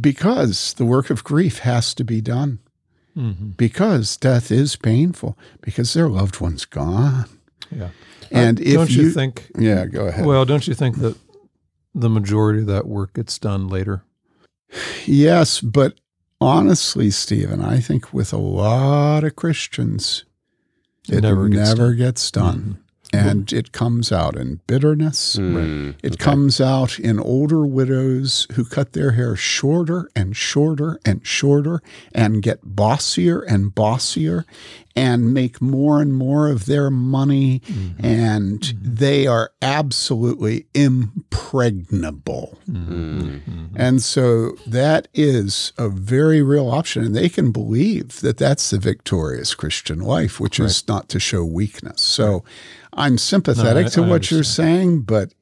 because 0.00 0.74
the 0.74 0.84
work 0.84 1.10
of 1.10 1.24
grief 1.24 1.58
has 1.60 1.94
to 1.94 2.04
be 2.04 2.20
done 2.20 2.58
Mm-hmm. 3.16 3.48
because 3.56 4.16
death 4.16 4.52
is 4.52 4.76
painful 4.76 5.36
because 5.62 5.92
their 5.94 6.08
loved 6.08 6.40
one's 6.40 6.64
gone. 6.64 7.28
Yeah. 7.70 7.88
And 8.30 8.60
Uh, 8.60 8.62
if 8.64 8.74
don't 8.74 8.90
you, 8.90 9.10
think? 9.10 9.50
yeah, 9.58 9.86
go 9.86 10.06
ahead. 10.06 10.24
Well, 10.24 10.44
don't 10.44 10.66
you 10.68 10.74
think 10.74 10.98
that 10.98 11.16
the 11.92 12.08
majority 12.08 12.60
of 12.60 12.66
that 12.68 12.86
work 12.86 13.14
gets 13.14 13.36
done 13.36 13.66
later? 13.68 14.04
yes, 15.06 15.60
but 15.60 15.98
honestly, 16.40 17.10
Stephen, 17.10 17.60
I 17.60 17.80
think 17.80 18.14
with 18.14 18.32
a 18.32 18.36
lot 18.38 19.24
of 19.24 19.34
Christians, 19.34 20.24
it 21.10 21.22
never 21.22 21.48
gets 21.48 21.68
never 21.70 21.90
done. 21.90 21.96
gets 21.98 22.30
done. 22.30 22.58
Mm-hmm. 22.58 22.79
And 23.12 23.52
it 23.52 23.72
comes 23.72 24.12
out 24.12 24.36
in 24.36 24.60
bitterness. 24.68 25.36
Mm, 25.36 25.96
It 26.02 26.12
okay. 26.12 26.16
comes 26.16 26.60
out 26.60 26.98
in 26.98 27.18
older 27.18 27.66
widows 27.66 28.46
who 28.52 28.64
cut 28.64 28.92
their 28.92 29.12
hair 29.12 29.34
shorter 29.34 30.08
and 30.14 30.36
shorter 30.36 31.00
and 31.04 31.26
shorter 31.26 31.82
and 32.14 32.40
get 32.40 32.60
bossier 32.62 33.40
and 33.40 33.74
bossier 33.74 34.44
and 34.94 35.34
make 35.34 35.60
more 35.60 36.00
and 36.00 36.14
more 36.14 36.48
of 36.48 36.66
their 36.66 36.90
money. 36.90 37.62
And 37.98 38.62
they 38.80 39.26
are 39.26 39.52
absolutely 39.60 40.66
impregnable. 40.74 42.58
Mm. 42.70 43.70
And 43.76 44.02
so 44.02 44.52
that 44.66 45.08
is 45.14 45.72
a 45.78 45.88
very 45.88 46.42
real 46.42 46.70
option. 46.70 47.04
And 47.04 47.16
they 47.16 47.28
can 47.28 47.50
believe 47.50 48.20
that 48.20 48.36
that's 48.36 48.70
the 48.70 48.78
victorious 48.78 49.54
Christian 49.54 50.00
life, 50.00 50.38
which 50.40 50.60
is 50.60 50.86
not 50.86 51.08
to 51.10 51.20
show 51.20 51.44
weakness. 51.44 52.00
So 52.02 52.44
I'm 52.92 53.18
sympathetic 53.18 53.86
I- 53.86 53.90
to 53.90 54.04
I 54.04 54.08
what 54.08 54.30
you're 54.30 54.42
saying, 54.44 55.02
but 55.02 55.32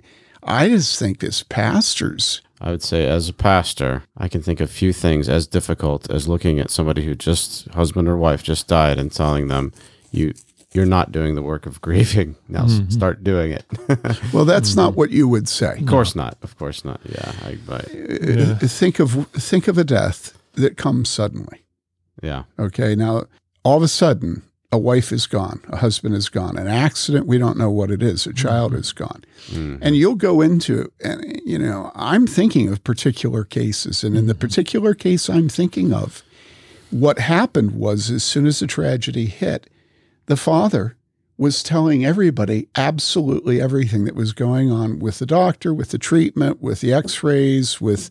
I 0.42 0.68
just 0.68 0.98
think 0.98 1.22
as 1.24 1.42
pastors, 1.42 2.40
I 2.60 2.70
would 2.70 2.82
say, 2.82 3.06
as 3.06 3.28
a 3.28 3.32
pastor, 3.32 4.02
I 4.16 4.26
can 4.28 4.42
think 4.42 4.60
of 4.60 4.70
few 4.70 4.92
things 4.92 5.28
as 5.28 5.46
difficult 5.46 6.10
as 6.10 6.26
looking 6.28 6.58
at 6.58 6.70
somebody 6.70 7.04
who 7.04 7.14
just 7.14 7.68
husband 7.70 8.08
or 8.08 8.16
wife 8.16 8.42
just 8.42 8.66
died 8.66 8.98
and 8.98 9.12
telling 9.12 9.46
them, 9.48 9.72
"You, 10.10 10.34
you're 10.72 10.86
not 10.86 11.12
doing 11.12 11.34
the 11.36 11.42
work 11.42 11.66
of 11.66 11.80
grieving. 11.86 12.34
Now 12.48 12.64
Mm-hmm. 12.66 12.90
start 12.90 13.22
doing 13.22 13.52
it." 13.52 13.64
well, 14.32 14.44
that's 14.44 14.74
not 14.76 14.96
what 14.96 15.10
you 15.10 15.28
would 15.28 15.48
say. 15.48 15.78
Of 15.78 15.86
course 15.86 16.16
not. 16.16 16.36
Of 16.42 16.56
course 16.58 16.84
not. 16.84 17.00
Yeah. 17.04 17.32
I, 17.44 17.58
but, 17.66 17.92
Yeah. 17.94 18.52
Uh, 18.52 18.66
Think 18.66 18.98
of 18.98 19.28
think 19.32 19.68
of 19.68 19.78
a 19.78 19.84
death 19.84 20.36
that 20.54 20.76
comes 20.76 21.08
suddenly. 21.08 21.62
yeah. 22.22 22.42
Okay, 22.58 22.94
now 22.96 23.24
all 23.64 23.76
of 23.76 23.82
a 23.84 23.88
sudden, 23.88 24.42
a 24.70 24.78
wife 24.78 25.12
is 25.12 25.26
gone, 25.26 25.60
a 25.68 25.76
husband 25.76 26.14
is 26.14 26.28
gone, 26.28 26.58
an 26.58 26.68
accident, 26.68 27.26
we 27.26 27.38
don't 27.38 27.56
know 27.56 27.70
what 27.70 27.90
it 27.90 28.02
is, 28.02 28.26
a 28.26 28.34
child 28.34 28.74
is 28.74 28.92
gone. 28.92 29.24
Mm. 29.48 29.78
And 29.80 29.96
you'll 29.96 30.14
go 30.14 30.42
into, 30.42 30.92
and 31.02 31.40
you 31.44 31.58
know, 31.58 31.90
I'm 31.94 32.26
thinking 32.26 32.68
of 32.68 32.84
particular 32.84 33.44
cases. 33.44 34.04
And 34.04 34.16
in 34.16 34.26
the 34.26 34.34
particular 34.34 34.94
case 34.94 35.30
I'm 35.30 35.48
thinking 35.48 35.92
of, 35.92 36.22
what 36.90 37.18
happened 37.18 37.72
was 37.72 38.10
as 38.10 38.24
soon 38.24 38.46
as 38.46 38.60
the 38.60 38.66
tragedy 38.66 39.26
hit, 39.26 39.70
the 40.26 40.36
father 40.36 40.96
was 41.38 41.62
telling 41.62 42.04
everybody 42.04 42.68
absolutely 42.74 43.60
everything 43.60 44.04
that 44.04 44.16
was 44.16 44.32
going 44.32 44.70
on 44.70 44.98
with 44.98 45.18
the 45.18 45.26
doctor, 45.26 45.72
with 45.72 45.90
the 45.90 45.98
treatment, 45.98 46.60
with 46.60 46.80
the 46.80 46.92
x 46.92 47.22
rays, 47.22 47.80
with 47.80 48.10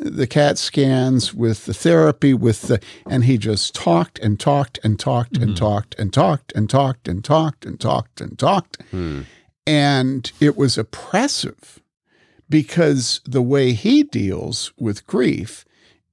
the 0.00 0.26
CAT 0.26 0.58
scans, 0.58 1.34
with 1.34 1.66
the 1.66 1.74
therapy, 1.74 2.34
with 2.34 2.62
the, 2.62 2.80
and 3.08 3.24
he 3.24 3.38
just 3.38 3.74
talked 3.74 4.18
and 4.18 4.38
talked 4.38 4.78
and 4.82 4.98
talked 4.98 5.36
and 5.36 5.52
mm. 5.52 5.56
talked 5.56 5.94
and 5.98 6.12
talked 6.12 6.52
and 6.56 6.68
talked 6.68 7.08
and 7.08 7.24
talked 7.24 7.66
and 7.66 7.80
talked 7.80 8.20
and 8.20 8.38
talked. 8.38 8.78
Mm. 8.90 9.24
And 9.66 10.32
it 10.40 10.56
was 10.56 10.76
oppressive 10.76 11.80
because 12.48 13.20
the 13.24 13.42
way 13.42 13.72
he 13.72 14.02
deals 14.02 14.72
with 14.78 15.06
grief 15.06 15.64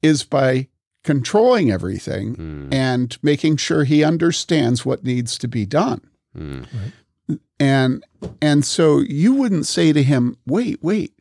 is 0.02 0.24
by 0.24 0.68
controlling 1.04 1.72
everything 1.72 2.36
mm. 2.36 2.74
and 2.74 3.18
making 3.22 3.58
sure 3.58 3.84
he 3.84 4.04
understands 4.04 4.86
what 4.86 5.04
needs 5.04 5.38
to 5.38 5.48
be 5.48 5.66
done. 5.66 6.02
Hmm. 6.36 6.60
Right. 6.60 7.40
And 7.60 8.04
and 8.42 8.66
so 8.66 9.00
you 9.00 9.34
wouldn't 9.34 9.68
say 9.68 9.92
to 9.92 10.02
him, 10.02 10.38
"Wait, 10.46 10.80
wait, 10.82 11.14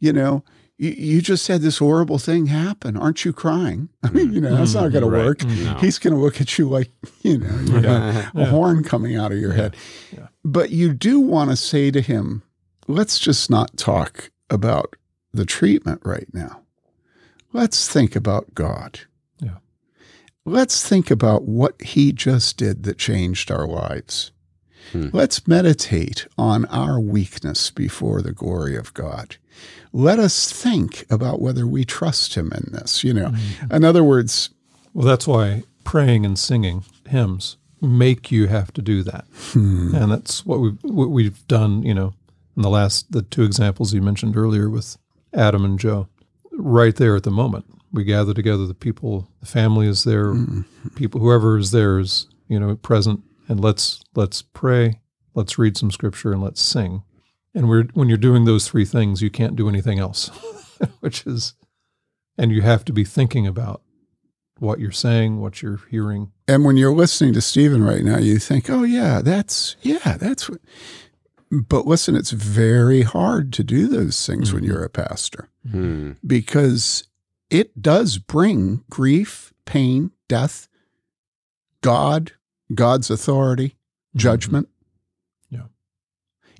you 0.00 0.12
know, 0.12 0.44
you, 0.82 0.90
you 0.90 1.20
just 1.22 1.46
had 1.48 1.60
this 1.62 1.78
horrible 1.78 2.18
thing 2.18 2.46
happen. 2.46 2.96
Aren't 2.96 3.24
you 3.24 3.32
crying?" 3.32 3.88
I 4.02 4.10
mean, 4.10 4.28
mm, 4.30 4.34
you 4.34 4.40
know, 4.40 4.56
that's 4.56 4.72
mm, 4.72 4.82
not 4.82 4.92
going 4.92 5.04
to 5.04 5.10
Right. 5.10 5.24
work. 5.24 5.38
Mm, 5.38 5.64
no. 5.64 5.74
He's 5.78 5.98
going 5.98 6.14
to 6.14 6.20
look 6.20 6.40
at 6.40 6.58
you 6.58 6.68
like, 6.68 6.90
you 7.22 7.38
know, 7.38 7.56
you 7.60 7.80
got 7.82 8.30
a 8.34 8.44
horn 8.46 8.82
coming 8.82 9.16
out 9.16 9.32
of 9.32 9.38
your 9.38 9.52
head. 9.52 9.76
Yeah. 10.12 10.28
But 10.44 10.70
you 10.70 10.92
do 10.92 11.20
want 11.20 11.50
to 11.50 11.56
say 11.56 11.90
to 11.90 12.00
him, 12.00 12.42
"Let's 12.88 13.18
just 13.18 13.50
not 13.50 13.76
talk 13.76 14.30
about 14.50 14.96
the 15.32 15.46
treatment 15.46 16.00
right 16.04 16.28
now. 16.32 16.60
Let's 17.52 17.88
think 17.88 18.16
about 18.16 18.54
God." 18.54 19.00
Yeah. 19.40 19.58
Let's 20.44 20.86
think 20.86 21.10
about 21.10 21.44
what 21.44 21.80
he 21.80 22.12
just 22.12 22.56
did 22.56 22.82
that 22.82 22.98
changed 22.98 23.50
our 23.50 23.66
lives. 23.66 24.32
Hmm. 24.90 25.10
Let's 25.12 25.46
meditate 25.46 26.26
on 26.36 26.64
our 26.66 26.98
weakness 26.98 27.70
before 27.70 28.20
the 28.20 28.32
glory 28.32 28.74
of 28.76 28.92
God. 28.94 29.36
Let 29.92 30.18
us 30.18 30.50
think 30.50 31.04
about 31.10 31.40
whether 31.40 31.66
we 31.66 31.84
trust 31.84 32.34
him 32.34 32.50
in 32.52 32.72
this. 32.72 33.04
You 33.04 33.12
know, 33.14 33.28
Mm-hmm. 33.30 33.74
in 33.74 33.84
other 33.84 34.02
words, 34.04 34.50
Well, 34.94 35.06
that's 35.06 35.26
why 35.26 35.64
praying 35.84 36.24
and 36.24 36.38
singing 36.38 36.84
hymns 37.08 37.56
make 37.80 38.30
you 38.30 38.46
have 38.46 38.72
to 38.74 38.80
do 38.82 39.02
that, 39.02 39.24
and 39.54 40.10
that's 40.12 40.46
what 40.46 40.60
we've 40.60 40.78
what 40.82 41.10
we've 41.10 41.46
done. 41.48 41.82
You 41.82 41.94
know, 41.94 42.14
in 42.56 42.62
the 42.62 42.70
last 42.70 43.10
the 43.12 43.22
two 43.22 43.42
examples 43.42 43.92
you 43.92 44.00
mentioned 44.02 44.36
earlier 44.36 44.70
with 44.70 44.96
Adam 45.34 45.64
and 45.64 45.78
Joe, 45.78 46.08
right 46.52 46.94
there 46.96 47.16
at 47.16 47.24
the 47.24 47.30
moment 47.30 47.64
we 47.92 48.04
gather 48.04 48.32
together. 48.32 48.66
The 48.66 48.74
people, 48.74 49.28
the 49.40 49.46
family 49.46 49.86
is 49.88 50.04
there, 50.04 50.34
people, 50.94 51.20
whoever 51.20 51.58
is 51.58 51.70
there 51.72 51.98
is 51.98 52.26
you 52.48 52.58
know 52.60 52.76
present, 52.76 53.20
and 53.48 53.60
let's 53.60 54.00
let's 54.14 54.40
pray, 54.42 55.00
let's 55.34 55.58
read 55.58 55.76
some 55.76 55.90
scripture, 55.90 56.32
and 56.32 56.40
let's 56.42 56.60
sing. 56.62 57.02
And 57.54 57.68
we're 57.68 57.84
when 57.94 58.08
you're 58.08 58.18
doing 58.18 58.44
those 58.44 58.66
three 58.68 58.84
things, 58.84 59.20
you 59.22 59.30
can't 59.30 59.56
do 59.56 59.68
anything 59.68 59.98
else, 59.98 60.28
which 61.00 61.26
is, 61.26 61.54
and 62.38 62.50
you 62.50 62.62
have 62.62 62.84
to 62.86 62.92
be 62.92 63.04
thinking 63.04 63.46
about 63.46 63.82
what 64.58 64.78
you're 64.80 64.90
saying, 64.92 65.40
what 65.40 65.60
you're 65.60 65.80
hearing. 65.90 66.30
and 66.48 66.64
when 66.64 66.76
you're 66.76 66.94
listening 66.94 67.32
to 67.34 67.40
Stephen 67.40 67.82
right 67.82 68.04
now, 68.04 68.18
you 68.18 68.38
think, 68.38 68.70
oh, 68.70 68.84
yeah, 68.84 69.20
that's, 69.20 69.76
yeah, 69.82 70.16
that's 70.18 70.48
what. 70.48 70.60
But 71.50 71.86
listen, 71.86 72.16
it's 72.16 72.30
very 72.30 73.02
hard 73.02 73.52
to 73.54 73.64
do 73.64 73.86
those 73.88 74.24
things 74.26 74.52
when 74.54 74.64
you're 74.64 74.84
a 74.84 74.88
pastor 74.90 75.48
Mm. 75.68 76.16
because 76.26 77.04
it 77.50 77.80
does 77.82 78.18
bring 78.18 78.82
grief, 78.88 79.52
pain, 79.66 80.10
death, 80.28 80.68
God, 81.82 82.32
God's 82.74 83.10
authority, 83.10 83.76
judgment. 84.16 84.68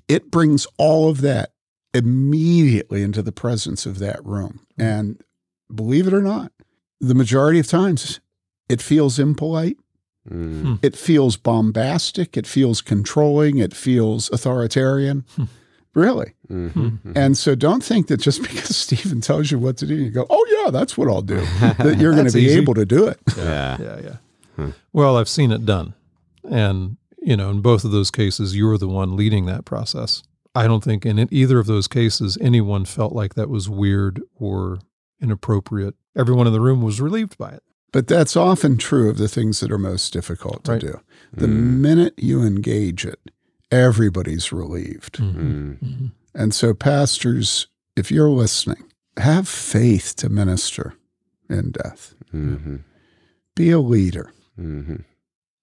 Yeah. 0.07 0.15
It 0.17 0.31
brings 0.31 0.67
all 0.77 1.09
of 1.09 1.21
that 1.21 1.51
immediately 1.93 3.01
into 3.03 3.21
the 3.21 3.31
presence 3.31 3.85
of 3.85 3.99
that 3.99 4.23
room. 4.25 4.65
Mm-hmm. 4.77 4.81
And 4.81 5.23
believe 5.73 6.07
it 6.07 6.13
or 6.13 6.21
not, 6.21 6.51
the 6.99 7.15
majority 7.15 7.59
of 7.59 7.67
times 7.67 8.19
it 8.69 8.81
feels 8.81 9.19
impolite. 9.19 9.77
Mm. 10.29 10.61
Hmm. 10.61 10.73
It 10.81 10.95
feels 10.95 11.35
bombastic. 11.35 12.37
It 12.37 12.47
feels 12.47 12.81
controlling. 12.81 13.57
It 13.57 13.73
feels 13.75 14.29
authoritarian. 14.31 15.25
Hmm. 15.35 15.43
Really. 15.95 16.33
Mhm. 16.49 16.97
And 17.15 17.37
so 17.37 17.53
don't 17.55 17.83
think 17.83 18.07
that 18.07 18.17
just 18.21 18.41
because 18.49 18.75
Stephen 18.75 19.21
tells 19.21 19.51
you 19.51 19.59
what 19.59 19.77
to 19.77 19.85
do, 19.85 19.93
you 19.95 20.09
go, 20.09 20.25
oh, 20.29 20.45
yeah, 20.63 20.71
that's 20.71 20.97
what 20.97 21.07
I'll 21.07 21.21
do, 21.21 21.41
that 21.59 21.97
you're 21.99 22.13
going 22.17 22.25
to 22.25 22.31
be 22.33 22.45
easy. 22.45 22.57
able 22.57 22.73
to 22.75 22.85
do 22.85 23.05
it. 23.07 23.19
Yeah. 23.37 23.77
Yeah, 23.79 23.99
yeah. 24.57 24.71
Well, 24.93 25.17
I've 25.17 25.29
seen 25.29 25.51
it 25.51 25.65
done. 25.65 25.93
And, 26.49 26.97
you 27.23 27.35
know, 27.37 27.49
in 27.49 27.61
both 27.61 27.83
of 27.83 27.91
those 27.91 28.11
cases, 28.11 28.55
you 28.55 28.65
were 28.67 28.77
the 28.77 28.87
one 28.87 29.15
leading 29.15 29.45
that 29.45 29.65
process. 29.65 30.23
I 30.55 30.67
don't 30.67 30.83
think 30.83 31.05
in 31.05 31.27
either 31.31 31.57
of 31.59 31.65
those 31.65 31.87
cases 31.87 32.37
anyone 32.39 32.85
felt 32.85 33.13
like 33.13 33.33
that 33.35 33.49
was 33.49 33.69
weird 33.69 34.21
or 34.35 34.79
inappropriate. 35.21 35.95
Everyone 36.15 36.45
in 36.47 36.53
the 36.53 36.61
room 36.61 36.81
was 36.81 37.01
relieved 37.01 37.37
by 37.37 37.49
it. 37.51 37.63
But 37.91 38.07
that's 38.07 38.35
often 38.35 38.77
true 38.77 39.09
of 39.09 39.17
the 39.17 39.27
things 39.27 39.59
that 39.59 39.71
are 39.71 39.77
most 39.79 40.11
difficult 40.13 40.63
to 40.65 40.71
Right. 40.73 40.81
do. 40.81 40.99
The 41.31 41.47
minute 41.47 42.13
you 42.17 42.41
engage 42.43 43.05
it, 43.05 43.19
everybody's 43.71 44.51
relieved. 44.51 45.17
Mm. 45.19 46.11
And 46.35 46.53
so, 46.53 46.73
pastors, 46.73 47.67
if 47.95 48.11
you're 48.11 48.29
listening, 48.29 48.83
have 49.17 49.47
faith 49.47 50.15
to 50.17 50.29
minister 50.29 50.93
in 51.49 51.71
death. 51.71 52.15
Mhm. 52.33 52.81
Be 53.55 53.69
a 53.69 53.79
leader. 53.79 54.31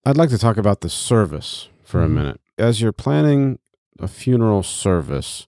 I'd 0.04 0.16
like 0.16 0.30
to 0.30 0.38
talk 0.38 0.56
about 0.56 0.80
the 0.80 0.88
service 0.88 1.68
for 1.82 2.02
a 2.02 2.06
Mhm. 2.08 2.12
minute. 2.12 2.40
As 2.58 2.80
you're 2.80 2.92
planning 2.92 3.58
a 3.98 4.08
funeral 4.08 4.62
service, 4.62 5.46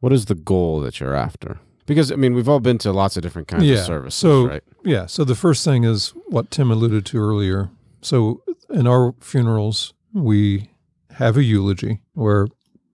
what 0.00 0.12
is 0.12 0.24
the 0.26 0.34
goal 0.34 0.80
that 0.80 1.00
you're 1.00 1.14
after? 1.14 1.60
Because 1.86 2.10
I 2.12 2.16
mean, 2.16 2.34
we've 2.34 2.48
all 2.48 2.60
been 2.60 2.78
to 2.78 2.92
lots 2.92 3.16
of 3.16 3.22
different 3.22 3.48
kinds 3.48 3.64
Yeah, 3.64 3.76
of 3.78 3.84
services, 3.86 4.14
so- 4.18 4.46
right? 4.48 4.64
Yeah. 4.84 5.06
So 5.06 5.24
the 5.24 5.34
first 5.34 5.64
thing 5.64 5.84
is 5.84 6.10
what 6.28 6.50
Tim 6.50 6.70
alluded 6.70 7.04
to 7.06 7.18
earlier. 7.18 7.70
So 8.00 8.42
in 8.70 8.86
our 8.86 9.14
funerals, 9.20 9.92
we 10.12 10.70
have 11.12 11.36
a 11.36 11.42
eulogy 11.44 12.00
where 12.14 12.46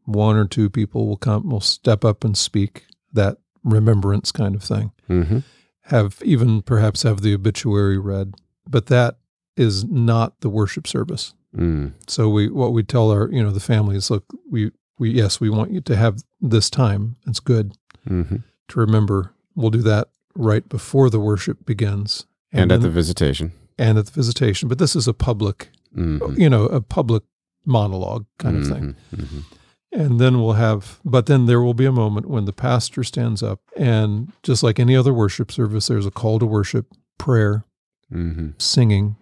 one 0.04 0.36
or 0.36 0.46
two 0.46 0.68
people 0.70 1.06
will 1.06 1.16
come, 1.16 1.48
will 1.50 1.60
step 1.60 2.04
up 2.04 2.24
and 2.24 2.36
speak 2.36 2.84
that 3.12 3.38
remembrance 3.62 4.32
kind 4.32 4.54
of 4.54 4.62
thing. 4.62 4.90
Mm-hmm. 5.08 5.38
Have 5.82 6.18
even 6.24 6.62
perhaps 6.62 7.02
have 7.02 7.20
the 7.22 7.34
obituary 7.34 7.98
read, 7.98 8.34
but 8.68 8.86
that 8.86 9.18
is 9.58 9.84
not 9.84 10.40
the 10.40 10.48
worship 10.48 10.86
service. 10.86 11.34
Mm. 11.56 11.92
So 12.06 12.28
we 12.28 12.48
what 12.48 12.72
we 12.72 12.82
tell 12.82 13.10
our 13.10 13.30
you 13.32 13.42
know 13.42 13.50
the 13.50 13.60
families 13.60 14.10
look 14.10 14.24
we 14.50 14.70
we 14.98 15.10
yes 15.10 15.40
we 15.40 15.48
want 15.50 15.72
you 15.72 15.80
to 15.82 15.96
have 15.96 16.22
this 16.40 16.70
time. 16.70 17.16
It's 17.26 17.40
good 17.40 17.76
hmm 18.06 18.36
to 18.68 18.78
remember. 18.80 19.32
We'll 19.54 19.70
do 19.70 19.80
that 19.82 20.08
right 20.34 20.68
before 20.68 21.08
the 21.10 21.18
worship 21.20 21.64
begins 21.64 22.26
And, 22.52 22.70
at 22.70 22.82
the 22.82 22.90
visitation. 22.90 23.52
and 23.78 23.96
at 23.98 24.04
the 24.06 24.12
visitation. 24.12 24.68
But 24.68 24.78
this 24.78 24.94
is 24.94 25.08
a 25.08 25.14
public 25.14 25.70
Mhm. 25.96 26.38
you 26.38 26.50
know 26.50 26.66
a 26.66 26.80
public 26.82 27.22
monologue 27.64 28.26
kind 28.38 28.56
of 28.58 28.66
thing. 28.68 28.94
Mhm. 29.14 29.24
Mhm. 29.24 29.44
And 29.90 30.20
then 30.20 30.38
we'll 30.42 30.52
have, 30.52 31.00
but 31.02 31.24
then 31.26 31.46
there 31.46 31.62
will 31.62 31.72
be 31.72 31.86
a 31.86 31.92
moment 31.92 32.26
when 32.28 32.44
the 32.44 32.52
pastor 32.52 33.02
stands 33.02 33.42
up, 33.42 33.60
and 33.74 34.30
just 34.42 34.62
like 34.62 34.78
any 34.78 34.94
other 34.94 35.14
worship 35.14 35.50
service, 35.50 35.86
there's 35.88 36.04
a 36.04 36.10
call 36.10 36.38
to 36.38 36.44
worship, 36.46 36.86
prayer, 37.16 37.64
Mhm. 38.12 38.52
singing, 38.60 39.16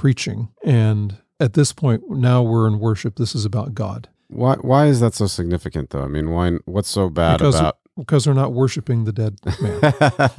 preaching. 0.00 0.48
And 0.64 1.16
at 1.40 1.52
this 1.54 1.72
point, 1.72 2.02
now 2.10 2.42
we're 2.42 2.66
in 2.68 2.78
worship. 2.78 3.16
This 3.16 3.34
is 3.34 3.44
about 3.44 3.74
God 3.74 4.08
Why 4.28 4.54
why 4.56 4.86
is 4.86 5.00
that 5.00 5.14
so 5.14 5.26
significant 5.26 5.90
though? 5.90 6.02
I 6.02 6.08
mean, 6.08 6.30
why 6.30 6.52
what's 6.66 6.88
so 6.90 7.08
bad 7.10 7.38
Because- 7.38 7.58
about 7.60 7.78
because 7.98 8.24
they're 8.26 8.34
not 8.34 8.52
worshiping 8.52 9.04
the 9.04 9.12
dead 9.12 9.38
man. 9.62 9.80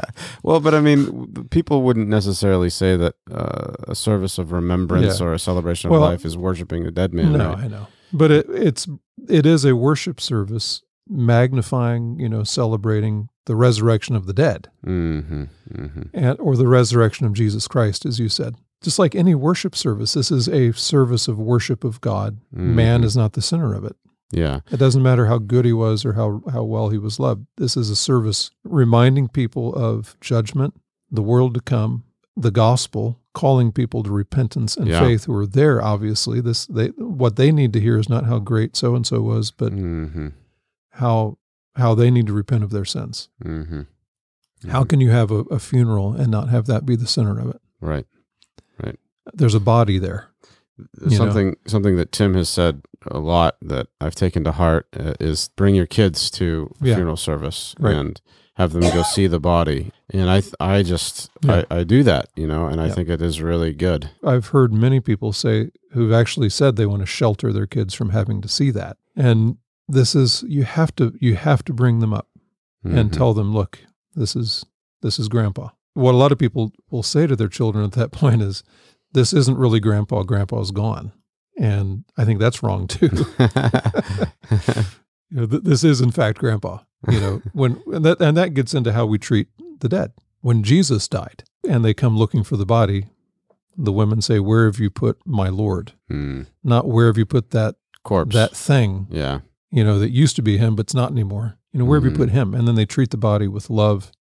well, 0.43 0.59
but 0.59 0.75
I 0.75 0.79
mean, 0.81 1.45
people 1.49 1.81
wouldn't 1.81 2.07
necessarily 2.07 2.69
say 2.69 2.95
that 2.97 3.15
uh, 3.31 3.73
a 3.87 3.95
service 3.95 4.37
of 4.37 4.51
remembrance 4.51 5.19
Yeah. 5.19 5.25
or 5.25 5.33
a 5.33 5.39
celebration 5.39 5.87
of 5.87 5.91
Well, 5.93 6.01
life 6.01 6.23
is 6.23 6.37
worshiping 6.37 6.85
a 6.85 6.91
dead 6.91 7.15
man. 7.15 7.33
no, 7.33 7.49
right? 7.53 7.63
I 7.63 7.67
know. 7.67 7.87
But 8.13 8.29
it, 8.29 8.45
it's, 8.49 8.87
it 9.27 9.47
is 9.47 9.65
a 9.65 9.75
worship 9.75 10.21
service 10.21 10.83
magnifying, 11.09 12.19
you 12.19 12.29
know, 12.29 12.43
celebrating 12.43 13.29
the 13.47 13.55
resurrection 13.55 14.15
of 14.15 14.25
the 14.27 14.33
dead 14.33 14.69
Mm-hmm. 14.85 15.43
Mm-hmm. 15.73 16.01
and, 16.13 16.39
or 16.39 16.55
the 16.55 16.67
resurrection 16.67 17.25
of 17.25 17.33
Jesus 17.33 17.67
Christ, 17.67 18.05
as 18.05 18.19
you 18.19 18.29
said. 18.29 18.55
Just 18.81 18.99
like 18.99 19.15
any 19.15 19.33
worship 19.35 19.75
service, 19.75 20.13
this 20.13 20.31
is 20.31 20.47
a 20.47 20.71
service 20.73 21.27
of 21.27 21.39
worship 21.39 21.83
of 21.83 21.99
God. 22.01 22.37
Man 22.51 23.01
Mhm. 23.01 23.05
is 23.05 23.17
not 23.17 23.33
the 23.33 23.41
center 23.41 23.73
of 23.73 23.83
it. 23.83 23.95
Yeah. 24.31 24.59
It 24.71 24.77
doesn't 24.77 25.01
matter 25.01 25.25
how 25.27 25.37
good 25.39 25.65
he 25.65 25.73
was 25.73 26.05
or 26.05 26.13
how, 26.13 26.41
how 26.51 26.63
well 26.63 26.89
he 26.89 26.97
was 26.97 27.19
loved. 27.19 27.47
This 27.57 27.75
is 27.77 27.89
a 27.89 27.95
service 27.95 28.51
reminding 28.63 29.29
people 29.29 29.73
of 29.73 30.15
judgment, 30.21 30.75
the 31.09 31.21
world 31.23 31.53
to 31.55 31.61
come, 31.61 32.03
the 32.35 32.51
gospel, 32.51 33.19
calling 33.33 33.71
people 33.71 34.03
to 34.03 34.11
repentance 34.11 34.75
and 34.77 34.87
Yeah. 34.87 34.99
faith 34.99 35.23
who 35.25 35.33
are 35.35 35.45
there, 35.47 35.81
obviously. 35.81 36.39
This 36.41 36.65
they 36.67 36.87
what 36.97 37.35
they 37.35 37.51
need 37.51 37.71
to 37.73 37.79
hear 37.79 37.97
is 37.97 38.09
not 38.09 38.25
how 38.25 38.39
great 38.39 38.75
so 38.75 38.95
and 38.95 39.07
so 39.07 39.21
was, 39.21 39.49
but 39.51 39.71
Mm-hmm. 39.73 40.27
how 40.91 41.37
how 41.75 41.93
they 41.95 42.09
need 42.11 42.27
to 42.27 42.33
repent 42.33 42.63
of 42.63 42.71
their 42.71 42.85
sins. 42.85 43.29
Mm-hmm. 43.43 43.81
How 44.69 44.83
can 44.83 44.99
you 44.99 45.11
have 45.11 45.29
a, 45.31 45.41
a 45.51 45.59
funeral 45.59 46.13
and 46.13 46.29
not 46.31 46.49
have 46.49 46.65
that 46.65 46.85
be 46.85 46.95
the 46.95 47.07
center 47.07 47.39
of 47.39 47.47
it? 47.49 47.61
right? 47.79 48.05
There's 49.33 49.55
a 49.55 49.59
body 49.59 49.99
there. 49.99 50.29
You 51.01 51.09
know. 51.09 51.17
something 51.17 51.55
something 51.65 51.95
that 51.95 52.11
Tim 52.11 52.35
has 52.35 52.49
said 52.49 52.81
a 53.09 53.17
lot 53.19 53.55
that 53.61 53.87
I've 53.99 54.13
taken 54.15 54.43
to 54.43 54.51
heart 54.51 54.87
uh, 54.95 55.13
is 55.19 55.49
bring 55.55 55.73
your 55.73 55.87
kids 55.87 56.29
to 56.31 56.71
Yeah. 56.81 56.95
funeral 56.95 57.17
service 57.17 57.73
Right. 57.79 57.95
and 57.95 58.21
have 58.57 58.73
them 58.73 58.81
go 58.83 59.01
see 59.01 59.25
the 59.27 59.39
body. 59.39 59.91
And 60.11 60.29
I 60.29 60.41
th- 60.41 60.53
I 60.59 60.83
just 60.83 61.31
Yeah. 61.43 61.63
I, 61.71 61.79
I 61.79 61.83
do 61.83 62.03
that, 62.03 62.29
you 62.35 62.45
know, 62.45 62.67
and 62.67 62.79
I 62.79 62.87
Yeah. 62.87 62.93
think 62.93 63.09
it 63.09 63.21
is 63.23 63.41
really 63.41 63.73
good. 63.73 64.11
I've 64.23 64.47
heard 64.47 64.71
many 64.71 64.99
people 64.99 65.33
say 65.33 65.71
who've 65.93 66.13
actually 66.13 66.49
said 66.49 66.75
they 66.75 66.85
want 66.85 67.01
to 67.01 67.05
shelter 67.07 67.51
their 67.51 67.67
kids 67.67 67.95
from 67.95 68.11
having 68.11 68.39
to 68.41 68.47
see 68.47 68.69
that. 68.71 68.97
And 69.15 69.57
this 69.87 70.13
is 70.15 70.43
you 70.47 70.63
have 70.63 70.95
to 70.97 71.13
you 71.19 71.35
have 71.37 71.63
to 71.65 71.73
bring 71.73 71.99
them 71.99 72.13
up 72.13 72.27
and 72.83 73.09
Mhm. 73.09 73.13
tell 73.17 73.33
them, 73.33 73.51
look, 73.51 73.79
this 74.15 74.35
is 74.35 74.63
this 75.01 75.17
is 75.17 75.27
grandpa. 75.27 75.69
What 75.95 76.13
a 76.13 76.17
lot 76.17 76.31
of 76.31 76.37
people 76.37 76.71
will 76.91 77.01
say 77.03 77.25
to 77.25 77.35
their 77.35 77.47
children 77.47 77.83
at 77.83 77.93
that 77.93 78.11
point 78.21 78.43
is 78.43 78.63
this 79.13 79.33
isn't 79.33 79.57
really 79.57 79.79
grandpa, 79.79 80.23
grandpa's 80.23 80.71
gone. 80.71 81.11
And 81.59 82.03
I 82.17 82.23
think 82.25 82.39
that's 82.39 82.61
wrong 82.63 82.87
too. 82.87 83.09
You 85.29 85.41
know, 85.41 85.45
th- 85.45 85.63
this 85.63 85.83
is 85.83 85.99
in 85.99 86.11
fact 86.11 86.37
grandpa. 86.37 86.79
You 87.09 87.19
know, 87.19 87.41
when 87.53 87.81
and 87.87 88.05
that 88.05 88.21
and 88.21 88.37
that 88.37 88.53
gets 88.53 88.73
into 88.73 88.93
how 88.93 89.05
we 89.05 89.17
treat 89.17 89.47
the 89.79 89.89
dead. 89.89 90.13
When 90.39 90.63
Jesus 90.63 91.05
died 91.09 91.43
and 91.67 91.83
they 91.83 91.93
come 91.93 92.17
looking 92.17 92.43
for 92.45 92.55
the 92.55 92.65
body, 92.65 93.07
the 93.75 93.91
women 93.91 94.21
say, 94.21 94.39
"Where 94.39 94.65
have 94.67 94.79
you 94.79 94.89
put 94.89 95.17
my 95.25 95.49
Lord?" 95.49 95.91
Hmm. 96.09 96.43
Not 96.63 96.87
where 96.87 97.07
have 97.07 97.17
you 97.17 97.25
put 97.25 97.49
that 97.49 97.75
Corpse. 98.03 98.33
that 98.35 98.55
thing, 98.55 99.07
yeah. 99.09 99.41
you 99.69 99.83
know, 99.83 99.99
that 99.99 100.11
used 100.11 100.37
to 100.37 100.41
be 100.41 100.55
him 100.57 100.77
but 100.77 100.85
it's 100.85 100.93
not 100.93 101.11
anymore. 101.11 101.57
You 101.73 101.79
know, 101.79 101.85
where 101.85 101.99
have 101.99 102.07
Mhm. 102.09 102.11
you 102.13 102.17
put 102.17 102.29
him? 102.29 102.53
And 102.53 102.65
then 102.65 102.75
they 102.75 102.85
treat 102.85 103.09
the 103.09 103.17
body 103.17 103.49
with 103.49 103.69
love 103.69 104.13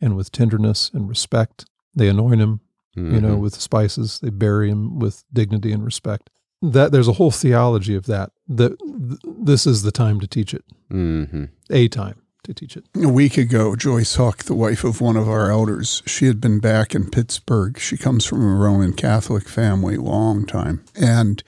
and 0.00 0.16
with 0.16 0.32
tenderness 0.32 0.90
and 0.92 1.08
respect. 1.08 1.66
They 1.94 2.08
anoint 2.08 2.40
him, 2.40 2.60
you 2.96 3.20
know, 3.20 3.36
Mhm. 3.36 3.40
with 3.40 3.54
spices. 3.60 4.18
They 4.22 4.30
bury 4.30 4.70
him 4.70 4.98
with 4.98 5.24
dignity 5.32 5.72
and 5.72 5.84
respect. 5.84 6.28
That 6.62 6.92
there's 6.92 7.08
a 7.08 7.12
whole 7.14 7.30
theology 7.30 7.94
of 7.94 8.06
that. 8.06 8.32
That 8.48 8.78
th- 8.80 9.20
this 9.42 9.66
is 9.66 9.82
the 9.82 9.92
time 9.92 10.20
to 10.20 10.26
teach 10.26 10.52
it. 10.52 10.64
Mhm. 10.92 11.48
A 11.70 11.88
time 11.88 12.16
to 12.44 12.52
teach 12.54 12.76
it. 12.76 12.84
A 12.96 13.08
week 13.08 13.38
ago, 13.38 13.76
Joyce 13.76 14.16
Huck, 14.16 14.44
the 14.44 14.54
wife 14.54 14.82
of 14.84 15.00
one 15.00 15.16
of 15.16 15.28
our 15.28 15.50
elders, 15.50 16.02
she 16.06 16.26
had 16.26 16.40
been 16.40 16.58
back 16.58 16.94
in 16.94 17.08
Pittsburgh. 17.10 17.78
She 17.78 17.96
comes 17.96 18.24
from 18.24 18.42
a 18.42 18.54
Roman 18.56 18.92
Catholic 18.92 19.48
family, 19.48 19.96
long 19.96 20.44
time. 20.46 20.80
And 20.94 21.42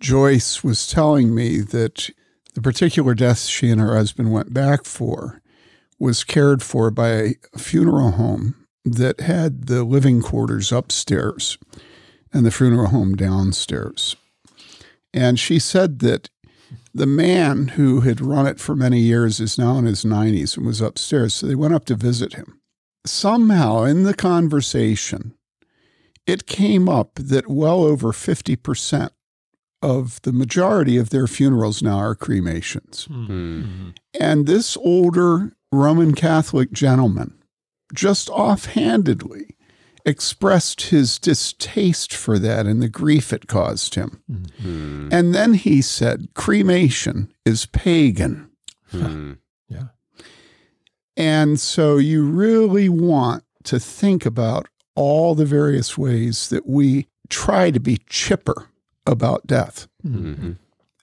Joyce 0.00 0.62
was 0.62 0.86
telling 0.86 1.34
me 1.34 1.60
that 1.60 2.08
the 2.54 2.62
particular 2.62 3.14
death 3.14 3.40
she 3.46 3.70
and 3.70 3.80
her 3.80 3.94
husband 3.96 4.32
went 4.32 4.54
back 4.54 4.84
for 4.84 5.40
was 5.98 6.24
cared 6.24 6.62
for 6.62 6.90
by 6.90 7.08
a 7.08 7.34
funeral 7.58 8.12
home 8.12 8.54
that 8.84 9.20
had 9.20 9.66
the 9.66 9.84
living 9.84 10.22
quarters 10.22 10.72
upstairs 10.72 11.58
and 12.32 12.44
the 12.44 12.50
funeral 12.50 12.88
home 12.88 13.14
downstairs. 13.14 14.16
And 15.12 15.38
she 15.38 15.58
said 15.58 16.00
that 16.00 16.28
the 16.94 17.06
man 17.06 17.68
who 17.68 18.00
had 18.00 18.20
run 18.20 18.46
it 18.46 18.60
for 18.60 18.74
many 18.74 19.00
years 19.00 19.40
is 19.40 19.58
now 19.58 19.78
in 19.78 19.84
his 19.84 20.04
90s 20.04 20.56
and 20.56 20.66
was 20.66 20.80
upstairs. 20.80 21.34
So 21.34 21.46
they 21.46 21.54
went 21.54 21.74
up 21.74 21.84
to 21.86 21.94
visit 21.94 22.34
him. 22.34 22.60
Somehow 23.06 23.84
in 23.84 24.02
the 24.02 24.14
conversation, 24.14 25.34
it 26.26 26.46
came 26.46 26.88
up 26.88 27.14
that 27.14 27.48
well 27.48 27.82
over 27.84 28.12
50% 28.12 29.10
of 29.80 30.20
the 30.22 30.32
majority 30.32 30.96
of 30.96 31.10
their 31.10 31.26
funerals 31.26 31.82
now 31.82 31.96
are 31.98 32.14
cremations. 32.14 33.04
Hmm. 33.04 33.90
And 34.18 34.46
this 34.46 34.76
older 34.76 35.52
Roman 35.72 36.14
Catholic 36.14 36.72
gentleman 36.72 37.37
just 37.94 38.28
offhandedly 38.30 39.56
expressed 40.04 40.82
his 40.82 41.18
distaste 41.18 42.14
for 42.14 42.38
that 42.38 42.66
and 42.66 42.80
the 42.82 42.88
grief 42.88 43.32
it 43.32 43.46
caused 43.46 43.94
him. 43.94 44.22
Hmm. 44.60 45.08
And 45.12 45.34
then 45.34 45.54
he 45.54 45.82
said, 45.82 46.28
cremation 46.34 47.32
is 47.44 47.66
pagan. 47.66 48.50
Hmm. 48.90 49.32
Yeah. 49.70 49.88
And 51.14 51.60
so 51.60 51.98
you 51.98 52.24
really 52.24 52.88
want 52.88 53.44
to 53.64 53.78
think 53.78 54.24
about 54.24 54.66
all 54.94 55.34
the 55.34 55.44
various 55.44 55.98
ways 55.98 56.48
that 56.48 56.66
we 56.66 57.06
try 57.28 57.70
to 57.70 57.80
be 57.80 57.98
chipper 58.08 58.68
about 59.04 59.46
death. 59.46 59.88
Mhm. 60.06 60.56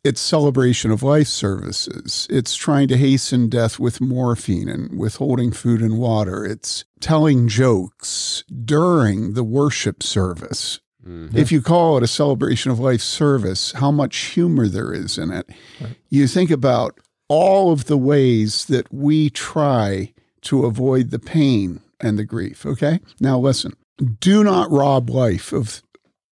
It's 0.06 0.22
celebration 0.22 0.92
of 0.92 1.02
life 1.02 1.28
services. 1.28 2.28
It's 2.30 2.56
trying 2.56 2.88
to 2.90 2.98
hasten 2.98 3.50
death 3.50 3.80
with 3.80 4.00
morphine 4.00 4.70
and 4.70 5.00
withholding 5.00 5.52
food 5.52 5.82
and 5.82 5.98
water. 5.98 6.46
It's 6.46 6.86
telling 7.00 7.48
jokes 7.48 8.44
during 8.64 9.34
the 9.34 9.44
worship 9.44 10.04
service. 10.04 10.80
Mhm. 11.06 11.36
If 11.36 11.52
you 11.52 11.62
call 11.62 11.98
it 11.98 12.04
a 12.04 12.08
celebration 12.08 12.72
of 12.72 12.80
life 12.80 13.02
service, 13.02 13.72
how 13.72 13.90
much 13.92 14.18
humor 14.18 14.68
there 14.68 14.94
is 14.94 15.18
in 15.18 15.32
it. 15.32 15.50
Right. 15.82 15.96
You 16.10 16.28
think 16.28 16.52
about 16.52 17.00
all 17.28 17.72
of 17.72 17.86
the 17.86 17.98
ways 17.98 18.66
that 18.66 18.94
we 18.94 19.32
try 19.32 20.14
to 20.44 20.66
avoid 20.66 21.10
the 21.10 21.20
pain 21.20 21.82
and 22.00 22.20
the 22.20 22.26
grief. 22.26 22.64
Okay. 22.66 23.00
Now, 23.20 23.40
listen 23.40 23.74
do 24.20 24.44
not 24.44 24.72
rob 24.72 25.10
life 25.10 25.54
of 25.54 25.82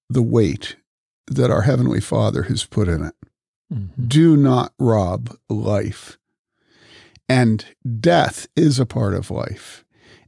the 0.10 0.22
weight 0.22 0.76
that 1.28 1.50
our 1.50 1.62
Heavenly 1.62 2.02
Father 2.02 2.44
has 2.44 2.66
put 2.66 2.88
in 2.88 3.04
it. 3.04 3.16
Mhm. 3.74 4.08
Do 4.08 4.38
not 4.38 4.74
rob 4.80 5.36
life. 5.50 6.18
And 7.30 7.66
death 8.00 8.48
is 8.56 8.80
a 8.80 8.86
part 8.86 9.14
of 9.14 9.32
life. 9.32 9.84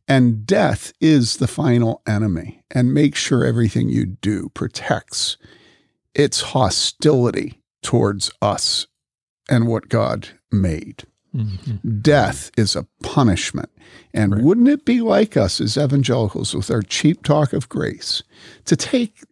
And 0.08 0.46
death 0.46 0.94
is 1.02 1.38
the 1.38 1.48
final 1.48 2.02
enemy. 2.08 2.62
And 2.72 2.94
make 2.94 3.16
sure 3.16 3.44
everything 3.44 3.90
you 3.90 4.06
do 4.06 4.50
protects 4.54 5.38
its 6.14 6.42
hostility 6.42 7.62
towards 7.82 8.32
us 8.42 8.88
and 9.50 9.68
what 9.68 9.90
God 9.90 10.30
made. 10.52 11.04
Mhm. 11.36 12.02
Death 12.02 12.50
is 12.58 12.76
a 12.76 12.88
punishment. 13.04 13.70
And 14.14 14.34
Right. 14.36 14.44
wouldn't 14.44 14.70
it 14.70 14.86
be 14.86 15.02
like 15.02 15.36
us 15.36 15.60
as 15.60 15.78
evangelicals 15.78 16.56
with 16.56 16.72
our 16.72 16.82
cheap 16.82 17.24
talk 17.24 17.52
of 17.52 17.68
grace 17.68 18.24
to 18.66 18.76
take 18.76 19.24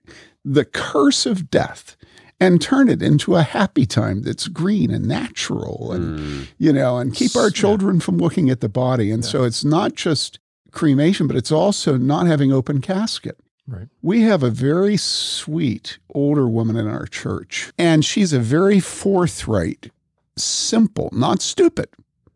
the 0.43 0.65
curse 0.65 1.25
of 1.25 1.49
death 1.49 1.95
and 2.39 2.61
turn 2.61 2.89
it 2.89 3.01
into 3.01 3.35
a 3.35 3.43
happy 3.43 3.85
time 3.85 4.21
that's 4.23 4.47
green 4.47 4.91
and 4.91 5.05
natural 5.07 5.91
and 5.91 6.19
Hmm. 6.19 6.41
you 6.57 6.73
know 6.73 6.97
and 6.97 7.13
keep 7.13 7.35
our 7.35 7.45
Yeah. 7.47 7.51
children 7.61 7.99
from 7.99 8.17
looking 8.17 8.49
at 8.49 8.59
the 8.61 8.69
body 8.69 9.11
and 9.11 9.23
so 9.23 9.43
it's 9.43 9.63
not 9.63 9.95
just 9.95 10.39
cremation 10.71 11.27
but 11.27 11.35
it's 11.35 11.51
also 11.51 11.97
not 11.97 12.27
having 12.27 12.51
open 12.51 12.81
casket 12.81 13.37
Right. 13.65 13.87
We 14.01 14.23
have 14.23 14.43
a 14.43 14.49
very 14.49 14.97
sweet 14.97 15.97
older 16.13 16.49
woman 16.49 16.75
in 16.75 16.85
our 16.85 17.05
church, 17.05 17.71
and 17.77 18.03
she's 18.03 18.33
a 18.33 18.39
very 18.41 18.81
forthright, 18.81 19.89
simple, 20.35 21.07
not 21.13 21.41
stupid, 21.41 21.87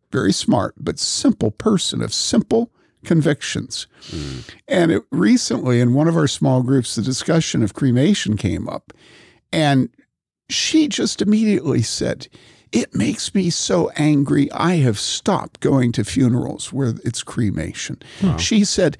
very 0.09 0.31
smart, 0.31 0.75
but 0.79 0.97
simple 0.99 1.51
person 1.51 2.01
of 2.01 2.13
simple 2.13 2.71
convictions. 3.03 3.87
And 4.69 4.89
it, 4.93 5.03
recently, 5.11 5.81
in 5.81 5.93
one 5.93 6.07
of 6.07 6.15
our 6.15 6.29
small 6.29 6.63
groups, 6.63 6.95
the 6.95 7.01
discussion 7.01 7.61
of 7.61 7.73
cremation 7.73 8.37
came 8.37 8.69
up, 8.69 8.93
and 9.51 9.89
she 10.49 10.87
just 10.87 11.21
immediately 11.21 11.81
said, 11.81 12.27
It 12.71 12.95
makes 12.95 13.33
me 13.33 13.49
so 13.49 13.89
angry. 13.95 14.51
I 14.51 14.75
have 14.77 14.99
stopped 14.99 15.59
going 15.59 15.91
to 15.93 16.03
funerals 16.03 16.71
where 16.71 16.93
it's 17.03 17.23
cremation. 17.23 18.01
She 18.37 18.63
said, 18.63 18.97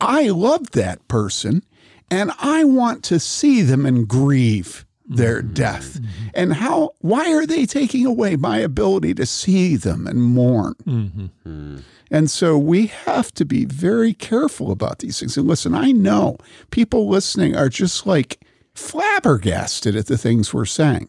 I 0.00 0.28
love 0.28 0.70
that 0.72 1.06
person 1.08 1.62
and 2.10 2.32
I 2.38 2.64
want 2.64 3.04
to 3.04 3.20
see 3.20 3.62
them 3.62 3.84
and 3.84 4.08
grieve 4.08 4.84
their 5.08 5.40
death. 5.40 5.98
And 6.34 6.52
how 6.52 6.90
why 7.00 7.32
are 7.32 7.46
they 7.46 7.64
taking 7.66 8.04
away 8.04 8.36
my 8.36 8.58
ability 8.58 9.14
to 9.14 9.26
see 9.26 9.76
them 9.76 10.06
and 10.06 10.22
mourn? 10.22 10.74
Mm-hmm. 10.84 11.78
And 12.10 12.30
so 12.30 12.56
we 12.58 12.86
have 12.86 13.32
to 13.32 13.44
be 13.44 13.64
very 13.64 14.14
careful 14.14 14.70
about 14.70 14.98
these 15.00 15.18
things. 15.20 15.36
And 15.36 15.46
listen, 15.46 15.74
I 15.74 15.92
know 15.92 16.36
people 16.70 17.08
listening 17.08 17.56
are 17.56 17.68
just 17.68 18.06
like 18.06 18.40
flabbergasted 18.78 19.96
at 19.96 20.06
the 20.06 20.18
things 20.18 20.54
we're 20.54 20.64
saying. 20.64 21.08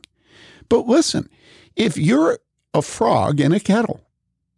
But 0.68 0.88
listen, 0.88 1.30
if 1.76 1.98
you're 1.98 2.40
a 2.74 2.82
frog 2.82 3.40
in 3.40 3.52
a 3.52 3.60
kettle 3.60 4.02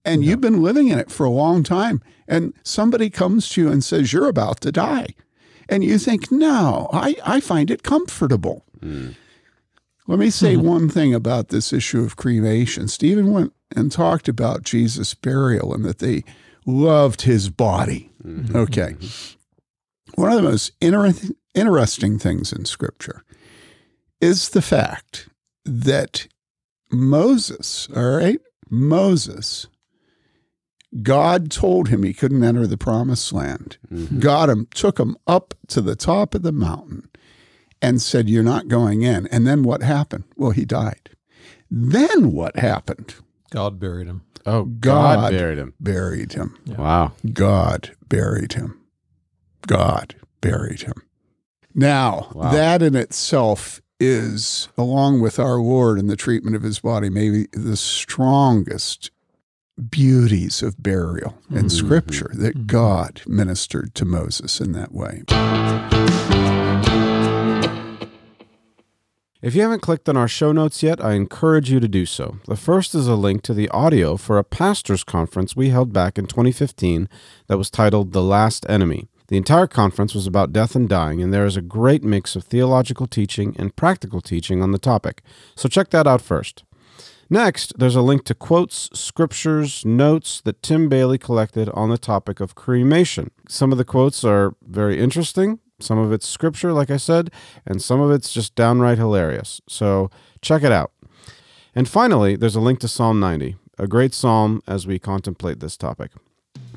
and 0.03 0.24
you've 0.24 0.41
been 0.41 0.64
living 0.64 0.88
in 0.88 0.99
it 0.99 1.12
for 1.12 1.26
a 1.26 1.30
long 1.30 1.64
time, 1.64 2.01
and 2.28 2.53
somebody 2.64 3.09
comes 3.09 3.49
to 3.49 3.62
you 3.62 3.72
and 3.72 3.84
says, 3.84 4.12
You're 4.12 4.30
about 4.30 4.62
to 4.62 4.72
die, 4.72 5.07
and 5.70 5.84
you 5.84 5.97
think, 5.99 6.32
No, 6.32 6.89
I, 6.91 7.16
I 7.26 7.39
find 7.39 7.70
it 7.70 7.84
comfortable. 7.84 8.66
Hmm. 8.80 9.09
Let 10.07 10.20
me 10.20 10.30
say 10.30 10.55
mm-hmm. 10.55 10.68
one 10.68 10.89
thing 10.89 11.14
about 11.14 11.49
this 11.49 11.72
issue 11.72 12.03
of 12.03 12.16
cremation. 12.16 12.88
Stephen 12.88 13.32
went 13.32 13.53
and 13.76 13.91
talked 13.91 14.28
about 14.28 14.64
Jesus' 14.64 15.14
burial 15.14 15.74
and 15.74 15.86
that 15.86 15.99
they 15.99 16.24
loved 16.66 17.22
his 17.22 17.49
body. 17.49 18.12
Mm-hmm. 18.26 18.55
Okay. 18.55 18.95
One 20.16 20.32
of 20.32 20.38
the 20.38 20.49
most 20.49 20.72
inter- 20.82 21.14
interesting 21.54 22.20
things 22.20 22.54
in 22.54 22.66
Scripture 22.66 23.24
is 24.20 24.49
the 24.49 24.62
fact 24.62 25.30
that 25.66 26.28
Moses, 26.91 27.88
all 27.95 28.18
right, 28.18 28.39
Moses, 28.70 29.68
God 31.02 31.52
told 31.52 31.89
him 31.89 32.04
he 32.04 32.14
couldn't 32.14 32.43
enter 32.43 32.68
the 32.68 32.78
promised 32.78 33.32
land. 33.32 33.78
Mm-hmm. 33.91 34.20
Got 34.20 34.49
him, 34.49 34.68
took 34.74 34.99
him 34.99 35.16
up 35.26 35.54
to 35.68 35.82
the 35.82 35.95
top 35.95 36.36
of 36.36 36.41
the 36.41 36.52
mountain 36.52 37.10
and 37.82 38.02
said, 38.02 38.30
You're 38.30 38.43
not 38.43 38.68
going 38.68 39.02
in. 39.02 39.28
And 39.28 39.47
then 39.47 39.64
what 39.64 39.84
happened? 39.84 40.26
Well, 40.36 40.52
he 40.52 40.66
died. 40.66 41.12
Then 41.70 42.32
what 42.34 42.58
happened? 42.58 43.16
God 43.49 43.80
buried 43.80 44.08
him. 44.08 44.24
Oh, 44.45 44.66
God, 44.66 45.20
God. 45.20 45.32
buried 45.32 45.58
him. 45.58 45.74
Buried 45.80 46.34
him. 46.34 46.58
Wow. 46.68 47.14
God 47.32 47.95
buried 48.08 48.54
him. 48.54 48.82
God 49.68 50.16
buried 50.41 50.82
him. 50.82 51.02
Now, 51.74 52.28
Wow. 52.34 52.51
that 52.51 52.82
in 52.82 52.95
itself 52.95 53.82
is, 53.99 54.67
along 54.78 55.22
with 55.22 55.39
our 55.39 55.57
Lord 55.57 55.99
and 55.99 56.09
the 56.09 56.15
treatment 56.15 56.55
of 56.55 56.63
his 56.63 56.80
body, 56.80 57.09
maybe 57.09 57.47
the 57.53 57.78
strongest 57.78 59.11
beauties 59.89 60.61
of 60.61 60.82
burial 60.82 61.38
in 61.49 61.57
mm-hmm. 61.57 61.67
Scripture 61.67 62.32
that 62.34 62.55
mm-hmm. 62.55 62.65
God 62.65 63.22
ministered 63.26 63.95
to 63.95 64.05
Moses 64.05 64.59
in 64.59 64.74
that 64.74 64.91
way. 64.91 65.24
If 69.41 69.55
you 69.55 69.63
haven't 69.63 69.82
clicked 69.82 70.07
on 70.07 70.15
our 70.15 70.28
show 70.28 70.51
notes 70.51 70.84
yet, 70.84 71.03
I 71.03 71.13
encourage 71.13 71.72
you 71.72 71.80
to 71.80 71.88
do 71.88 72.05
so. 72.05 72.38
The 72.45 72.55
first 72.55 72.93
is 72.93 73.07
a 73.07 73.15
link 73.15 73.41
to 73.43 73.55
the 73.55 73.69
audio 73.69 74.15
for 74.15 74.38
a 74.38 74.43
pastors' 74.43 75.03
conference 75.03 75.55
we 75.55 75.69
held 75.69 75.91
back 75.91 76.19
in 76.19 76.28
2015 76.28 77.09
that 77.47 77.57
was 77.57 77.72
titled 77.72 78.11
The 78.13 78.22
Last 78.22 78.69
Enemy. 78.69 79.09
The 79.32 79.38
entire 79.38 79.65
conference 79.65 80.13
was 80.13 80.27
about 80.27 80.51
death 80.51 80.75
and 80.75 80.89
dying, 80.89 81.21
and 81.21 81.34
there 81.34 81.45
is 81.45 81.55
a 81.55 81.61
great 81.61 82.03
mix 82.03 82.36
of 82.36 82.43
theological 82.43 83.07
teaching 83.07 83.55
and 83.57 83.73
practical 83.73 84.19
teaching 84.19 84.61
on 84.61 84.73
the 84.73 84.77
topic. 84.77 85.21
So 85.55 85.69
check 85.69 85.89
that 85.91 86.05
out 86.05 86.19
first. 86.19 86.65
Next, 87.29 87.71
there's 87.79 87.95
a 87.95 88.01
link 88.01 88.25
to 88.25 88.36
quotes, 88.36 88.89
scriptures, 88.93 89.86
notes 89.86 90.41
that 90.41 90.61
Tim 90.61 90.89
Bayly 90.89 91.17
collected 91.17 91.69
on 91.69 91.89
the 91.89 91.97
topic 91.97 92.41
of 92.41 92.55
cremation. 92.55 93.32
Some 93.47 93.71
of 93.71 93.77
the 93.77 93.86
quotes 93.86 94.25
are 94.25 94.53
very 94.67 94.99
interesting, 94.99 95.59
some 95.79 95.97
of 95.97 96.11
it's 96.11 96.27
scripture, 96.27 96.73
like 96.73 96.91
I 96.91 96.97
said, 96.97 97.32
and 97.65 97.82
some 97.82 98.01
of 98.01 98.11
it's 98.11 98.34
just 98.34 98.53
downright 98.55 98.97
hilarious. 98.97 99.61
So 99.65 100.11
check 100.41 100.61
it 100.61 100.73
out. 100.73 100.91
And 101.73 101.88
finally, 101.88 102.36
there's 102.36 102.57
a 102.57 102.59
link 102.59 102.82
to 102.82 102.89
Psalm 102.89 103.21
90, 103.21 103.55
a 103.77 103.88
great 103.88 104.13
psalm 104.13 104.61
as 104.67 104.86
we 104.86 104.99
contemplate 104.99 105.61
this 105.61 105.77
topic. 105.77 106.11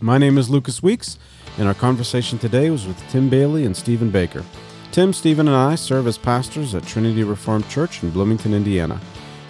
My 0.01 0.19
name 0.19 0.39
is 0.39 0.51
Lucas 0.51 0.83
Weeks, 0.83 1.19
and 1.59 1.69
our 1.69 1.75
conversation 1.75 2.39
today 2.39 2.71
was 2.71 2.87
with 2.87 3.03
Tim 3.09 3.29
Bayly 3.29 3.65
and 3.65 3.77
Stephen 3.77 4.11
Baker. 4.11 4.45
Tim, 4.93 5.13
Stephen, 5.13 5.49
and 5.49 5.57
I 5.57 5.75
serve 5.75 6.07
as 6.07 6.19
pastors 6.19 6.75
at 6.75 6.87
Trinity 6.87 7.25
Reformed 7.25 7.69
Church 7.69 8.03
in 8.03 8.11
Bloomington, 8.11 8.55
Indiana. 8.55 9.01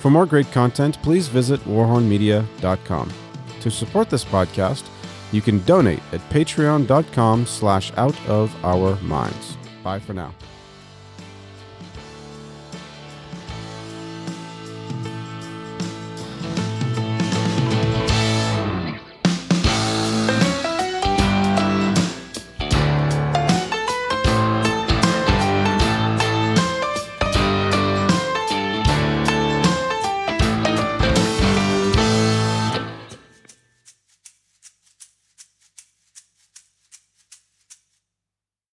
For 0.01 0.11
more 0.11 0.27
great 0.27 0.51
content, 0.53 1.01
please 1.03 1.29
visit 1.29 1.61
warhornmedia.com. 1.61 3.13
To 3.61 3.71
support 3.71 4.11
this 4.11 4.25
podcast, 4.25 4.85
you 5.33 5.41
can 5.41 5.63
donate 5.65 6.03
at 6.13 6.21
patreon.com 6.31 7.47
slash 7.47 7.93
out 7.97 8.19
of 8.27 8.55
our 8.65 8.97
minds. 9.03 9.57
Bye 9.83 9.99
for 9.99 10.15
now. 10.15 10.35